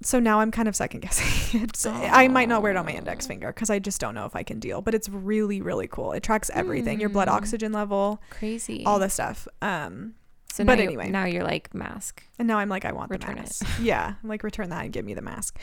So 0.04 0.20
now 0.20 0.40
I'm 0.40 0.50
kind 0.50 0.68
of 0.68 0.76
second 0.76 1.00
guessing 1.00 1.62
it. 1.62 1.76
So 1.76 1.90
I 1.92 2.28
might 2.28 2.48
not 2.48 2.62
wear 2.62 2.70
it 2.72 2.76
on 2.76 2.84
my 2.84 2.92
index 2.92 3.26
finger 3.26 3.48
because 3.48 3.70
I 3.70 3.78
just 3.78 4.00
don't 4.00 4.14
know 4.14 4.26
if 4.26 4.36
I 4.36 4.42
can 4.42 4.60
deal. 4.60 4.82
But 4.82 4.94
it's 4.94 5.08
really, 5.08 5.60
really 5.62 5.88
cool. 5.88 6.12
It 6.12 6.22
tracks 6.22 6.50
everything: 6.52 7.00
your 7.00 7.08
blood 7.08 7.28
Mm. 7.28 7.32
oxygen 7.32 7.72
level, 7.72 8.20
Crazy. 8.30 8.84
all 8.84 8.98
this 8.98 9.14
stuff. 9.14 9.48
Um, 9.62 10.14
So 10.52 10.62
but 10.64 10.74
now 10.74 10.82
you- 10.82 10.88
anyway. 10.90 11.10
now 11.10 11.24
you're 11.24 11.42
like 11.42 11.74
mask. 11.74 12.22
and 12.38 12.46
now 12.46 12.58
I'm 12.58 12.68
like, 12.68 12.84
I 12.84 12.92
want 12.92 13.10
Return 13.10 13.36
the 13.36 13.42
it. 13.42 13.60
yeah, 13.80 14.14
I'm 14.22 14.28
like 14.28 14.42
return 14.44 14.68
that 14.70 14.84
and 14.84 14.92
give 14.92 15.04
me 15.04 15.14
the 15.14 15.22
mask. 15.22 15.58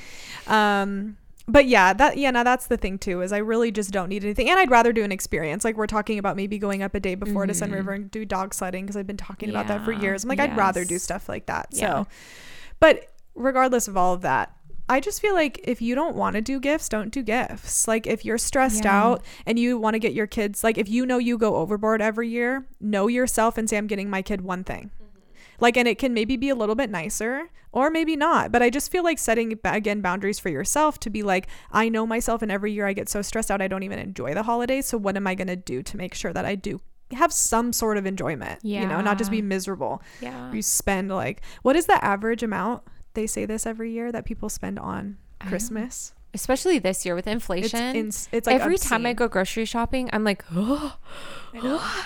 Um, 0.48 1.18
but 1.48 1.66
yeah, 1.66 1.94
that 1.94 2.18
yeah, 2.18 2.32
now 2.32 2.44
that's 2.44 2.68
the 2.68 2.78
thing 2.78 2.98
too 2.98 3.22
is 3.22 3.32
I 3.32 3.38
really 3.40 3.72
just 3.72 3.92
don't 3.92 4.10
need 4.10 4.24
anything, 4.24 4.50
and 4.50 4.60
I'd 4.60 4.72
rather 4.72 4.92
do 4.94 5.04
an 5.04 5.12
experience. 5.12 5.64
Like 5.64 5.76
we're 5.78 5.88
talking 5.88 6.18
about 6.20 6.36
maybe 6.36 6.58
going 6.58 6.82
up 6.84 6.96
a 6.96 7.00
day 7.00 7.16
before 7.16 7.46
to 7.46 7.54
Sunriver 7.54 7.94
and 7.96 8.10
do 8.12 8.26
dog 8.26 8.54
sledding 8.54 8.86
because 8.86 8.96
I've 8.98 9.08
been 9.08 9.18
talking 9.18 9.50
about 9.50 9.68
that 9.68 9.84
for 9.86 9.92
years. 9.92 10.24
I'm 10.24 10.30
like, 10.30 10.40
I'd 10.40 10.56
rather 10.58 10.84
do 10.86 10.98
stuff 11.00 11.28
like 11.30 11.46
that. 11.48 11.68
Yeah. 11.72 12.04
So, 12.04 12.08
but 12.80 13.11
regardless 13.36 13.88
of 13.88 13.96
all 13.98 14.14
of 14.14 14.22
that. 14.22 14.56
I 14.90 15.00
just 15.00 15.22
feel 15.22 15.34
like 15.34 15.62
if 15.64 15.82
you 15.82 15.96
don't 15.96 16.16
want 16.18 16.36
to 16.36 16.42
do 16.42 16.60
gifts, 16.60 16.90
don't 16.90 17.12
do 17.12 17.24
gifts. 17.24 17.88
Like 17.88 18.06
if 18.08 18.26
you're 18.26 18.38
stressed 18.38 18.84
Yeah. 18.84 19.02
out 19.04 19.24
and 19.46 19.58
you 19.58 19.78
want 19.78 19.94
to 19.94 20.00
get 20.00 20.14
your 20.14 20.28
kids, 20.28 20.64
like 20.64 20.78
if 20.78 20.90
you 20.90 21.06
know 21.06 21.18
you 21.18 21.38
go 21.38 21.56
overboard 21.56 22.02
every 22.02 22.28
year, 22.28 22.66
know 22.82 23.08
yourself 23.08 23.58
and 23.58 23.70
say, 23.70 23.78
I'm 23.78 23.88
getting 23.88 24.10
my 24.10 24.22
kid 24.22 24.42
one 24.42 24.66
thing. 24.66 24.92
Mm-hmm. 25.02 25.08
Like, 25.62 25.78
and 25.78 25.88
it 25.88 25.98
can 25.98 26.14
maybe 26.14 26.36
be 26.36 26.50
a 26.50 26.56
little 26.56 26.76
bit 26.76 26.90
nicer 26.90 27.50
or 27.72 27.90
maybe 27.90 28.18
not. 28.18 28.52
But 28.52 28.62
I 28.62 28.70
just 28.70 28.92
feel 28.92 29.04
like 29.04 29.18
setting, 29.18 29.58
again, 29.64 30.02
boundaries 30.02 30.40
for 30.40 30.50
yourself 30.50 31.00
to 31.02 31.10
be 31.10 31.24
like, 31.24 31.48
I 31.72 31.88
know 31.88 32.06
myself, 32.06 32.42
and 32.42 32.52
every 32.52 32.74
year 32.74 32.86
I 32.86 32.92
get 32.92 33.08
so 33.08 33.22
stressed 33.22 33.50
out, 33.50 33.62
I 33.62 33.70
don't 33.70 33.84
even 33.84 34.00
enjoy 34.00 34.34
the 34.34 34.44
holidays. 34.44 34.88
So, 34.88 34.98
what 34.98 35.16
am 35.16 35.26
I 35.26 35.36
going 35.36 35.48
to 35.48 35.56
do 35.56 35.82
to 35.84 35.96
make 35.98 36.14
sure 36.14 36.34
that 36.34 36.44
I 36.44 36.56
do 36.56 36.82
have 37.14 37.32
some 37.32 37.72
sort 37.72 37.98
of 37.98 38.06
enjoyment? 38.06 38.60
Yeah. 38.64 38.82
You 38.82 38.88
know, 38.88 39.00
not 39.00 39.18
just 39.18 39.32
be 39.32 39.42
miserable. 39.42 40.02
Yeah. 40.20 40.52
You 40.52 40.62
spend 40.62 41.10
like, 41.12 41.42
what 41.62 41.78
is 41.78 41.86
the 41.86 42.04
average 42.04 42.44
amount? 42.44 42.84
They 43.14 43.28
say 43.28 43.46
this 43.46 43.66
every 43.66 43.92
year 43.92 44.12
that 44.12 44.26
people 44.26 44.50
spend 44.50 44.80
on 44.80 45.18
Christmas. 45.48 46.14
Especially 46.34 46.80
this 46.80 47.06
year 47.06 47.14
with 47.14 47.28
It's, 47.28 47.34
inflation. 47.34 47.96
ins- 47.96 48.30
it's 48.32 48.48
like 48.48 48.62
Every 48.62 48.78
time 48.78 49.06
I 49.06 49.12
go 49.14 49.28
grocery 49.28 49.66
shopping, 49.66 50.10
I'm 50.14 50.24
like, 50.24 50.46
oh, 50.56 50.98
I. 51.54 52.06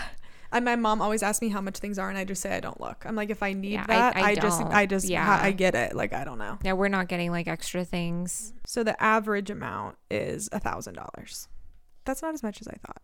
And 0.51 0.63
my 0.63 0.75
mom 0.77 1.01
always 1.01 1.21
asks 1.21 1.41
me 1.41 1.49
how 1.49 1.59
much 1.59 1.77
things 1.79 1.99
are, 1.99 2.07
and 2.09 2.17
I 2.17 2.23
just 2.23 2.41
say 2.41 2.55
I 2.55 2.59
don't 2.61 2.79
look. 2.79 3.03
I'm 3.05 3.15
like, 3.15 3.29
if 3.29 3.43
I 3.43 3.51
need 3.53 3.73
Yeah, 3.73 3.85
that, 3.87 4.15
I, 4.15 4.31
I 4.31 4.35
just. 4.35 4.61
I 4.61 4.85
just, 4.85 5.05
Yeah. 5.07 5.39
I 5.41 5.51
get 5.51 5.75
it. 5.75 5.95
Like 5.95 6.13
I 6.13 6.23
don't 6.23 6.37
know. 6.37 6.57
yeah, 6.63 6.73
we're 6.73 6.87
not 6.87 7.07
getting 7.09 7.29
like 7.31 7.47
extra 7.47 7.83
things. 7.83 8.53
So 8.65 8.81
the 8.83 8.99
average 9.03 9.49
amount 9.49 9.97
is 10.09 10.47
a 10.53 10.59
thousand 10.59 10.93
dollars. 10.95 11.49
That's 12.05 12.21
not 12.21 12.33
as 12.33 12.41
much 12.41 12.61
as 12.61 12.67
I 12.67 12.77
thought. 12.85 13.01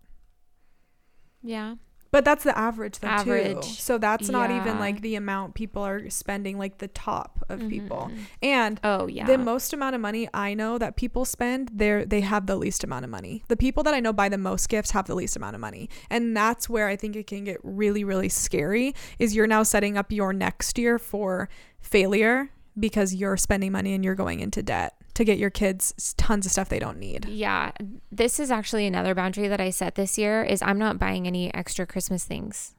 Yeah. 1.44 1.76
But 2.12 2.26
that's 2.26 2.44
the 2.44 2.58
average 2.58 3.00
though 3.00 3.08
too. 3.08 3.32
Average. 3.32 3.80
So 3.80 3.98
that's 3.98 4.28
not 4.30 4.52
even 4.52 4.80
like 4.80 5.00
the 5.02 5.16
amount 5.16 5.54
people 5.56 5.82
are 5.84 6.10
spending, 6.10 6.58
like 6.58 6.80
the 6.80 6.90
top 6.90 7.46
of 7.48 7.68
people. 7.70 8.12
Mhm. 8.12 8.18
And 8.44 8.80
Oh 8.84 9.08
yeah. 9.08 9.26
the 9.26 9.38
most 9.38 9.72
amount 9.72 9.96
of 9.96 10.02
money 10.02 10.28
I 10.34 10.54
know 10.54 10.78
that 10.78 10.98
people 10.98 11.24
spend, 11.24 11.72
they're 11.74 12.06
they 12.06 12.20
have 12.22 12.48
the 12.48 12.58
least 12.58 12.84
amount 12.84 13.06
of 13.06 13.12
money. 13.12 13.44
The 13.48 13.56
people 13.56 13.82
that 13.84 13.94
I 13.94 14.02
know 14.02 14.12
buy 14.12 14.28
the 14.28 14.38
most 14.38 14.68
gifts 14.68 14.92
have 14.92 15.08
the 15.08 15.16
least 15.16 15.38
amount 15.38 15.56
of 15.56 15.62
money. 15.62 15.90
And 16.10 16.36
that's 16.36 16.68
where 16.68 16.88
I 16.88 16.98
think 16.98 17.16
it 17.16 17.28
can 17.28 17.46
get 17.46 17.60
really, 17.64 18.04
really 18.04 18.30
scary 18.30 18.94
is 19.18 19.34
you're 19.34 19.48
now 19.48 19.64
setting 19.64 19.98
up 19.98 20.12
your 20.12 20.34
next 20.34 20.78
year 20.78 21.00
for 21.00 21.48
failure 21.80 22.50
because 22.80 23.14
you're 23.16 23.38
spending 23.38 23.72
money 23.72 23.94
and 23.94 24.04
you're 24.04 24.16
going 24.16 24.40
into 24.40 24.62
debt 24.64 24.96
to 25.14 25.24
get 25.24 25.38
your 25.38 25.50
kids 25.50 26.14
tons 26.18 26.46
of 26.46 26.52
stuff 26.52 26.70
they 26.70 26.80
don't 26.80 27.00
need. 27.00 27.26
Yeah, 27.26 27.72
this 28.12 28.40
is 28.40 28.52
actually 28.52 28.88
another 28.88 29.16
boundary 29.16 29.48
that 29.48 29.62
I 29.62 29.70
set 29.70 29.96
this 29.96 30.18
year 30.18 30.44
is 30.44 30.62
I'm 30.62 30.80
not 30.80 31.00
buying 31.00 31.28
any 31.28 31.54
extra 31.54 31.86
Christmas 31.86 32.24
things. 32.24 32.74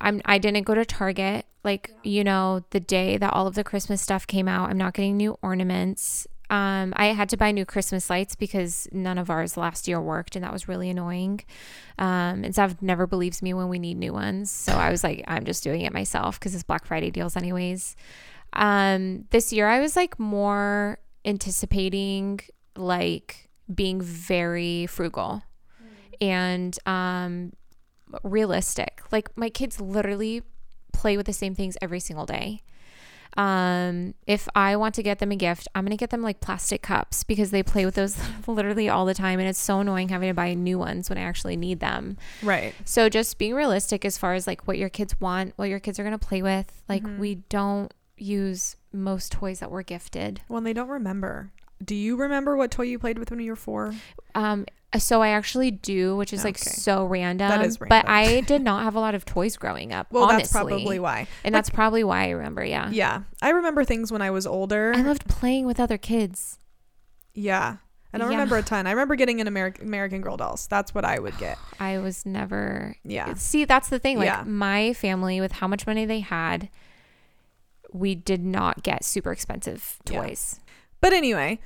I'm 0.00 0.20
I 0.24 0.38
didn't 0.38 0.64
go 0.64 0.74
to 0.74 0.84
Target 0.84 1.46
like, 1.66 1.90
you 2.04 2.24
know, 2.24 2.64
the 2.70 2.80
day 2.80 3.18
that 3.18 3.32
all 3.32 3.46
of 3.46 3.56
the 3.56 3.64
Christmas 3.64 4.00
stuff 4.00 4.26
came 4.26 4.48
out. 4.48 4.70
I'm 4.70 4.78
not 4.78 4.94
getting 4.94 5.16
new 5.16 5.36
ornaments. 5.42 6.26
Um, 6.48 6.94
I 6.96 7.06
had 7.06 7.28
to 7.30 7.36
buy 7.36 7.50
new 7.50 7.64
Christmas 7.64 8.08
lights 8.08 8.36
because 8.36 8.86
none 8.92 9.18
of 9.18 9.30
ours 9.30 9.56
last 9.56 9.88
year 9.88 10.00
worked, 10.00 10.36
and 10.36 10.44
that 10.44 10.52
was 10.52 10.68
really 10.68 10.88
annoying. 10.88 11.40
Um, 11.98 12.44
and 12.44 12.54
Zav 12.54 12.80
never 12.80 13.08
believes 13.08 13.42
me 13.42 13.52
when 13.52 13.68
we 13.68 13.80
need 13.80 13.96
new 13.98 14.12
ones, 14.12 14.48
so 14.48 14.72
I 14.72 14.90
was 14.92 15.02
like, 15.02 15.24
I'm 15.26 15.44
just 15.44 15.64
doing 15.64 15.80
it 15.80 15.92
myself 15.92 16.38
because 16.38 16.54
it's 16.54 16.62
Black 16.62 16.86
Friday 16.86 17.10
deals, 17.10 17.36
anyways. 17.36 17.96
Um, 18.52 19.24
this 19.30 19.52
year 19.52 19.66
I 19.66 19.80
was 19.80 19.96
like 19.96 20.20
more 20.20 21.00
anticipating 21.26 22.40
like 22.76 23.48
being 23.74 24.00
very 24.00 24.86
frugal 24.86 25.42
and 26.20 26.78
um 26.86 27.52
realistic. 28.22 29.02
Like 29.10 29.36
my 29.36 29.50
kids 29.50 29.80
literally 29.80 30.42
play 30.92 31.16
with 31.16 31.26
the 31.26 31.32
same 31.32 31.54
things 31.54 31.76
every 31.82 32.00
single 32.00 32.24
day. 32.26 32.62
Um, 33.36 34.14
if 34.26 34.48
I 34.54 34.76
want 34.76 34.94
to 34.94 35.02
get 35.02 35.18
them 35.18 35.30
a 35.30 35.36
gift, 35.36 35.68
I'm 35.74 35.84
gonna 35.84 35.96
get 35.98 36.08
them 36.08 36.22
like 36.22 36.40
plastic 36.40 36.80
cups 36.80 37.22
because 37.22 37.50
they 37.50 37.62
play 37.62 37.84
with 37.84 37.94
those 37.96 38.16
literally 38.46 38.88
all 38.88 39.04
the 39.04 39.12
time, 39.12 39.38
and 39.40 39.46
it's 39.48 39.58
so 39.58 39.80
annoying 39.80 40.08
having 40.08 40.30
to 40.30 40.34
buy 40.34 40.54
new 40.54 40.78
ones 40.78 41.10
when 41.10 41.18
I 41.18 41.22
actually 41.22 41.56
need 41.56 41.80
them. 41.80 42.16
Right. 42.42 42.72
So 42.86 43.10
just 43.10 43.36
being 43.36 43.52
realistic 43.54 44.06
as 44.06 44.16
far 44.16 44.32
as 44.34 44.46
like 44.46 44.66
what 44.66 44.78
your 44.78 44.88
kids 44.88 45.20
want, 45.20 45.52
what 45.56 45.68
your 45.68 45.80
kids 45.80 45.98
are 45.98 46.04
gonna 46.04 46.18
play 46.18 46.40
with. 46.40 46.80
Like 46.88 47.02
Mhm. 47.02 47.18
we 47.18 47.34
don't 47.50 47.92
use 48.16 48.76
most 48.92 49.32
toys 49.32 49.60
that 49.60 49.70
were 49.70 49.82
gifted. 49.82 50.40
Well, 50.48 50.60
they 50.60 50.72
don't 50.72 50.88
remember. 50.88 51.52
Do 51.84 51.94
you 51.94 52.16
remember 52.16 52.56
what 52.56 52.70
toy 52.70 52.84
you 52.84 52.98
played 52.98 53.18
with 53.18 53.30
when 53.30 53.40
you 53.40 53.52
were 53.52 53.56
four? 53.56 53.94
Um, 54.34 54.64
so 54.96 55.20
I 55.20 55.28
actually 55.28 55.70
do, 55.70 56.16
which 56.16 56.32
is 56.32 56.42
like 56.42 56.56
so 56.56 57.04
random. 57.04 57.48
That 57.50 57.64
is 57.66 57.78
random. 57.80 58.00
But. 58.02 58.08
I 58.10 58.40
did 58.46 58.62
not 58.62 58.84
have 58.84 58.94
a 58.94 59.00
lot 59.00 59.14
of 59.14 59.26
toys 59.26 59.56
growing 59.58 59.92
up. 59.92 60.06
Well, 60.10 60.24
honestly. 60.24 60.38
that's 60.42 60.52
probably 60.52 60.98
why. 60.98 61.26
and 61.44 61.54
that's 61.54 61.68
probably 61.68 62.02
why 62.02 62.24
I 62.24 62.30
remember. 62.30 62.64
Yeah. 62.64 62.88
Yeah, 62.90 63.22
I 63.42 63.50
remember 63.50 63.84
things 63.84 64.10
when 64.10 64.22
I 64.22 64.30
was 64.30 64.46
older. 64.46 64.92
I 64.96 65.02
loved 65.02 65.28
playing 65.28 65.66
with 65.66 65.78
other 65.78 65.98
kids. 65.98 66.58
yeah, 67.34 67.76
I 68.14 68.18
don't 68.18 68.30
Yeah. 68.30 68.36
remember 68.38 68.56
a 68.56 68.62
ton. 68.62 68.86
I 68.86 68.90
remember 68.92 69.14
getting 69.16 69.42
an 69.42 69.46
American 69.48 69.86
American 69.86 70.22
Girl 70.22 70.38
dolls. 70.38 70.66
That's 70.68 70.94
what 70.94 71.04
I 71.04 71.18
would 71.18 71.36
get. 71.38 71.58
I 71.78 71.98
was 71.98 72.24
never. 72.24 72.96
Yeah. 73.04 73.34
See, 73.34 73.66
that's 73.66 73.90
the 73.90 73.98
thing. 73.98 74.16
Like 74.16 74.26
Yeah. 74.26 74.44
my 74.46 74.94
family, 74.94 75.42
with 75.42 75.52
how 75.52 75.68
much 75.68 75.86
money 75.86 76.06
they 76.06 76.20
had, 76.20 76.70
we 77.92 78.14
did 78.14 78.44
not 78.44 78.82
get 78.82 79.04
super 79.04 79.32
expensive 79.32 79.98
Yeah. 80.10 80.22
toys. 80.22 80.60
But 81.00 81.12
anyway, 81.12 81.60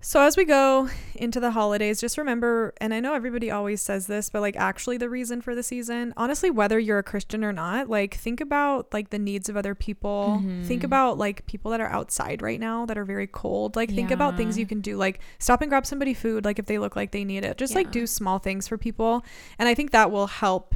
so 0.00 0.20
as 0.20 0.36
we 0.36 0.44
go 0.44 0.88
into 1.16 1.40
the 1.40 1.50
holidays, 1.52 2.00
just 2.00 2.18
remember, 2.18 2.74
and 2.80 2.94
I 2.94 3.00
know 3.00 3.14
everybody 3.14 3.50
always 3.50 3.80
says 3.82 4.06
this, 4.06 4.28
but 4.30 4.40
like 4.42 4.54
actually 4.56 4.98
the 4.98 5.08
reason 5.08 5.40
for 5.40 5.54
the 5.54 5.62
season, 5.62 6.12
honestly, 6.16 6.50
whether 6.50 6.78
you're 6.78 6.98
a 6.98 7.02
Christian 7.02 7.42
or 7.42 7.52
not, 7.52 7.88
like 7.88 8.14
think 8.14 8.40
about 8.40 8.92
like 8.92 9.10
the 9.10 9.18
needs 9.18 9.48
of 9.48 9.56
other 9.56 9.74
people. 9.74 10.42
Think 10.64 10.82
Mhm. 10.82 10.84
about 10.84 11.18
like 11.18 11.46
people 11.46 11.70
that 11.72 11.80
are 11.80 11.88
outside 11.90 12.42
right 12.42 12.60
now 12.60 12.86
that 12.86 12.96
are 12.98 13.04
very 13.06 13.26
cold. 13.26 13.74
Like 13.74 13.90
think 13.92 14.10
about 14.10 14.36
things 14.36 14.58
you 14.58 14.66
can 14.66 14.80
do, 14.80 14.96
like 14.96 15.18
stop 15.38 15.62
and 15.62 15.70
grab 15.70 15.86
somebody 15.86 16.14
food, 16.14 16.44
like 16.44 16.58
if 16.58 16.66
they 16.66 16.78
look 16.78 16.94
like 16.94 17.10
they 17.10 17.24
need 17.24 17.44
it. 17.44 17.56
Just 17.56 17.74
like 17.74 17.90
do 17.90 18.06
small 18.06 18.38
things 18.38 18.68
for 18.68 18.78
people. 18.78 19.24
And 19.58 19.68
I 19.68 19.74
think 19.74 19.90
that 19.90 20.10
will 20.10 20.28
help 20.28 20.74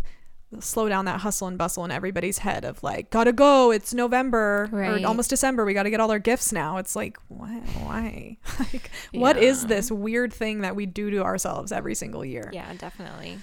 slow 0.59 0.89
down 0.89 1.05
that 1.05 1.21
hustle 1.21 1.47
and 1.47 1.57
bustle 1.57 1.85
in 1.85 1.93
everybody's 1.93 2.39
head 2.39 2.65
of 2.65 2.83
like 2.83 3.09
gotta 3.11 3.33
go 3.33 3.71
it's 3.71 3.95
november 3.95 4.69
Right. 4.73 5.03
or 5.03 5.07
almost 5.07 5.31
december 5.31 5.65
we 5.65 5.75
gotta 5.75 5.91
get 5.91 6.01
all 6.01 6.11
our 6.11 6.19
gifts 6.19 6.53
now. 6.53 6.79
It's 6.79 6.97
like 6.97 7.19
what 7.29 7.63
why? 7.85 8.37
Like 8.59 8.91
what 9.13 9.37
is 9.37 9.67
this 9.67 9.91
weird 9.93 10.33
thing 10.33 10.63
that 10.63 10.75
we 10.75 10.87
do 10.87 11.11
to 11.11 11.23
ourselves 11.23 11.71
every 11.71 11.95
single 11.95 12.25
year? 12.25 12.51
Yeah, 12.53 12.73
definitely. 12.77 13.39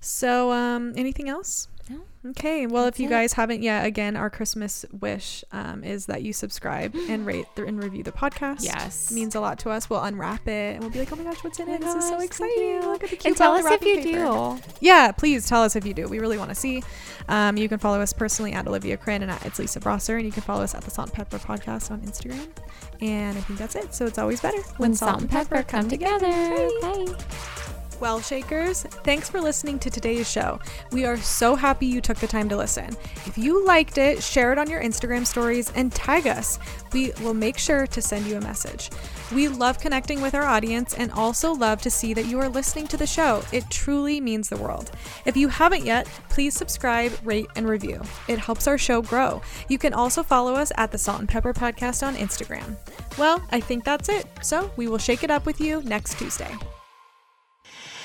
so 0.00 0.50
um 0.52 0.92
anything 0.96 1.28
else 1.28 1.68
No. 1.88 2.00
okay 2.30 2.66
well 2.66 2.84
That's 2.84 2.96
if 2.96 3.00
you 3.00 3.06
it. 3.06 3.10
guys 3.10 3.32
haven't 3.34 3.62
yet 3.62 3.86
again 3.86 4.16
our 4.16 4.28
christmas 4.28 4.84
wish 4.92 5.44
um, 5.52 5.84
is 5.84 6.06
that 6.06 6.22
you 6.22 6.32
subscribe 6.32 6.94
and 7.08 7.24
rate 7.24 7.46
the, 7.54 7.64
and 7.64 7.80
review 7.82 8.02
the 8.02 8.10
podcast 8.12 8.64
Yes. 8.64 9.10
it 9.10 9.14
means 9.14 9.34
a 9.36 9.40
lot 9.40 9.58
to 9.60 9.70
us 9.70 9.88
we'll 9.88 10.02
unwrap 10.02 10.48
it 10.48 10.74
and 10.74 10.80
we'll 10.80 10.90
be 10.90 10.98
like 10.98 11.12
oh 11.12 11.16
my 11.16 11.22
gosh 11.24 11.44
what's 11.44 11.60
in 11.60 11.68
Oh 11.68 11.74
it 11.74 11.80
my 11.80 11.86
this 11.86 12.02
is 12.04 12.08
so 12.08 12.18
exciting 12.20 12.80
look 12.82 13.04
at 13.04 13.10
the 13.10 13.16
cute 13.16 13.26
And 13.26 13.36
tell 13.36 13.52
us 13.52 13.64
if 13.70 13.82
you 13.82 13.96
paper." 14.02 14.58
do. 14.58 14.58
Yeah, 14.80 15.12
please 15.12 15.46
tell 15.48 15.62
us 15.62 15.76
if 15.76 15.86
you 15.86 15.94
do. 15.94 16.08
We 16.08 16.18
really 16.18 16.38
want 16.38 16.50
to 16.50 16.54
see. 16.54 16.82
Um, 17.28 17.56
you 17.56 17.68
can 17.68 17.78
follow 17.78 18.00
us 18.00 18.12
personally 18.12 18.52
at 18.52 18.66
Olivia 18.66 18.96
Crin 18.96 19.22
and 19.22 19.30
at 19.30 19.44
It's 19.46 19.58
Lisa 19.58 19.80
Brosser, 19.80 20.16
and 20.16 20.24
you 20.26 20.32
can 20.32 20.42
follow 20.42 20.62
us 20.62 20.74
at 20.74 20.82
the 20.82 20.90
Salt 20.90 21.08
and 21.08 21.14
Pepper 21.14 21.38
Podcast 21.38 21.90
on 21.90 22.00
Instagram. 22.02 22.46
And 23.00 23.36
I 23.36 23.40
think 23.42 23.58
that's 23.58 23.74
it. 23.74 23.94
So 23.94 24.06
it's 24.06 24.18
always 24.18 24.40
better 24.40 24.60
When 24.78 24.94
salt 24.94 25.20
and 25.20 25.30
pepper 25.30 25.62
come 25.62 25.88
together. 25.88 26.28
Bye. 26.82 27.75
Well, 27.98 28.20
Shakers, 28.20 28.82
thanks 28.82 29.30
for 29.30 29.40
listening 29.40 29.78
to 29.78 29.88
today's 29.88 30.30
show. 30.30 30.60
We 30.92 31.06
are 31.06 31.16
so 31.16 31.54
happy 31.54 31.86
you 31.86 32.02
took 32.02 32.18
the 32.18 32.26
time 32.26 32.46
to 32.50 32.56
listen. 32.56 32.94
If 33.24 33.38
you 33.38 33.64
liked 33.64 33.96
it, 33.96 34.22
share 34.22 34.52
it 34.52 34.58
on 34.58 34.68
your 34.68 34.82
Instagram 34.82 35.26
stories 35.26 35.72
and 35.74 35.90
tag 35.90 36.26
us. 36.26 36.58
We 36.92 37.12
will 37.22 37.32
make 37.32 37.56
sure 37.56 37.86
to 37.86 38.02
send 38.02 38.26
you 38.26 38.36
a 38.36 38.40
message. 38.42 38.90
We 39.34 39.48
love 39.48 39.80
connecting 39.80 40.20
with 40.20 40.34
our 40.34 40.44
audience 40.44 40.92
and 40.92 41.10
also 41.12 41.54
love 41.54 41.80
to 41.82 41.90
see 41.90 42.12
that 42.12 42.26
you 42.26 42.38
are 42.38 42.50
listening 42.50 42.86
to 42.88 42.98
the 42.98 43.06
show. 43.06 43.42
It 43.50 43.68
truly 43.70 44.20
means 44.20 44.50
the 44.50 44.58
world. 44.58 44.90
If 45.24 45.34
you 45.34 45.48
haven't 45.48 45.86
yet, 45.86 46.06
please 46.28 46.52
subscribe, 46.52 47.12
rate, 47.24 47.48
and 47.56 47.66
review. 47.66 48.02
It 48.28 48.38
helps 48.38 48.66
our 48.66 48.76
show 48.76 49.00
grow. 49.00 49.40
You 49.68 49.78
can 49.78 49.94
also 49.94 50.22
follow 50.22 50.54
us 50.54 50.70
at 50.76 50.92
the 50.92 50.98
Salt 50.98 51.20
and 51.20 51.28
Pepper 51.28 51.54
Podcast 51.54 52.06
on 52.06 52.14
Instagram. 52.14 52.76
Well, 53.16 53.42
I 53.50 53.60
think 53.60 53.84
that's 53.84 54.10
it. 54.10 54.26
So 54.42 54.70
we 54.76 54.86
will 54.86 54.98
shake 54.98 55.24
it 55.24 55.30
up 55.30 55.46
with 55.46 55.62
you 55.62 55.80
next 55.82 56.18
Tuesday. 56.18 56.54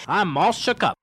I'm 0.08 0.38
all 0.38 0.52
shook 0.52 0.84
up. 0.84 1.01